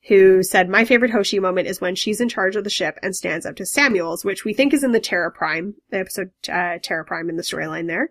who 0.09 0.43
said, 0.43 0.69
My 0.69 0.85
favorite 0.85 1.13
Hoshi 1.13 1.39
moment 1.39 1.69
is 1.69 1.81
when 1.81 1.95
she's 1.95 2.21
in 2.21 2.29
charge 2.29 2.57
of 2.57 2.65
the 2.65 2.71
ship 2.71 2.99
and 3.03 3.15
stands 3.15 3.47
up 3.47 3.57
to 3.57 3.67
Samuels, 3.67 4.25
which 4.25 4.45
we 4.45 4.53
think 4.53 4.75
is 4.75 4.83
in 4.83 4.93
the 4.93 5.01
Terra 5.01 5.31
Prime, 5.31 5.75
the 5.91 5.99
episode 5.99 6.31
uh, 6.49 6.79
Terra 6.83 7.05
Prime 7.05 7.29
in 7.29 7.37
the 7.37 7.43
storyline 7.43 7.87
there. 7.87 8.11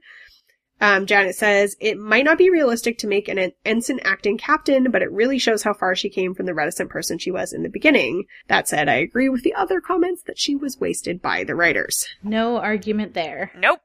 Um, 0.79 1.05
Janet 1.05 1.35
says, 1.35 1.75
It 1.79 1.99
might 1.99 2.25
not 2.25 2.39
be 2.39 2.49
realistic 2.49 2.97
to 2.99 3.07
make 3.07 3.27
an 3.27 3.37
en- 3.37 3.51
ensign 3.65 3.99
acting 4.03 4.37
captain, 4.37 4.89
but 4.89 5.03
it 5.03 5.11
really 5.11 5.37
shows 5.37 5.61
how 5.61 5.73
far 5.73 5.95
she 5.95 6.09
came 6.09 6.33
from 6.33 6.47
the 6.47 6.55
reticent 6.55 6.89
person 6.89 7.19
she 7.19 7.29
was 7.29 7.53
in 7.53 7.61
the 7.61 7.69
beginning. 7.69 8.25
That 8.47 8.67
said, 8.67 8.89
I 8.89 8.95
agree 8.95 9.29
with 9.29 9.43
the 9.43 9.53
other 9.53 9.79
comments 9.79 10.23
that 10.23 10.39
she 10.39 10.55
was 10.55 10.79
wasted 10.79 11.21
by 11.21 11.43
the 11.43 11.55
writers. 11.55 12.07
No 12.23 12.57
argument 12.57 13.13
there. 13.13 13.51
Nope. 13.55 13.81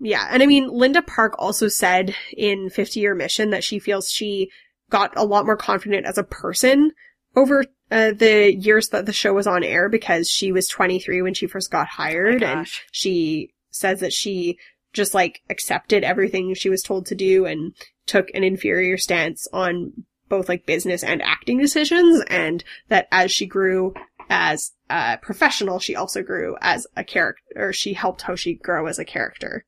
Yeah, 0.00 0.28
and 0.30 0.42
I 0.42 0.46
mean, 0.46 0.68
Linda 0.68 1.02
Park 1.02 1.34
also 1.38 1.68
said 1.68 2.14
in 2.34 2.70
50 2.70 3.00
Year 3.00 3.16
Mission 3.16 3.50
that 3.50 3.64
she 3.64 3.78
feels 3.78 4.08
she 4.08 4.48
got 4.90 5.12
a 5.16 5.24
lot 5.24 5.44
more 5.44 5.56
confident 5.56 6.06
as 6.06 6.16
a 6.16 6.22
person 6.22 6.92
over 7.38 7.64
uh, 7.90 8.12
the 8.12 8.54
years 8.54 8.88
that 8.88 9.06
the 9.06 9.12
show 9.12 9.32
was 9.32 9.46
on 9.46 9.64
air 9.64 9.88
because 9.88 10.28
she 10.28 10.52
was 10.52 10.68
23 10.68 11.22
when 11.22 11.34
she 11.34 11.46
first 11.46 11.70
got 11.70 11.86
hired 11.88 12.42
and 12.42 12.66
she 12.92 13.50
says 13.70 14.00
that 14.00 14.12
she 14.12 14.58
just 14.92 15.14
like 15.14 15.40
accepted 15.48 16.04
everything 16.04 16.52
she 16.54 16.68
was 16.68 16.82
told 16.82 17.06
to 17.06 17.14
do 17.14 17.46
and 17.46 17.72
took 18.06 18.28
an 18.34 18.42
inferior 18.42 18.96
stance 18.96 19.46
on 19.52 19.92
both 20.28 20.48
like 20.48 20.66
business 20.66 21.02
and 21.02 21.22
acting 21.22 21.58
decisions 21.58 22.22
and 22.28 22.64
that 22.88 23.08
as 23.10 23.30
she 23.30 23.46
grew 23.46 23.94
as 24.28 24.72
a 24.90 25.16
professional 25.22 25.78
she 25.78 25.96
also 25.96 26.22
grew 26.22 26.56
as 26.60 26.86
a 26.96 27.04
character 27.04 27.42
or 27.56 27.72
she 27.72 27.94
helped 27.94 28.22
Hoshi 28.22 28.54
grow 28.54 28.86
as 28.86 28.98
a 28.98 29.04
character. 29.04 29.64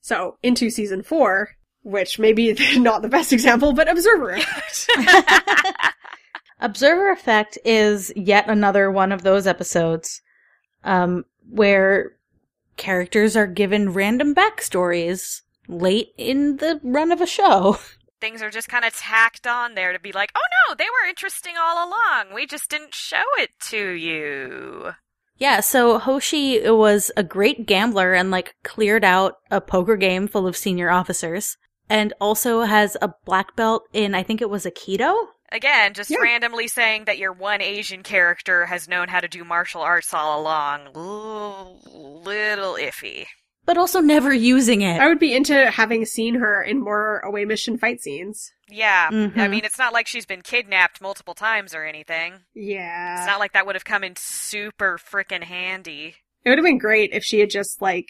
So 0.00 0.36
into 0.42 0.70
season 0.70 1.02
four, 1.02 1.50
which 1.82 2.18
maybe 2.18 2.54
not 2.78 3.02
the 3.02 3.08
best 3.08 3.32
example, 3.32 3.72
but 3.72 3.88
Observer. 3.88 4.38
Observer 6.60 7.10
Effect 7.10 7.58
is 7.64 8.12
yet 8.16 8.48
another 8.48 8.90
one 8.90 9.12
of 9.12 9.22
those 9.22 9.46
episodes 9.46 10.22
um, 10.84 11.24
where 11.48 12.12
characters 12.76 13.36
are 13.36 13.46
given 13.46 13.92
random 13.92 14.34
backstories 14.34 15.42
late 15.68 16.08
in 16.16 16.58
the 16.58 16.80
run 16.82 17.12
of 17.12 17.20
a 17.20 17.26
show. 17.26 17.78
Things 18.20 18.42
are 18.42 18.50
just 18.50 18.68
kind 18.68 18.84
of 18.84 18.96
tacked 18.96 19.46
on 19.46 19.74
there 19.74 19.92
to 19.92 19.98
be 19.98 20.12
like, 20.12 20.30
oh 20.34 20.40
no, 20.68 20.74
they 20.74 20.84
were 20.84 21.08
interesting 21.08 21.54
all 21.58 21.86
along. 21.86 22.34
We 22.34 22.46
just 22.46 22.70
didn't 22.70 22.94
show 22.94 23.24
it 23.38 23.50
to 23.68 23.90
you. 23.90 24.92
Yeah, 25.36 25.60
so 25.60 25.98
Hoshi 25.98 26.60
was 26.70 27.10
a 27.16 27.22
great 27.22 27.66
gambler 27.66 28.14
and 28.14 28.30
like 28.30 28.54
cleared 28.62 29.04
out 29.04 29.38
a 29.50 29.60
poker 29.60 29.96
game 29.96 30.28
full 30.28 30.46
of 30.46 30.56
senior 30.56 30.90
officers 30.90 31.56
and 31.88 32.14
also 32.20 32.62
has 32.62 32.96
a 33.02 33.12
black 33.24 33.56
belt 33.56 33.82
in 33.92 34.14
I 34.14 34.22
think 34.22 34.40
it 34.40 34.48
was 34.48 34.64
Aikido. 34.64 35.14
Again, 35.54 35.94
just 35.94 36.10
Yeah. 36.10 36.18
randomly 36.18 36.66
saying 36.66 37.04
that 37.04 37.16
your 37.16 37.32
one 37.32 37.62
Asian 37.62 38.02
character 38.02 38.66
has 38.66 38.88
known 38.88 39.06
how 39.08 39.20
to 39.20 39.28
do 39.28 39.44
martial 39.44 39.80
arts 39.82 40.12
all 40.12 40.40
along. 40.40 40.88
Ooh, 40.96 41.78
little 41.94 42.74
iffy. 42.74 43.26
But 43.64 43.78
also 43.78 44.00
never 44.00 44.34
using 44.34 44.82
it. 44.82 45.00
I 45.00 45.06
would 45.08 45.20
be 45.20 45.32
into 45.34 45.70
having 45.70 46.04
seen 46.06 46.34
her 46.34 46.60
in 46.62 46.80
more 46.80 47.20
away 47.20 47.44
mission 47.44 47.78
fight 47.78 48.02
scenes. 48.02 48.52
Yeah. 48.68 49.08
I 49.10 49.14
Mhm. 49.14 49.50
mean, 49.50 49.64
it's 49.64 49.78
not 49.78 49.92
like 49.92 50.06
she's 50.08 50.26
been 50.26 50.42
kidnapped 50.42 51.00
multiple 51.00 51.34
times 51.34 51.72
or 51.74 51.84
anything. 51.84 52.40
Yeah. 52.54 53.18
It's 53.18 53.26
not 53.26 53.38
like 53.38 53.52
that 53.52 53.64
would 53.64 53.76
have 53.76 53.84
come 53.84 54.02
in 54.04 54.16
super 54.16 54.98
frickin' 54.98 55.44
handy. 55.44 56.16
It 56.44 56.48
would 56.50 56.58
have 56.58 56.64
been 56.64 56.78
great 56.78 57.12
if 57.12 57.24
she 57.24 57.38
had 57.40 57.48
just 57.48 57.80
like 57.80 58.08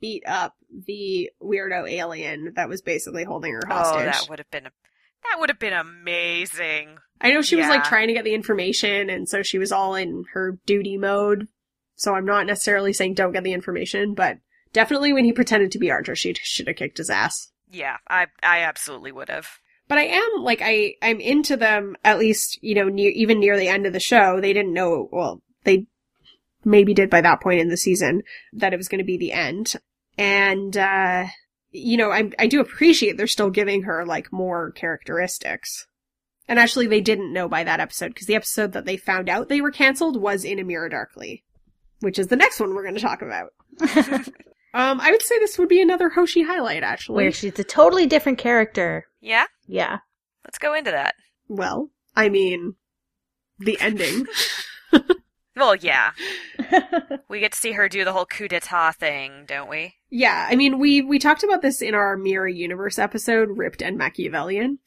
beat 0.00 0.24
up 0.26 0.54
the 0.86 1.30
weirdo 1.40 1.88
alien 1.88 2.54
that 2.56 2.68
was 2.68 2.82
basically 2.82 3.24
holding 3.24 3.52
her 3.52 3.62
hostage. 3.68 4.00
Oh, 4.00 4.04
that 4.04 4.26
would 4.28 4.38
have 4.40 4.50
been 4.50 4.68
that 5.24 5.38
would 5.38 5.50
have 5.50 5.58
been 5.58 5.72
amazing. 5.72 6.98
I 7.20 7.32
know 7.32 7.42
she 7.42 7.56
was 7.56 7.68
like 7.68 7.84
trying 7.84 8.08
to 8.08 8.14
get 8.14 8.24
the 8.24 8.34
information 8.34 9.10
and 9.10 9.28
so 9.28 9.42
she 9.42 9.58
was 9.58 9.72
all 9.72 9.94
in 9.94 10.24
her 10.32 10.58
duty 10.66 10.96
mode. 10.96 11.48
So 11.96 12.14
I'm 12.14 12.26
not 12.26 12.46
necessarily 12.46 12.92
saying 12.92 13.14
don't 13.14 13.32
get 13.32 13.42
the 13.42 13.52
information, 13.52 14.14
but 14.14 14.38
definitely 14.72 15.12
when 15.12 15.24
he 15.24 15.32
pretended 15.32 15.72
to 15.72 15.78
be 15.78 15.90
Archer, 15.90 16.14
she 16.14 16.34
should 16.34 16.68
have 16.68 16.76
kicked 16.76 16.98
his 16.98 17.10
ass. 17.10 17.50
Yeah, 17.70 17.96
I 18.08 18.26
I 18.42 18.60
absolutely 18.60 19.12
would 19.12 19.28
have. 19.28 19.48
But 19.88 19.98
I 19.98 20.04
am 20.04 20.42
like 20.42 20.60
I 20.62 20.94
I'm 21.02 21.20
into 21.20 21.56
them 21.56 21.96
at 22.04 22.18
least 22.18 22.58
you 22.62 22.74
know 22.74 22.88
near 22.88 23.10
even 23.10 23.40
near 23.40 23.58
the 23.58 23.68
end 23.68 23.86
of 23.86 23.92
the 23.92 24.00
show. 24.00 24.40
They 24.40 24.52
didn't 24.52 24.72
know 24.72 25.08
well 25.10 25.42
they 25.64 25.86
maybe 26.64 26.94
did 26.94 27.10
by 27.10 27.20
that 27.20 27.40
point 27.40 27.60
in 27.60 27.68
the 27.68 27.76
season 27.76 28.22
that 28.52 28.72
it 28.72 28.76
was 28.76 28.88
going 28.88 28.98
to 29.00 29.04
be 29.04 29.18
the 29.18 29.32
end, 29.32 29.74
and 30.16 30.76
uh 30.76 31.26
you 31.78 31.96
know 31.96 32.10
I 32.10 32.30
I 32.38 32.46
do 32.46 32.60
appreciate 32.60 33.16
they're 33.16 33.26
still 33.26 33.50
giving 33.50 33.82
her 33.82 34.04
like 34.06 34.32
more 34.32 34.70
characteristics. 34.72 35.86
And 36.50 36.58
actually, 36.58 36.86
they 36.86 37.02
didn't 37.02 37.32
know 37.34 37.46
by 37.46 37.62
that 37.64 37.78
episode 37.80 38.08
because 38.08 38.26
the 38.26 38.34
episode 38.34 38.72
that 38.72 38.86
they 38.86 38.96
found 38.96 39.28
out 39.28 39.50
they 39.50 39.60
were 39.60 39.70
canceled 39.70 40.18
was 40.20 40.44
in 40.46 40.58
A 40.58 40.64
Mirror 40.64 40.88
Darkly, 40.88 41.44
which 42.00 42.18
is 42.18 42.28
the 42.28 42.36
next 42.36 42.58
one 42.58 42.74
we're 42.74 42.82
going 42.84 42.94
to 42.94 43.00
talk 43.02 43.20
about. 43.20 43.52
um, 44.72 44.98
I 45.00 45.10
would 45.10 45.20
say 45.20 45.38
this 45.38 45.58
would 45.58 45.68
be 45.68 45.82
another 45.82 46.08
Hoshi 46.08 46.42
highlight, 46.42 46.82
actually. 46.82 47.16
where 47.16 47.32
she's 47.32 47.58
a 47.58 47.64
totally 47.64 48.06
different 48.06 48.38
character. 48.38 49.04
Yeah, 49.20 49.44
Yeah. 49.66 49.98
let's 50.46 50.56
go 50.58 50.72
into 50.72 50.90
that. 50.90 51.16
Well, 51.48 51.90
I 52.16 52.30
mean, 52.30 52.76
the 53.58 53.78
ending. 53.78 54.26
Well, 55.58 55.74
yeah, 55.74 56.12
we 57.28 57.40
get 57.40 57.52
to 57.52 57.58
see 57.58 57.72
her 57.72 57.88
do 57.88 58.04
the 58.04 58.12
whole 58.12 58.26
coup 58.26 58.48
d'état 58.48 58.94
thing, 58.94 59.44
don't 59.46 59.68
we? 59.68 59.96
Yeah, 60.08 60.46
I 60.48 60.54
mean, 60.54 60.78
we 60.78 61.02
we 61.02 61.18
talked 61.18 61.42
about 61.42 61.62
this 61.62 61.82
in 61.82 61.94
our 61.94 62.16
Mirror 62.16 62.48
Universe 62.48 62.98
episode, 62.98 63.58
Ripped 63.58 63.82
and 63.82 63.98
Machiavellian. 63.98 64.78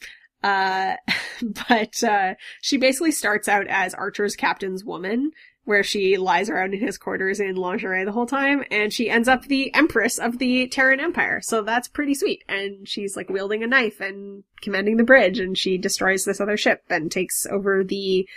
Uh, 0.42 0.96
but 1.70 2.04
uh, 2.04 2.36
she 2.62 2.78
basically 2.78 3.12
starts 3.12 3.48
out 3.48 3.68
as 3.68 3.94
Archer's 3.94 4.36
captain's 4.36 4.86
woman, 4.86 5.32
where 5.66 5.84
she 5.84 6.18
lies 6.18 6.50
around 6.50 6.74
in 6.74 6.80
his 6.80 6.98
quarters 6.98 7.40
in 7.40 7.56
lingerie 7.56 8.06
the 8.06 8.12
whole 8.12 8.26
time, 8.26 8.64
and 8.72 8.92
she 8.92 9.10
ends 9.10 9.28
up 9.28 9.46
the 9.46 9.74
empress 9.76 10.18
of 10.18 10.40
the 10.40 10.68
Terran 10.68 11.00
Empire. 11.00 11.40
So 11.42 11.62
that's 11.62 11.88
pretty 11.88 12.14
sweet. 12.14 12.44
And 12.48 12.88
she's 12.88 13.16
like 13.16 13.30
wielding 13.30 13.64
a 13.64 13.68
knife 13.68 14.00
and 14.00 14.44
commanding 14.62 14.98
the 14.98 15.04
bridge, 15.04 15.40
and 15.40 15.58
she 15.58 15.78
destroys 15.78 16.26
this 16.26 16.42
other 16.42 16.58
ship 16.58 16.84
and 16.90 17.12
takes 17.12 17.46
over 17.46 17.84
the 17.84 18.28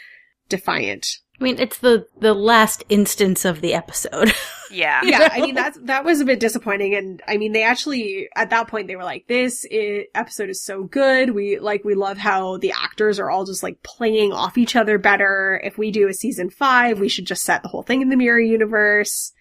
Defiant. 0.57 1.07
I 1.41 1.45
mean, 1.45 1.59
it's 1.59 1.79
the 1.79 2.07
the 2.21 2.33
last 2.35 2.85
instance 2.89 3.45
of 3.45 3.61
the 3.61 3.75
episode. 3.75 4.33
Yeah. 4.71 5.03
yeah, 5.05 5.29
I 5.31 5.41
mean 5.41 5.55
that's 5.63 5.79
that 5.85 6.05
was 6.05 6.21
a 6.21 6.25
bit 6.25 6.41
disappointing, 6.41 6.97
and 6.97 7.23
I 7.29 7.37
mean 7.37 7.53
they 7.53 7.63
actually 7.63 8.29
at 8.35 8.51
that 8.51 8.67
point 8.67 8.89
they 8.89 8.97
were 8.97 9.05
like, 9.05 9.25
"This 9.29 9.65
i 9.71 10.07
episode 10.17 10.51
is 10.51 10.65
so 10.65 10.83
good. 10.83 11.31
We 11.31 11.61
like 11.61 11.85
we 11.85 11.95
love 11.95 12.19
how 12.19 12.57
the 12.57 12.73
actors 12.73 13.21
are 13.21 13.31
all 13.31 13.45
just 13.45 13.63
like 13.63 13.85
playing 13.85 14.33
off 14.33 14.59
each 14.59 14.75
other 14.75 14.99
better. 14.99 15.61
If 15.63 15.79
we 15.79 15.93
do 15.93 16.09
a 16.09 16.13
season 16.15 16.51
five, 16.51 16.99
we 16.99 17.09
should 17.09 17.27
just 17.27 17.45
set 17.45 17.63
the 17.63 17.69
whole 17.69 17.85
thing 17.85 18.03
in 18.03 18.09
the 18.09 18.17
mirror 18.17 18.41
universe." 18.41 19.33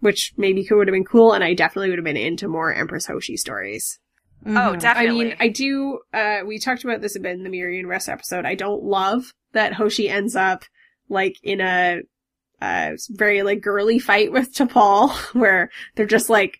Which 0.00 0.32
maybe 0.36 0.64
could 0.64 0.76
would 0.76 0.88
have 0.88 0.94
been 0.94 1.04
cool, 1.04 1.34
and 1.34 1.44
I 1.44 1.54
definitely 1.54 1.90
would 1.90 1.98
have 1.98 2.04
been 2.04 2.16
into 2.16 2.48
more 2.48 2.72
Empress 2.74 3.06
Hoshi 3.06 3.36
stories. 3.36 4.00
Oh, 4.46 4.48
Mhm. 4.48 4.80
definitely. 4.80 5.20
I 5.20 5.24
mean, 5.28 5.36
I 5.38 5.48
do. 5.48 6.00
Uh, 6.12 6.38
we 6.46 6.58
talked 6.58 6.82
about 6.82 7.00
this 7.00 7.14
a 7.14 7.20
bit 7.20 7.32
in 7.36 7.44
the 7.44 7.50
Mirror 7.50 7.70
Universe 7.72 8.08
episode. 8.08 8.44
I 8.46 8.54
don't 8.56 8.82
love 8.82 9.30
that 9.52 9.74
Hoshi 9.74 10.08
ends 10.08 10.36
up 10.36 10.64
like 11.08 11.36
in 11.42 11.60
a 11.60 12.00
uh, 12.60 12.92
very 13.10 13.42
like 13.42 13.60
girly 13.60 13.98
fight 13.98 14.32
with 14.32 14.52
T'Pol, 14.54 15.10
where 15.34 15.70
they're 15.94 16.06
just 16.06 16.30
like 16.30 16.58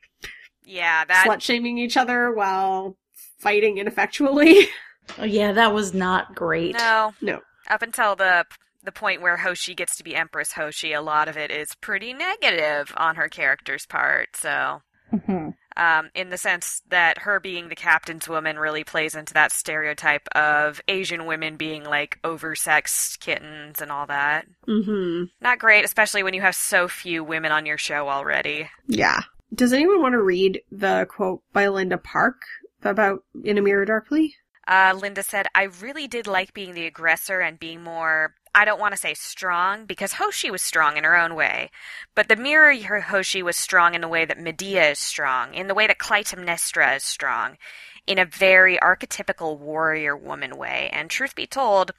yeah, 0.64 1.04
that 1.04 1.26
slut 1.26 1.40
shaming 1.40 1.78
each 1.78 1.96
other 1.96 2.32
while 2.32 2.96
fighting 3.38 3.78
ineffectually. 3.78 4.68
Oh, 5.18 5.24
yeah, 5.24 5.50
that 5.50 5.74
was 5.74 5.92
not 5.92 6.36
great. 6.36 6.76
no, 6.76 7.12
no. 7.20 7.40
up 7.68 7.82
until 7.82 8.14
the 8.14 8.44
the 8.84 8.92
point 8.92 9.20
where 9.20 9.38
Hoshi 9.38 9.74
gets 9.74 9.96
to 9.96 10.04
be 10.04 10.14
Empress 10.14 10.52
Hoshi, 10.52 10.92
a 10.92 11.02
lot 11.02 11.26
of 11.26 11.36
it 11.36 11.50
is 11.50 11.66
pretty 11.80 12.14
negative 12.14 12.94
on 12.96 13.16
her 13.16 13.28
character's 13.28 13.86
part. 13.86 14.28
So 14.36 14.82
Mm-hmm. 15.12 15.50
Um, 15.80 16.10
in 16.14 16.28
the 16.28 16.36
sense 16.36 16.82
that 16.90 17.18
her 17.18 17.40
being 17.40 17.68
the 17.68 17.74
captain's 17.74 18.28
woman 18.28 18.58
really 18.58 18.84
plays 18.84 19.14
into 19.14 19.32
that 19.32 19.50
stereotype 19.50 20.28
of 20.34 20.82
Asian 20.88 21.24
women 21.24 21.56
being 21.56 21.84
like 21.84 22.18
oversexed 22.22 23.18
kittens 23.18 23.80
and 23.80 23.90
all 23.90 24.06
that. 24.06 24.46
Mm-hmm. 24.68 25.24
Not 25.40 25.58
great, 25.58 25.86
especially 25.86 26.22
when 26.22 26.34
you 26.34 26.42
have 26.42 26.54
so 26.54 26.86
few 26.86 27.24
women 27.24 27.50
on 27.50 27.64
your 27.64 27.78
show 27.78 28.10
already. 28.10 28.68
Yeah. 28.86 29.20
Does 29.54 29.72
anyone 29.72 30.02
want 30.02 30.12
to 30.12 30.22
read 30.22 30.60
the 30.70 31.06
quote 31.08 31.42
by 31.54 31.68
Linda 31.68 31.96
Park 31.96 32.42
about 32.84 33.24
In 33.42 33.56
a 33.56 33.62
Mirror 33.62 33.86
Darkly? 33.86 34.34
Uh, 34.68 34.94
Linda 35.00 35.22
said, 35.22 35.46
I 35.54 35.64
really 35.64 36.06
did 36.06 36.26
like 36.26 36.52
being 36.52 36.74
the 36.74 36.86
aggressor 36.86 37.40
and 37.40 37.58
being 37.58 37.82
more, 37.82 38.34
I 38.54 38.64
don't 38.64 38.80
want 38.80 38.92
to 38.92 39.00
say 39.00 39.14
strong, 39.14 39.86
because 39.86 40.14
Hoshi 40.14 40.50
was 40.50 40.62
strong 40.62 40.96
in 40.96 41.04
her 41.04 41.16
own 41.16 41.34
way. 41.34 41.70
But 42.14 42.28
the 42.28 42.36
mirror 42.36 42.74
Hoshi 43.00 43.42
was 43.42 43.56
strong 43.56 43.94
in 43.94 44.00
the 44.00 44.08
way 44.08 44.24
that 44.24 44.40
Medea 44.40 44.90
is 44.90 44.98
strong, 44.98 45.54
in 45.54 45.68
the 45.68 45.74
way 45.74 45.86
that 45.86 45.98
Clytemnestra 45.98 46.96
is 46.96 47.04
strong, 47.04 47.58
in 48.06 48.18
a 48.18 48.24
very 48.24 48.76
archetypical 48.78 49.56
warrior 49.58 50.16
woman 50.16 50.56
way. 50.56 50.90
And 50.92 51.08
truth 51.08 51.34
be 51.36 51.46
told, 51.46 51.92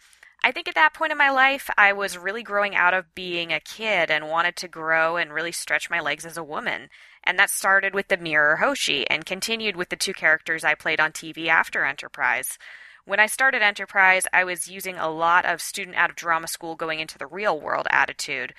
I 0.43 0.51
think 0.51 0.67
at 0.67 0.75
that 0.75 0.93
point 0.93 1.11
in 1.11 1.17
my 1.17 1.29
life, 1.29 1.69
I 1.77 1.93
was 1.93 2.17
really 2.17 2.41
growing 2.41 2.75
out 2.75 2.95
of 2.95 3.13
being 3.13 3.53
a 3.53 3.59
kid 3.59 4.09
and 4.09 4.27
wanted 4.27 4.55
to 4.57 4.67
grow 4.67 5.15
and 5.15 5.31
really 5.31 5.51
stretch 5.51 5.89
my 5.89 6.01
legs 6.01 6.25
as 6.25 6.35
a 6.35 6.43
woman. 6.43 6.89
And 7.23 7.37
that 7.37 7.51
started 7.51 7.93
with 7.93 8.07
the 8.07 8.17
mirror 8.17 8.57
Hoshi 8.57 9.07
and 9.09 9.25
continued 9.25 9.75
with 9.75 9.89
the 9.89 9.95
two 9.95 10.13
characters 10.13 10.63
I 10.63 10.73
played 10.73 10.99
on 10.99 11.11
TV 11.11 11.47
after 11.47 11.85
Enterprise. 11.85 12.57
When 13.05 13.19
I 13.19 13.25
started 13.25 13.63
Enterprise, 13.63 14.27
I 14.31 14.43
was 14.43 14.67
using 14.67 14.97
a 14.97 15.09
lot 15.09 15.45
of 15.45 15.61
student 15.61 15.97
out 15.97 16.11
of 16.11 16.15
drama 16.15 16.47
school 16.47 16.75
going 16.75 16.99
into 16.99 17.17
the 17.17 17.25
real 17.25 17.59
world 17.59 17.87
attitude, 17.89 18.53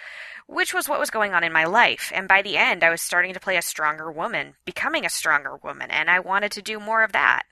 which 0.46 0.74
was 0.74 0.88
what 0.88 0.98
was 0.98 1.10
going 1.10 1.32
on 1.32 1.44
in 1.44 1.52
my 1.52 1.64
life. 1.64 2.10
And 2.12 2.26
by 2.26 2.42
the 2.42 2.56
end, 2.56 2.82
I 2.82 2.90
was 2.90 3.00
starting 3.00 3.34
to 3.34 3.40
play 3.40 3.56
a 3.56 3.62
stronger 3.62 4.10
woman, 4.10 4.54
becoming 4.64 5.06
a 5.06 5.10
stronger 5.10 5.56
woman, 5.62 5.90
and 5.90 6.10
I 6.10 6.18
wanted 6.18 6.50
to 6.52 6.62
do 6.62 6.80
more 6.80 7.04
of 7.04 7.12
that. 7.12 7.44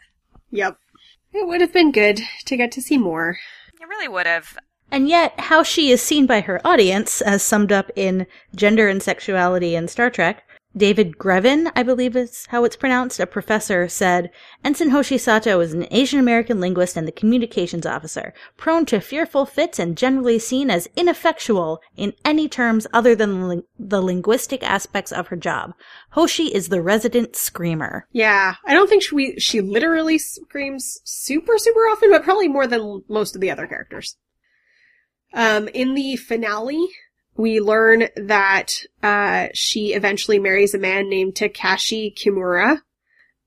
Yep. 0.50 0.78
It 1.32 1.46
would 1.46 1.60
have 1.60 1.72
been 1.72 1.92
good 1.92 2.20
to 2.46 2.56
get 2.56 2.72
to 2.72 2.82
see 2.82 2.98
more. 2.98 3.38
I 3.80 3.84
really 3.84 4.08
would 4.08 4.26
have. 4.26 4.58
And 4.90 5.08
yet, 5.08 5.38
how 5.38 5.62
she 5.62 5.92
is 5.92 6.02
seen 6.02 6.26
by 6.26 6.40
her 6.40 6.60
audience, 6.66 7.22
as 7.22 7.44
summed 7.44 7.70
up 7.70 7.92
in 7.94 8.26
Gender 8.54 8.88
and 8.88 9.00
Sexuality 9.00 9.76
in 9.76 9.86
Star 9.86 10.10
Trek, 10.10 10.42
David 10.76 11.18
Greven, 11.18 11.70
I 11.74 11.82
believe 11.82 12.14
is 12.14 12.46
how 12.46 12.62
it's 12.64 12.76
pronounced, 12.76 13.18
a 13.18 13.26
professor, 13.26 13.88
said, 13.88 14.30
Ensign 14.64 14.90
Hoshi 14.90 15.18
Sato 15.18 15.58
is 15.58 15.72
an 15.72 15.86
Asian 15.90 16.20
American 16.20 16.60
linguist 16.60 16.96
and 16.96 17.08
the 17.08 17.12
communications 17.12 17.84
officer, 17.84 18.32
prone 18.56 18.86
to 18.86 19.00
fearful 19.00 19.46
fits 19.46 19.80
and 19.80 19.96
generally 19.96 20.38
seen 20.38 20.70
as 20.70 20.88
ineffectual 20.96 21.80
in 21.96 22.12
any 22.24 22.48
terms 22.48 22.86
other 22.92 23.16
than 23.16 23.48
ling- 23.48 23.64
the 23.78 24.00
linguistic 24.00 24.62
aspects 24.62 25.10
of 25.10 25.26
her 25.28 25.36
job. 25.36 25.72
Hoshi 26.10 26.54
is 26.54 26.68
the 26.68 26.80
resident 26.80 27.34
screamer. 27.34 28.06
Yeah, 28.12 28.54
I 28.64 28.72
don't 28.72 28.88
think 28.88 29.02
she 29.02 29.40
she 29.40 29.60
literally 29.60 30.18
screams 30.18 31.00
super 31.04 31.58
super 31.58 31.80
often, 31.80 32.10
but 32.10 32.22
probably 32.22 32.48
more 32.48 32.68
than 32.68 33.02
most 33.08 33.34
of 33.34 33.40
the 33.40 33.50
other 33.50 33.66
characters. 33.66 34.16
Um, 35.32 35.68
in 35.68 35.94
the 35.94 36.16
finale, 36.16 36.88
we 37.36 37.60
learn 37.60 38.08
that 38.16 38.72
uh, 39.02 39.48
she 39.54 39.94
eventually 39.94 40.38
marries 40.38 40.74
a 40.74 40.78
man 40.78 41.08
named 41.08 41.34
Takashi 41.34 42.14
Kimura 42.14 42.80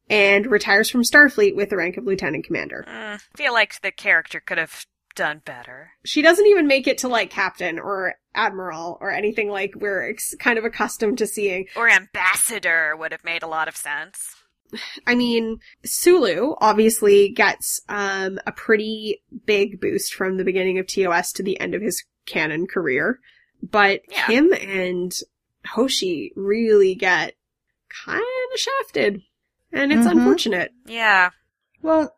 and 0.10 0.48
retires 0.48 0.90
from 0.90 1.04
Starfleet 1.04 1.56
with 1.56 1.70
the 1.70 1.78
rank 1.78 1.98
of 1.98 2.06
lieutenant 2.06 2.46
commander. 2.46 2.86
Mm, 2.88 3.22
feel 3.36 3.54
like 3.54 3.80
the 3.82 3.92
character 3.92 4.40
could 4.40 4.58
have 4.58 4.86
done 5.16 5.42
better. 5.46 5.92
She 6.06 6.22
doesn't 6.22 6.48
even 6.48 6.68
make 6.68 6.88
it 6.88 7.00
to 7.00 7.08
like 7.08 7.30
captain 7.30 7.80
or 7.80 8.16
admiral 8.34 8.98
or 9.00 9.12
anything 9.12 9.50
like 9.50 9.74
we're 9.76 10.10
ex- 10.10 10.36
kind 10.40 10.58
of 10.58 10.66
accustomed 10.66 11.20
to 11.20 11.28
seeing. 11.28 11.68
Or 11.76 11.90
ambassador 11.90 12.96
would 12.98 13.12
have 13.12 13.24
made 13.24 13.44
a 13.44 13.48
lot 13.48 13.68
of 13.68 13.76
sense. 13.76 14.36
I 15.08 15.16
mean, 15.16 15.60
Sulu 15.86 16.56
obviously 16.60 17.30
gets 17.30 17.82
um, 17.90 18.40
a 18.46 18.52
pretty 18.52 19.24
big 19.46 19.80
boost 19.80 20.14
from 20.14 20.38
the 20.38 20.44
beginning 20.44 20.80
of 20.80 20.88
TOS 20.88 21.32
to 21.34 21.44
the 21.44 21.60
end 21.60 21.76
of 21.76 21.82
his 21.82 22.04
canon 22.26 22.68
career, 22.68 23.20
but 23.72 24.02
Yeah. 24.10 24.26
Kim 24.28 24.54
and 24.54 25.12
Hoshi 25.66 26.32
really 26.36 26.94
get 26.96 27.34
kind 28.06 28.22
of 28.54 28.60
shafted, 28.60 29.22
and 29.72 29.92
it's 29.94 30.06
Mhm. 30.06 30.12
unfortunate. 30.12 30.72
Yeah. 30.86 31.30
Well, 31.82 32.16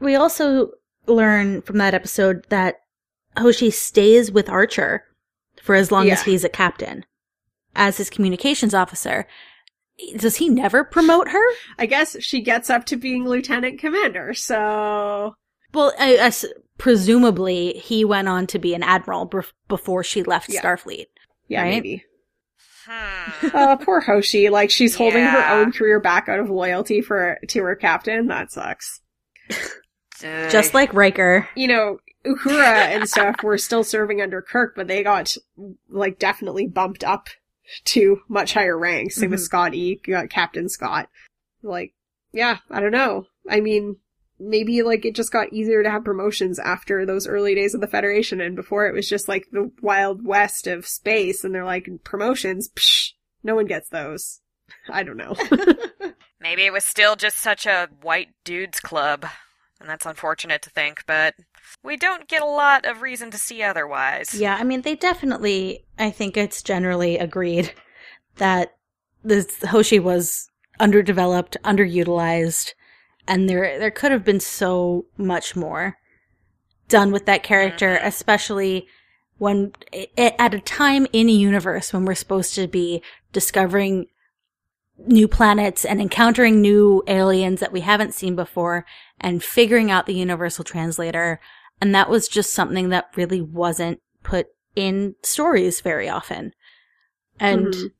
we 0.00 0.14
also 0.14 0.72
learn 1.06 1.60
from 1.62 1.78
that 1.78 1.94
episode 1.94 2.46
that 2.48 2.76
Hoshi 3.36 3.70
stays 3.70 4.30
with 4.30 4.48
Archer 4.48 5.04
for 5.62 5.74
as 5.74 5.90
long 5.90 6.08
as 6.10 6.22
he's 6.22 6.44
a 6.44 6.48
captain 6.48 7.04
as 7.74 7.96
his 7.96 8.10
communications 8.10 8.74
officer. 8.74 9.26
Does 10.16 10.36
he 10.36 10.48
never 10.48 10.84
promote 10.84 11.28
her? 11.28 11.44
I 11.78 11.86
guess 11.86 12.16
she 12.20 12.40
gets 12.40 12.70
up 12.70 12.84
to 12.86 12.96
being 12.96 13.24
lieutenant 13.24 13.78
commander, 13.80 14.34
so 14.34 15.34
Well, 15.74 15.92
I, 15.98 16.14
I 16.16 16.26
s- 16.26 16.44
presumably 16.78 17.72
he 17.74 18.04
went 18.04 18.28
on 18.28 18.46
to 18.48 18.58
be 18.58 18.74
an 18.74 18.82
admiral 18.82 19.28
bef- 19.28 19.52
before 19.68 20.02
she 20.04 20.22
left 20.22 20.48
Yeah. 20.48 20.62
Starfleet. 20.62 21.06
yeah, 21.48 21.62
Right? 21.62 21.70
maybe. 21.74 22.04
Hmm. 22.86 23.48
Oh, 23.54 23.78
poor 23.84 24.00
Hoshi. 24.00 24.50
Like 24.50 24.70
she's 24.70 24.94
holding 24.94 25.24
her 25.24 25.48
own 25.50 25.72
career 25.72 26.00
back 26.00 26.28
out 26.28 26.38
of 26.38 26.50
loyalty 26.50 27.00
for 27.00 27.38
to 27.48 27.62
her 27.62 27.74
captain. 27.76 28.26
That 28.28 28.52
sucks. 28.52 29.00
Just 30.20 30.74
like 30.74 30.94
Riker. 30.94 31.48
you 31.54 31.68
know, 31.68 31.98
Uhura 32.24 32.62
and 32.64 33.08
stuff 33.08 33.42
were 33.42 33.58
still 33.58 33.84
serving 33.84 34.22
under 34.22 34.40
Kirk, 34.40 34.74
but 34.76 34.86
they 34.88 35.02
got 35.02 35.36
like 35.90 36.18
definitely 36.18 36.66
bumped 36.66 37.04
up 37.04 37.28
to 37.86 38.20
much 38.28 38.54
higher 38.54 38.78
ranks. 38.78 39.16
Same 39.16 39.30
with 39.30 39.40
Mhm. 39.40 39.44
Scott 39.44 39.74
E, 39.74 39.96
got 40.06 40.30
Captain 40.30 40.68
Scott. 40.68 41.08
Like, 41.62 41.94
yeah, 42.32 42.58
I 42.70 42.80
don't 42.80 42.92
know. 42.92 43.26
I 43.48 43.60
mean, 43.60 43.96
maybe 44.38 44.82
like 44.82 45.04
it 45.04 45.14
just 45.14 45.32
got 45.32 45.52
easier 45.52 45.82
to 45.82 45.90
have 45.90 46.04
promotions 46.04 46.58
after 46.58 47.06
those 47.06 47.26
early 47.26 47.54
days 47.54 47.74
of 47.74 47.80
the 47.80 47.86
Federation, 47.86 48.40
and 48.40 48.56
before 48.56 48.86
it 48.86 48.94
was 48.94 49.08
just 49.08 49.28
like 49.28 49.46
the 49.52 49.70
wild 49.82 50.24
west 50.24 50.66
of 50.66 50.86
space, 50.86 51.44
and 51.44 51.54
they're 51.54 51.64
like 51.64 51.88
promotions. 52.04 52.68
Psh, 52.74 53.12
no 53.42 53.54
one 53.54 53.66
gets 53.66 53.88
those. 53.88 54.40
I 54.88 55.02
don't 55.02 55.16
know. 55.16 55.34
Maybe 56.40 56.64
it 56.64 56.72
was 56.72 56.84
still 56.84 57.16
just 57.16 57.38
such 57.38 57.66
a 57.66 57.88
white 58.02 58.28
dudes 58.44 58.80
club. 58.80 59.26
And 59.80 59.88
that's 59.88 60.06
unfortunate 60.06 60.62
to 60.62 60.70
think, 60.70 61.04
but 61.06 61.34
we 61.82 61.96
don't 61.96 62.28
get 62.28 62.42
a 62.42 62.46
lot 62.46 62.86
of 62.86 63.02
reason 63.02 63.30
to 63.32 63.38
see 63.38 63.62
otherwise. 63.62 64.32
Yeah, 64.32 64.56
I 64.58 64.64
mean, 64.64 64.82
they 64.82 64.94
definitely, 64.94 65.84
I 65.98 66.10
think 66.10 66.36
it's 66.36 66.62
generally 66.62 67.18
agreed 67.18 67.72
that 68.36 68.76
this 69.22 69.62
Hoshi 69.62 69.98
was 69.98 70.48
underdeveloped, 70.80 71.56
underutilized, 71.64 72.72
and 73.26 73.48
there, 73.48 73.78
there 73.78 73.90
could 73.90 74.12
have 74.12 74.24
been 74.24 74.40
so 74.40 75.06
much 75.16 75.56
more 75.56 75.96
done 76.88 77.10
with 77.12 77.26
that 77.26 77.42
character, 77.42 77.98
Mhm. 78.00 78.06
especially 78.06 78.86
when, 79.38 79.72
at 80.16 80.54
a 80.54 80.60
time 80.60 81.06
in 81.12 81.28
a 81.28 81.32
universe 81.32 81.92
when 81.92 82.04
we're 82.04 82.14
supposed 82.14 82.54
to 82.54 82.68
be 82.68 83.02
discovering 83.32 84.06
new 85.06 85.26
planets 85.26 85.84
and 85.84 86.00
encountering 86.00 86.60
new 86.60 87.02
aliens 87.08 87.60
that 87.60 87.72
we 87.72 87.80
haven't 87.80 88.14
seen 88.14 88.36
before 88.36 88.86
and 89.20 89.42
figuring 89.42 89.90
out 89.90 90.06
the 90.06 90.14
universal 90.14 90.62
translator. 90.62 91.40
And 91.80 91.92
that 91.94 92.08
was 92.08 92.28
just 92.28 92.52
something 92.52 92.90
that 92.90 93.10
really 93.16 93.40
wasn't 93.40 94.00
put 94.22 94.46
in 94.76 95.16
stories 95.22 95.80
very 95.80 96.08
often. 96.08 96.52
And 97.40 97.66
Mhm. 97.74 97.90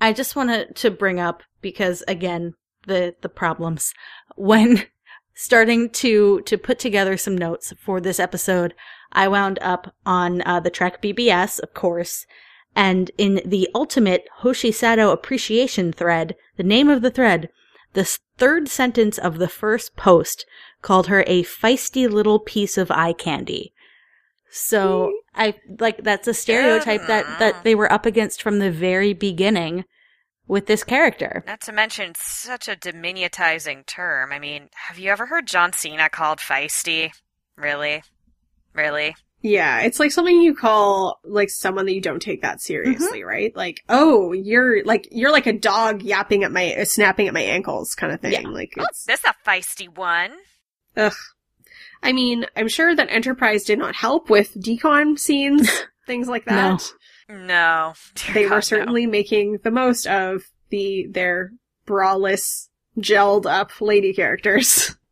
I 0.00 0.12
just 0.12 0.34
wanted 0.34 0.74
to 0.76 0.90
bring 0.90 1.20
up 1.20 1.42
because 1.60 2.02
again, 2.08 2.54
the, 2.86 3.14
the 3.20 3.28
problems 3.28 3.92
when 4.36 4.84
starting 5.34 5.90
to, 5.90 6.40
to 6.42 6.56
put 6.56 6.78
together 6.78 7.16
some 7.16 7.36
notes 7.36 7.72
for 7.78 8.00
this 8.00 8.18
episode, 8.18 8.74
I 9.12 9.28
wound 9.28 9.58
up 9.60 9.94
on 10.04 10.42
uh, 10.42 10.60
the 10.60 10.70
Trek 10.70 11.02
BBS, 11.02 11.60
of 11.60 11.74
course, 11.74 12.26
and 12.74 13.10
in 13.16 13.40
the 13.44 13.68
ultimate 13.74 14.28
Hoshi 14.38 14.72
Sato 14.72 15.10
appreciation 15.10 15.92
thread, 15.92 16.36
the 16.56 16.62
name 16.62 16.88
of 16.88 17.02
the 17.02 17.10
thread, 17.10 17.48
the 17.94 18.18
third 18.36 18.68
sentence 18.68 19.16
of 19.16 19.38
the 19.38 19.48
first 19.48 19.96
post 19.96 20.44
called 20.82 21.06
her 21.06 21.24
a 21.26 21.42
feisty 21.42 22.08
little 22.08 22.38
piece 22.38 22.76
of 22.76 22.90
eye 22.90 23.14
candy. 23.14 23.72
So 24.50 25.12
I 25.34 25.54
like 25.80 26.04
that's 26.04 26.28
a 26.28 26.34
stereotype 26.34 27.06
that 27.08 27.24
that 27.38 27.64
they 27.64 27.74
were 27.74 27.90
up 27.90 28.06
against 28.06 28.42
from 28.42 28.58
the 28.58 28.70
very 28.70 29.12
beginning 29.12 29.84
with 30.48 30.66
this 30.66 30.84
character. 30.84 31.42
Not 31.46 31.60
to 31.62 31.72
mention 31.72 32.12
such 32.16 32.68
a 32.68 32.76
diminutizing 32.76 33.86
term. 33.86 34.32
I 34.32 34.38
mean, 34.38 34.68
have 34.74 34.98
you 34.98 35.10
ever 35.10 35.26
heard 35.26 35.46
John 35.46 35.72
Cena 35.72 36.08
called 36.08 36.38
feisty? 36.38 37.10
Really? 37.56 38.02
Really? 38.74 39.16
Yeah, 39.42 39.80
it's 39.82 40.00
like 40.00 40.10
something 40.10 40.40
you 40.40 40.54
call 40.54 41.20
like 41.24 41.50
someone 41.50 41.86
that 41.86 41.92
you 41.94 42.00
don't 42.00 42.20
take 42.22 42.42
that 42.42 42.60
seriously, 42.60 43.22
right? 43.22 43.54
Like, 43.54 43.80
oh, 43.88 44.32
you're 44.32 44.82
like 44.84 45.08
you're 45.12 45.30
like 45.30 45.46
a 45.46 45.52
dog 45.52 46.02
yapping 46.02 46.42
at 46.42 46.50
my 46.50 46.74
uh, 46.74 46.84
snapping 46.84 47.28
at 47.28 47.34
my 47.34 47.42
ankles 47.42 47.94
kind 47.94 48.12
of 48.12 48.20
thing. 48.20 48.32
Yeah. 48.32 48.48
Like 48.48 48.72
Oh, 48.78 48.84
it's 48.88 49.04
this 49.04 49.22
a 49.24 49.34
feisty 49.48 49.94
one. 49.94 50.32
ugh. 50.96 51.12
I 52.02 52.12
mean, 52.12 52.46
I'm 52.56 52.68
sure 52.68 52.94
that 52.94 53.10
Enterprise 53.10 53.64
did 53.64 53.78
not 53.78 53.94
help 53.94 54.30
with 54.30 54.54
decon 54.54 55.18
scenes, 55.18 55.70
things 56.06 56.28
like 56.28 56.44
that. 56.46 56.54
No. 56.54 56.78
No. 57.28 57.94
Dear 58.14 58.34
They 58.34 58.42
God, 58.44 58.50
were 58.50 58.56
no. 58.56 58.60
certainly 58.60 59.06
making 59.06 59.58
the 59.64 59.70
most 59.70 60.06
of 60.06 60.42
the 60.70 61.06
their 61.10 61.52
braless, 61.86 62.68
gelled 62.98 63.46
up 63.46 63.80
lady 63.80 64.12
characters. 64.14 64.96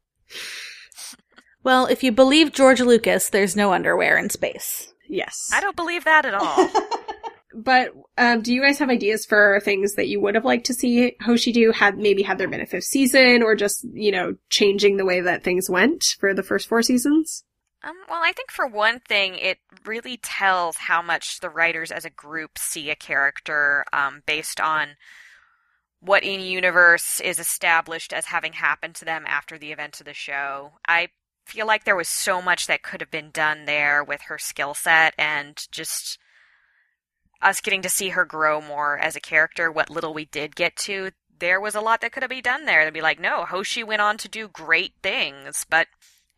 Well, 1.62 1.86
if 1.86 2.02
you 2.02 2.12
believe 2.12 2.52
George 2.52 2.82
Lucas, 2.82 3.30
there's 3.30 3.56
no 3.56 3.72
underwear 3.72 4.18
in 4.18 4.28
space. 4.28 4.92
yes. 5.08 5.48
I 5.50 5.62
don't 5.62 5.74
believe 5.76 6.04
that 6.04 6.26
at 6.26 6.34
all. 6.34 6.68
But 7.56 7.92
um, 8.18 8.42
do 8.42 8.52
you 8.52 8.60
guys 8.60 8.80
have 8.80 8.90
ideas 8.90 9.24
for 9.24 9.60
things 9.62 9.94
that 9.94 10.08
you 10.08 10.20
would 10.20 10.34
have 10.34 10.44
liked 10.44 10.66
to 10.66 10.74
see 10.74 11.14
Hoshi 11.22 11.52
do? 11.52 11.70
Had 11.70 11.96
maybe 11.96 12.22
had 12.24 12.36
there 12.36 12.48
been 12.48 12.60
a 12.60 12.66
fifth 12.66 12.82
season, 12.84 13.44
or 13.44 13.54
just 13.54 13.86
you 13.92 14.10
know 14.10 14.34
changing 14.50 14.96
the 14.96 15.04
way 15.04 15.20
that 15.20 15.44
things 15.44 15.70
went 15.70 16.02
for 16.18 16.34
the 16.34 16.42
first 16.42 16.66
four 16.68 16.82
seasons? 16.82 17.44
Um, 17.84 17.96
well, 18.08 18.22
I 18.24 18.32
think 18.32 18.50
for 18.50 18.66
one 18.66 19.00
thing, 19.00 19.36
it 19.36 19.58
really 19.84 20.16
tells 20.16 20.78
how 20.78 21.02
much 21.02 21.40
the 21.40 21.50
writers 21.50 21.92
as 21.92 22.06
a 22.06 22.10
group 22.10 22.56
see 22.56 22.88
a 22.88 22.96
character 22.96 23.84
um, 23.92 24.22
based 24.24 24.58
on 24.58 24.96
what 26.00 26.24
in 26.24 26.40
universe 26.40 27.20
is 27.20 27.38
established 27.38 28.12
as 28.12 28.26
having 28.26 28.54
happened 28.54 28.94
to 28.96 29.04
them 29.04 29.24
after 29.26 29.58
the 29.58 29.70
events 29.70 30.00
of 30.00 30.06
the 30.06 30.14
show. 30.14 30.72
I 30.88 31.08
feel 31.44 31.66
like 31.66 31.84
there 31.84 31.96
was 31.96 32.08
so 32.08 32.40
much 32.40 32.66
that 32.66 32.82
could 32.82 33.02
have 33.02 33.10
been 33.10 33.30
done 33.30 33.66
there 33.66 34.02
with 34.02 34.22
her 34.22 34.38
skill 34.38 34.72
set 34.72 35.14
and 35.18 35.62
just 35.70 36.18
us 37.42 37.60
getting 37.60 37.82
to 37.82 37.90
see 37.90 38.10
her 38.10 38.24
grow 38.24 38.62
more 38.62 38.98
as 38.98 39.14
a 39.14 39.20
character. 39.20 39.70
What 39.70 39.90
little 39.90 40.14
we 40.14 40.24
did 40.24 40.56
get 40.56 40.76
to, 40.76 41.10
there 41.38 41.60
was 41.60 41.74
a 41.74 41.82
lot 41.82 42.00
that 42.00 42.12
could 42.12 42.22
have 42.22 42.30
been 42.30 42.42
done 42.42 42.64
there. 42.64 42.84
They'd 42.84 42.94
be 42.94 43.02
like, 43.02 43.20
no, 43.20 43.44
Hoshi 43.44 43.84
went 43.84 44.00
on 44.00 44.16
to 44.18 44.28
do 44.28 44.48
great 44.48 44.94
things, 45.02 45.66
but 45.68 45.88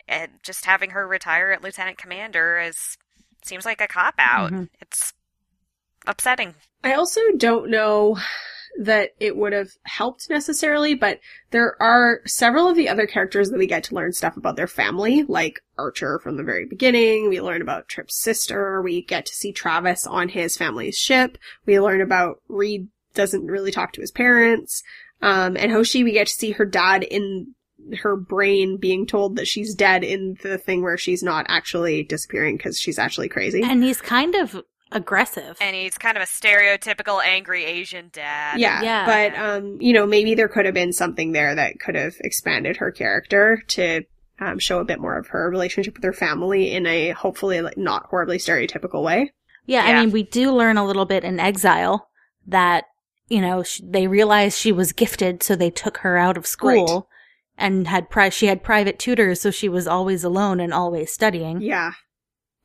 and 0.08 0.32
just 0.42 0.64
having 0.64 0.90
her 0.90 1.06
retire 1.06 1.50
at 1.50 1.62
lieutenant 1.62 1.98
commander 1.98 2.58
is 2.58 2.96
seems 3.44 3.64
like 3.64 3.80
a 3.80 3.86
cop 3.88 4.14
out. 4.18 4.52
Mhm. 4.52 4.68
It's 4.80 5.12
upsetting. 6.06 6.54
I 6.82 6.94
also 6.94 7.20
don't 7.36 7.70
know 7.70 8.18
that 8.78 9.10
it 9.20 9.36
would 9.36 9.52
have 9.52 9.70
helped 9.84 10.28
necessarily, 10.28 10.94
but 10.94 11.20
there 11.50 11.80
are 11.80 12.20
several 12.26 12.68
of 12.68 12.76
the 12.76 12.88
other 12.88 13.06
characters 13.06 13.50
that 13.50 13.58
we 13.58 13.66
get 13.66 13.84
to 13.84 13.94
learn 13.94 14.12
stuff 14.12 14.36
about 14.36 14.56
their 14.56 14.66
family, 14.66 15.22
like 15.22 15.60
Archer 15.78 16.18
from 16.18 16.36
the 16.36 16.42
very 16.42 16.66
beginning. 16.66 17.28
We 17.28 17.40
learn 17.40 17.62
about 17.62 17.88
Trip's 17.88 18.20
sister. 18.20 18.82
We 18.82 19.02
get 19.02 19.26
to 19.26 19.34
see 19.34 19.52
Travis 19.52 20.06
on 20.06 20.28
his 20.28 20.56
family's 20.56 20.96
ship. 20.98 21.38
We 21.64 21.80
learn 21.80 22.02
about 22.02 22.42
Reed 22.48 22.88
doesn't 23.14 23.46
really 23.46 23.70
talk 23.70 23.92
to 23.92 24.02
his 24.02 24.10
parents. 24.10 24.82
Um, 25.22 25.56
and 25.56 25.72
Hoshi, 25.72 26.04
we 26.04 26.12
get 26.12 26.26
to 26.26 26.32
see 26.34 26.52
her 26.52 26.66
dad 26.66 27.02
in 27.02 27.54
her 28.02 28.16
brain 28.16 28.76
being 28.78 29.06
told 29.06 29.36
that 29.36 29.46
she's 29.46 29.74
dead 29.74 30.04
in 30.04 30.36
the 30.42 30.58
thing 30.58 30.82
where 30.82 30.96
she's 30.98 31.22
not 31.22 31.46
actually 31.48 32.02
disappearing 32.02 32.56
because 32.56 32.78
she's 32.78 32.98
actually 32.98 33.28
crazy. 33.28 33.62
And 33.62 33.82
he's 33.82 34.00
kind 34.00 34.34
of 34.34 34.62
aggressive. 34.92 35.56
And 35.60 35.74
he's 35.76 35.98
kind 35.98 36.16
of 36.16 36.22
a 36.22 36.26
stereotypical 36.26 37.22
angry 37.24 37.64
Asian 37.64 38.10
dad. 38.12 38.58
Yeah, 38.60 38.82
Yeah. 38.82 39.06
but 39.06 39.38
um, 39.38 39.78
you 39.80 39.92
know, 39.92 40.06
maybe 40.06 40.34
there 40.34 40.48
could 40.48 40.64
have 40.64 40.74
been 40.74 40.92
something 40.92 41.32
there 41.32 41.54
that 41.54 41.80
could 41.80 41.94
have 41.94 42.14
expanded 42.20 42.76
her 42.78 42.90
character 42.90 43.62
to 43.68 44.02
um, 44.38 44.58
show 44.58 44.78
a 44.80 44.84
bit 44.84 45.00
more 45.00 45.16
of 45.18 45.28
her 45.28 45.48
relationship 45.50 45.94
with 45.94 46.04
her 46.04 46.12
family 46.12 46.72
in 46.72 46.86
a 46.86 47.10
hopefully 47.10 47.60
like 47.62 47.76
not 47.78 48.06
horribly 48.06 48.38
stereotypical 48.38 49.02
way. 49.02 49.32
Yeah, 49.66 49.86
Yeah. 49.88 49.98
I 49.98 50.00
mean, 50.04 50.12
we 50.12 50.22
do 50.22 50.52
learn 50.52 50.76
a 50.76 50.86
little 50.86 51.06
bit 51.06 51.24
in 51.24 51.40
Exile 51.40 52.08
that, 52.46 52.84
you 53.28 53.40
know, 53.40 53.62
sh- 53.64 53.80
they 53.82 54.06
realized 54.06 54.56
she 54.58 54.70
was 54.72 54.92
gifted, 54.92 55.42
so 55.42 55.56
they 55.56 55.70
took 55.70 55.96
her 55.98 56.16
out 56.16 56.36
of 56.36 56.46
school 56.46 56.86
Right. 56.96 57.02
And 57.56 57.88
had 57.88 58.10
pri- 58.10 58.28
she 58.28 58.46
had 58.46 58.62
private 58.62 58.98
tutors, 58.98 59.40
so 59.40 59.50
she 59.50 59.68
was 59.68 59.86
always 59.86 60.24
alone 60.24 60.60
and 60.60 60.72
always 60.72 61.12
studying. 61.12 61.60
Yeah. 61.60 61.92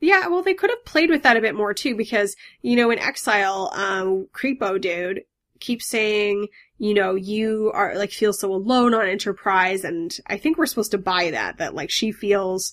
Yeah, 0.00 0.26
well, 0.26 0.42
they 0.42 0.54
could 0.54 0.70
have 0.70 0.84
played 0.84 1.10
with 1.10 1.22
that 1.22 1.36
a 1.36 1.40
bit 1.40 1.54
more 1.54 1.72
too, 1.72 1.96
because, 1.96 2.34
you 2.60 2.74
know, 2.74 2.90
in 2.90 2.98
Exile, 2.98 3.70
um, 3.72 4.26
Creepo 4.34 4.80
dude 4.80 5.22
keeps 5.60 5.86
saying, 5.86 6.48
you 6.78 6.92
know, 6.92 7.14
you 7.14 7.70
are, 7.72 7.96
like, 7.96 8.10
feel 8.10 8.32
so 8.32 8.52
alone 8.52 8.94
on 8.94 9.06
Enterprise, 9.06 9.84
and 9.84 10.18
I 10.26 10.36
think 10.38 10.58
we're 10.58 10.66
supposed 10.66 10.90
to 10.90 10.98
buy 10.98 11.30
that, 11.30 11.58
that, 11.58 11.74
like, 11.74 11.90
she 11.90 12.10
feels, 12.10 12.72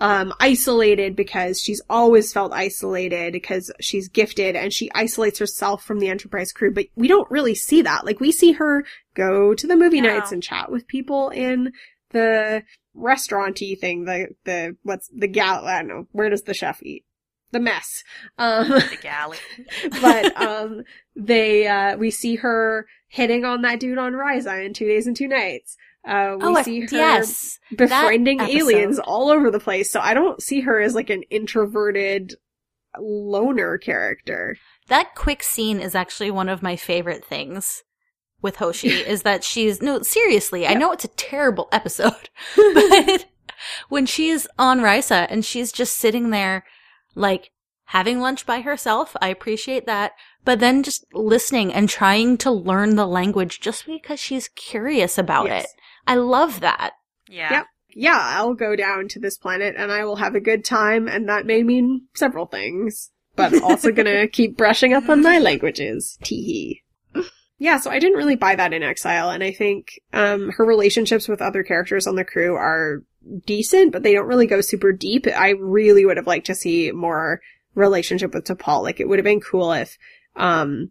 um, 0.00 0.32
isolated 0.40 1.14
because 1.14 1.60
she's 1.60 1.82
always 1.90 2.32
felt 2.32 2.52
isolated 2.52 3.32
because 3.34 3.70
she's 3.80 4.08
gifted 4.08 4.56
and 4.56 4.72
she 4.72 4.90
isolates 4.94 5.38
herself 5.38 5.84
from 5.84 5.98
the 6.00 6.08
Enterprise 6.08 6.52
crew, 6.52 6.72
but 6.72 6.86
we 6.96 7.06
don't 7.06 7.30
really 7.30 7.54
see 7.54 7.82
that. 7.82 8.06
Like, 8.06 8.18
we 8.18 8.32
see 8.32 8.52
her 8.52 8.84
go 9.14 9.54
to 9.54 9.66
the 9.66 9.76
movie 9.76 10.00
No. 10.00 10.08
nights 10.14 10.32
and 10.32 10.42
chat 10.42 10.70
with 10.72 10.86
people 10.86 11.28
in 11.28 11.72
the 12.10 12.62
restauranty 12.94 13.74
thing, 13.74 14.04
the, 14.04 14.28
the, 14.44 14.76
what's 14.82 15.08
the 15.14 15.28
gal, 15.28 15.66
I 15.66 15.78
don't 15.78 15.88
know, 15.88 16.06
where 16.12 16.30
does 16.30 16.42
the 16.42 16.54
chef 16.54 16.82
eat? 16.82 17.04
The 17.52 17.60
mess. 17.60 18.02
Um, 18.38 18.68
The 18.68 18.98
galley. 19.00 19.38
but, 20.00 20.40
um, 20.40 20.82
they, 21.14 21.66
uh, 21.66 21.96
we 21.98 22.10
see 22.10 22.36
her 22.36 22.86
hitting 23.08 23.44
on 23.44 23.62
that 23.62 23.80
dude 23.80 23.98
on 23.98 24.12
Risa 24.14 24.64
in 24.64 24.72
Two 24.72 24.86
Days 24.86 25.06
and 25.06 25.16
Two 25.16 25.28
Nights. 25.28 25.76
Uh, 26.06 26.36
we 26.38 26.46
oh, 26.46 26.62
see 26.62 26.80
her 26.80 26.88
yes. 26.90 27.58
befriending 27.76 28.40
aliens 28.40 28.98
all 28.98 29.28
over 29.28 29.50
the 29.50 29.60
place, 29.60 29.90
so 29.90 30.00
I 30.00 30.14
don't 30.14 30.42
see 30.42 30.60
her 30.60 30.80
as 30.80 30.94
like 30.94 31.10
an 31.10 31.22
introverted 31.24 32.34
loner 32.98 33.78
character. 33.78 34.56
That 34.88 35.14
quick 35.14 35.42
scene 35.42 35.78
is 35.78 35.94
actually 35.94 36.30
one 36.30 36.48
of 36.48 36.62
my 36.62 36.76
favorite 36.76 37.24
things 37.24 37.82
with 38.40 38.56
Hoshi 38.56 38.88
is 39.06 39.22
that 39.22 39.44
she's 39.44 39.82
no 39.82 40.00
seriously, 40.02 40.66
I 40.66 40.74
know 40.74 40.92
it's 40.92 41.04
a 41.04 41.08
terrible 41.08 41.68
episode, 41.72 42.30
but 42.56 43.26
when 43.88 44.06
she's 44.06 44.46
on 44.58 44.80
Risa 44.80 45.26
and 45.28 45.44
she's 45.44 45.70
just 45.70 45.96
sitting 45.96 46.30
there 46.30 46.64
like 47.14 47.50
having 47.84 48.20
lunch 48.20 48.46
by 48.46 48.60
herself, 48.60 49.16
I 49.20 49.28
appreciate 49.28 49.84
that, 49.86 50.12
but 50.44 50.60
then 50.60 50.82
just 50.82 51.04
listening 51.12 51.72
and 51.72 51.88
trying 51.88 52.38
to 52.38 52.50
learn 52.50 52.96
the 52.96 53.06
language 53.06 53.60
just 53.60 53.84
because 53.84 54.20
she's 54.20 54.48
curious 54.48 55.18
about 55.18 55.46
Yes. 55.46 55.64
it. 55.64 55.70
I 56.06 56.16
love 56.16 56.60
that. 56.60 56.92
Yeah. 57.28 57.52
Yep. 57.52 57.66
Yeah, 57.92 58.18
I'll 58.20 58.54
go 58.54 58.76
down 58.76 59.08
to 59.08 59.20
this 59.20 59.36
planet 59.36 59.74
and 59.76 59.90
I 59.90 60.04
will 60.04 60.16
have 60.16 60.34
a 60.34 60.40
good 60.40 60.64
time, 60.64 61.08
and 61.08 61.28
that 61.28 61.46
may 61.46 61.62
mean 61.62 62.06
several 62.14 62.46
things. 62.46 63.10
But 63.36 63.52
I'm 63.52 63.64
also 63.64 63.90
gonna 63.90 64.28
keep 64.32 64.56
brushing 64.56 64.92
up 64.92 65.08
on 65.08 65.22
my 65.22 65.38
languages. 65.38 66.18
Teehee. 66.22 66.82
Yeah, 67.58 67.78
so 67.78 67.90
I 67.90 67.98
didn't 67.98 68.16
really 68.16 68.36
buy 68.36 68.54
that 68.54 68.72
in 68.72 68.82
Exile, 68.82 69.28
and 69.28 69.44
I 69.44 69.52
think 69.52 70.00
um, 70.14 70.50
her 70.52 70.64
relationships 70.64 71.28
with 71.28 71.42
other 71.42 71.62
characters 71.62 72.06
on 72.06 72.16
the 72.16 72.24
crew 72.24 72.54
are 72.54 73.02
decent, 73.44 73.92
but 73.92 74.02
they 74.02 74.14
don't 74.14 74.26
really 74.26 74.46
go 74.46 74.62
super 74.62 74.92
deep. 74.92 75.26
I 75.26 75.50
really 75.50 76.06
would 76.06 76.16
have 76.16 76.26
liked 76.26 76.46
to 76.46 76.54
see 76.54 76.90
more 76.90 77.42
relationship 77.74 78.32
with 78.32 78.44
T'Pol. 78.44 78.82
Like, 78.82 78.98
it 78.98 79.08
would 79.08 79.18
have 79.18 79.24
been 79.24 79.42
cool 79.42 79.72
if 79.72 79.98
um, 80.36 80.90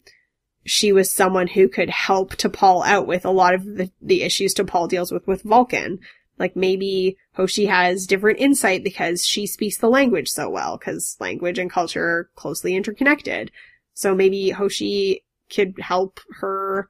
she 0.65 0.91
was 0.91 1.11
someone 1.11 1.47
who 1.47 1.67
could 1.67 1.89
help 1.89 2.35
T'Pol 2.35 2.85
out 2.85 3.07
with 3.07 3.25
a 3.25 3.31
lot 3.31 3.53
of 3.53 3.63
the, 3.63 3.91
the 4.01 4.23
issues 4.23 4.53
T'Pol 4.53 4.89
deals 4.89 5.11
with 5.11 5.25
with 5.27 5.43
Vulcan. 5.43 5.99
Like 6.37 6.55
maybe 6.55 7.17
Hoshi 7.33 7.65
has 7.65 8.07
different 8.07 8.39
insight 8.39 8.83
because 8.83 9.25
she 9.25 9.45
speaks 9.45 9.77
the 9.77 9.89
language 9.89 10.29
so 10.29 10.49
well, 10.49 10.77
because 10.77 11.17
language 11.19 11.59
and 11.59 11.69
culture 11.69 12.03
are 12.03 12.29
closely 12.35 12.75
interconnected. 12.75 13.51
So 13.93 14.15
maybe 14.15 14.51
Hoshi 14.51 15.25
could 15.53 15.73
help 15.79 16.19
her, 16.39 16.89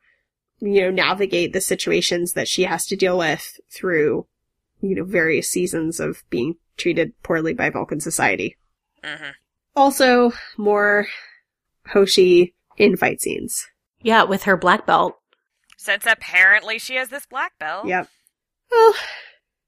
you 0.59 0.81
know, 0.81 0.91
navigate 0.91 1.53
the 1.53 1.61
situations 1.61 2.33
that 2.33 2.47
she 2.47 2.63
has 2.63 2.85
to 2.87 2.95
deal 2.95 3.17
with 3.17 3.59
through, 3.71 4.27
you 4.81 4.95
know, 4.95 5.03
various 5.03 5.49
seasons 5.49 5.99
of 5.99 6.23
being 6.29 6.55
treated 6.77 7.13
poorly 7.23 7.53
by 7.53 7.69
Vulcan 7.69 7.99
society. 7.99 8.57
hmm 9.03 9.31
Also, 9.75 10.31
more 10.57 11.07
Hoshi 11.87 12.53
in 12.79 12.97
fight 12.97 13.21
scenes. 13.21 13.67
Yeah, 14.01 14.23
with 14.23 14.43
her 14.43 14.57
black 14.57 14.87
belt. 14.87 15.19
Since 15.77 16.05
apparently 16.07 16.79
she 16.79 16.95
has 16.95 17.09
this 17.09 17.25
black 17.25 17.59
belt. 17.59 17.85
Yep. 17.85 18.07
Well, 18.71 18.93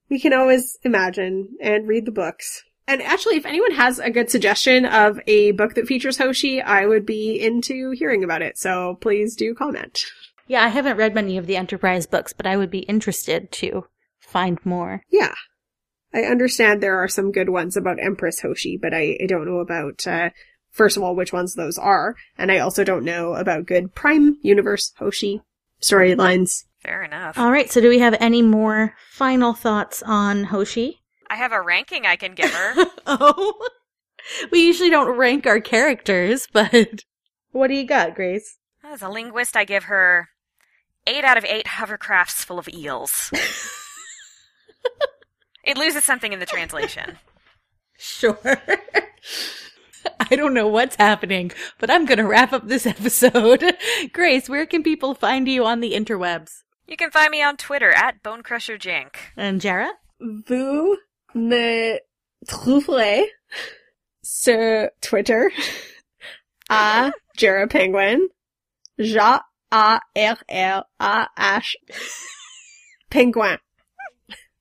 we 0.10 0.20
can 0.20 0.34
always 0.34 0.78
imagine 0.84 1.50
and 1.62 1.88
read 1.88 2.06
the 2.06 2.12
books. 2.12 2.64
And 2.88 3.02
actually, 3.02 3.38
if 3.38 3.46
anyone 3.46 3.72
has 3.72 4.00
a 4.00 4.10
good 4.10 4.30
suggestion 4.30 4.86
of 4.86 5.20
a 5.28 5.52
book 5.52 5.76
that 5.76 5.88
features 5.88 6.18
Hoshi, 6.18 6.62
I 6.62 6.86
would 6.86 7.06
be 7.06 7.40
into 7.40 7.92
hearing 7.92 8.24
about 8.24 8.42
it. 8.42 8.58
So 8.58 8.98
please 9.00 9.36
do 9.36 9.54
comment. 9.54 10.00
Yeah, 10.48 10.64
I 10.66 10.68
haven't 10.70 10.98
read 10.98 11.16
many 11.16 11.38
of 11.38 11.48
the 11.48 11.56
Enterprise 11.56 12.06
books, 12.06 12.34
but 12.34 12.46
I 12.46 12.58
would 12.58 12.72
be 12.72 12.80
interested 12.80 13.52
to 13.54 13.86
find 14.20 14.60
more. 14.66 15.04
Yeah. 15.10 15.34
I 16.14 16.24
understand 16.24 16.82
there 16.82 17.02
are 17.02 17.08
some 17.08 17.32
good 17.32 17.48
ones 17.48 17.78
about 17.78 18.04
Empress 18.04 18.42
Hoshi, 18.42 18.78
but 18.78 18.94
I, 18.94 19.18
I 19.24 19.28
don't 19.28 19.46
know 19.46 19.60
about, 19.60 20.06
uh, 20.06 20.32
first 20.72 20.98
of 20.98 21.04
all, 21.04 21.16
which 21.16 21.34
ones 21.34 21.56
those 21.56 21.78
are. 21.78 22.16
And 22.38 22.52
I 22.52 22.60
also 22.60 22.84
don't 22.84 23.06
know 23.06 23.34
about 23.34 23.66
good 23.66 23.94
Prime 23.94 24.38
Universe 24.42 24.94
Hoshi 24.98 25.42
storylines. 25.82 26.66
Fair 26.80 27.04
enough. 27.04 27.38
All 27.38 27.52
right, 27.52 27.72
so 27.72 27.80
do 27.80 27.90
we 27.90 28.00
have 28.00 28.16
any 28.20 28.42
more 28.42 28.96
final 29.12 29.54
thoughts 29.54 30.02
on 30.04 30.46
Hoshi? 30.46 31.02
I 31.30 31.36
have 31.36 31.52
a 31.52 31.62
ranking 31.62 32.06
I 32.06 32.16
can 32.16 32.34
give 32.34 32.52
her. 32.52 32.86
oh. 33.06 33.54
We 34.52 34.66
usually 34.66 34.90
don't 34.90 35.18
rank 35.18 35.48
our 35.48 35.60
characters, 35.60 36.48
but 36.52 37.04
what 37.52 37.68
do 37.68 37.74
you 37.74 37.86
got, 37.86 38.16
Grace? 38.16 38.58
As 38.84 39.02
a 39.02 39.10
linguist, 39.10 39.56
I 39.56 39.64
give 39.64 39.86
her 39.86 40.30
eight 41.08 41.24
out 41.24 41.38
of 41.38 41.46
eight 41.46 41.66
hovercrafts 41.66 42.44
full 42.44 42.60
of 42.60 42.70
eels. 42.70 43.32
it 45.64 45.78
loses 45.78 46.04
something 46.04 46.34
in 46.34 46.40
the 46.40 46.46
translation. 46.46 47.18
Sure. 47.98 48.38
I 50.20 50.36
don't 50.36 50.54
know 50.54 50.68
what's 50.68 50.96
happening, 50.96 51.52
but 51.80 51.90
I'm 51.90 52.06
going 52.06 52.18
to 52.18 52.28
wrap 52.28 52.54
up 52.54 52.68
this 52.68 52.86
episode. 52.96 53.64
Grace, 54.14 54.50
where 54.50 54.66
can 54.66 54.84
people 54.84 55.14
find 55.14 55.48
you 55.48 55.66
on 55.66 55.80
the 55.80 55.94
interwebs? 55.94 56.64
You 56.88 56.98
can 56.98 57.12
find 57.12 57.32
me 57.32 57.42
on 57.42 57.58
Twitter 57.58 57.92
at 57.92 58.22
BoneCrusherJank. 58.24 59.16
And 59.38 59.62
Jarrah? 59.62 59.94
Vous 60.20 60.98
me 61.34 62.00
trouverez 62.48 63.26
sur 64.24 64.90
Twitter 65.02 65.52
à 66.70 67.12
Jarrah 67.38 67.68
Penguin. 67.68 68.28
J 69.00 69.18
A 69.72 70.00
R 70.16 70.38
R 70.50 70.86
A 71.00 71.28
H 71.38 71.76
Penguin 73.10 73.58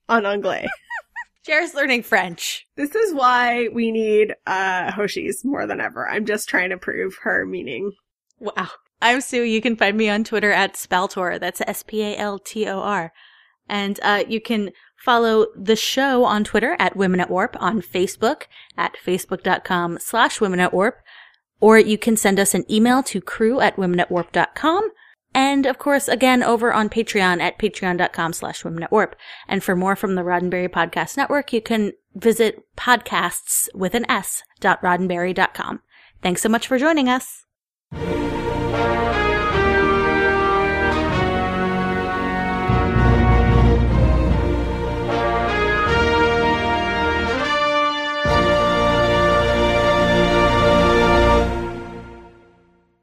en 0.09 0.25
anglais. 0.25 0.67
Jarrah's 1.47 1.75
learning 1.75 2.03
French. 2.03 2.67
This 2.77 2.95
is 2.95 3.15
why 3.15 3.69
we 3.73 3.91
need 3.91 4.35
uh 4.47 4.93
Hoshi's 4.93 5.45
more 5.45 5.67
than 5.67 5.81
ever. 5.81 6.09
I'm 6.09 6.27
just 6.27 6.49
trying 6.49 6.71
to 6.71 6.77
prove 6.77 7.17
her 7.23 7.47
meaning. 7.47 7.93
Wow. 8.39 8.69
I'm 9.03 9.23
Sue. 9.23 9.43
You 9.43 9.63
can 9.63 9.77
find 9.77 9.97
me 9.97 10.11
on 10.11 10.25
Twitter 10.25 10.53
at 10.53 10.75
Spaltor. 10.75 11.41
That's 11.41 11.63
S-P-A-L-T-O-R. 11.63 13.13
And 13.67 14.01
uh, 14.03 14.25
you 14.29 14.41
can 14.43 14.73
follow 14.97 15.47
the 15.57 15.77
show 15.77 16.25
on 16.25 16.45
Twitter 16.45 16.77
at 16.79 16.97
Women 16.97 17.21
at 17.21 17.31
Warp, 17.31 17.57
on 17.61 17.81
Facebook 17.81 18.43
at 18.77 18.97
facebook.com 19.03 19.99
slash 20.01 20.41
Women 20.41 20.61
at 20.61 20.75
Warp, 20.75 20.99
or 21.61 21.79
you 21.79 21.97
can 21.97 22.17
send 22.17 22.39
us 22.39 22.53
an 22.55 22.71
email 22.71 23.03
to 23.05 23.21
crew 23.21 23.61
at 23.61 23.77
womenatwarp.com. 23.77 24.91
And 25.35 25.67
of 25.67 25.79
course, 25.79 26.09
again, 26.09 26.43
over 26.43 26.73
on 26.73 26.89
Patreon 26.89 27.41
at 27.41 27.59
patreon.com 27.59 28.33
slash 28.33 28.65
women 28.65 28.83
at 28.83 28.93
warp. 28.93 29.15
And 29.47 29.63
for 29.63 29.77
more 29.77 29.97
from 29.97 30.15
the 30.15 30.23
Roddenberry 30.23 30.69
Podcast 30.69 31.17
Network, 31.17 31.53
you 31.53 31.61
can 31.61 31.93
visit 32.15 32.65
podcasts 32.77 33.69
with 33.75 33.95
an 33.95 34.11
S 34.11 34.43
dot 34.59 34.83
roddenberry.com. 34.83 35.81
Thanks 36.23 36.43
so 36.43 36.49
much 36.49 36.67
for 36.67 36.79
joining 36.79 37.09
us. 37.09 37.47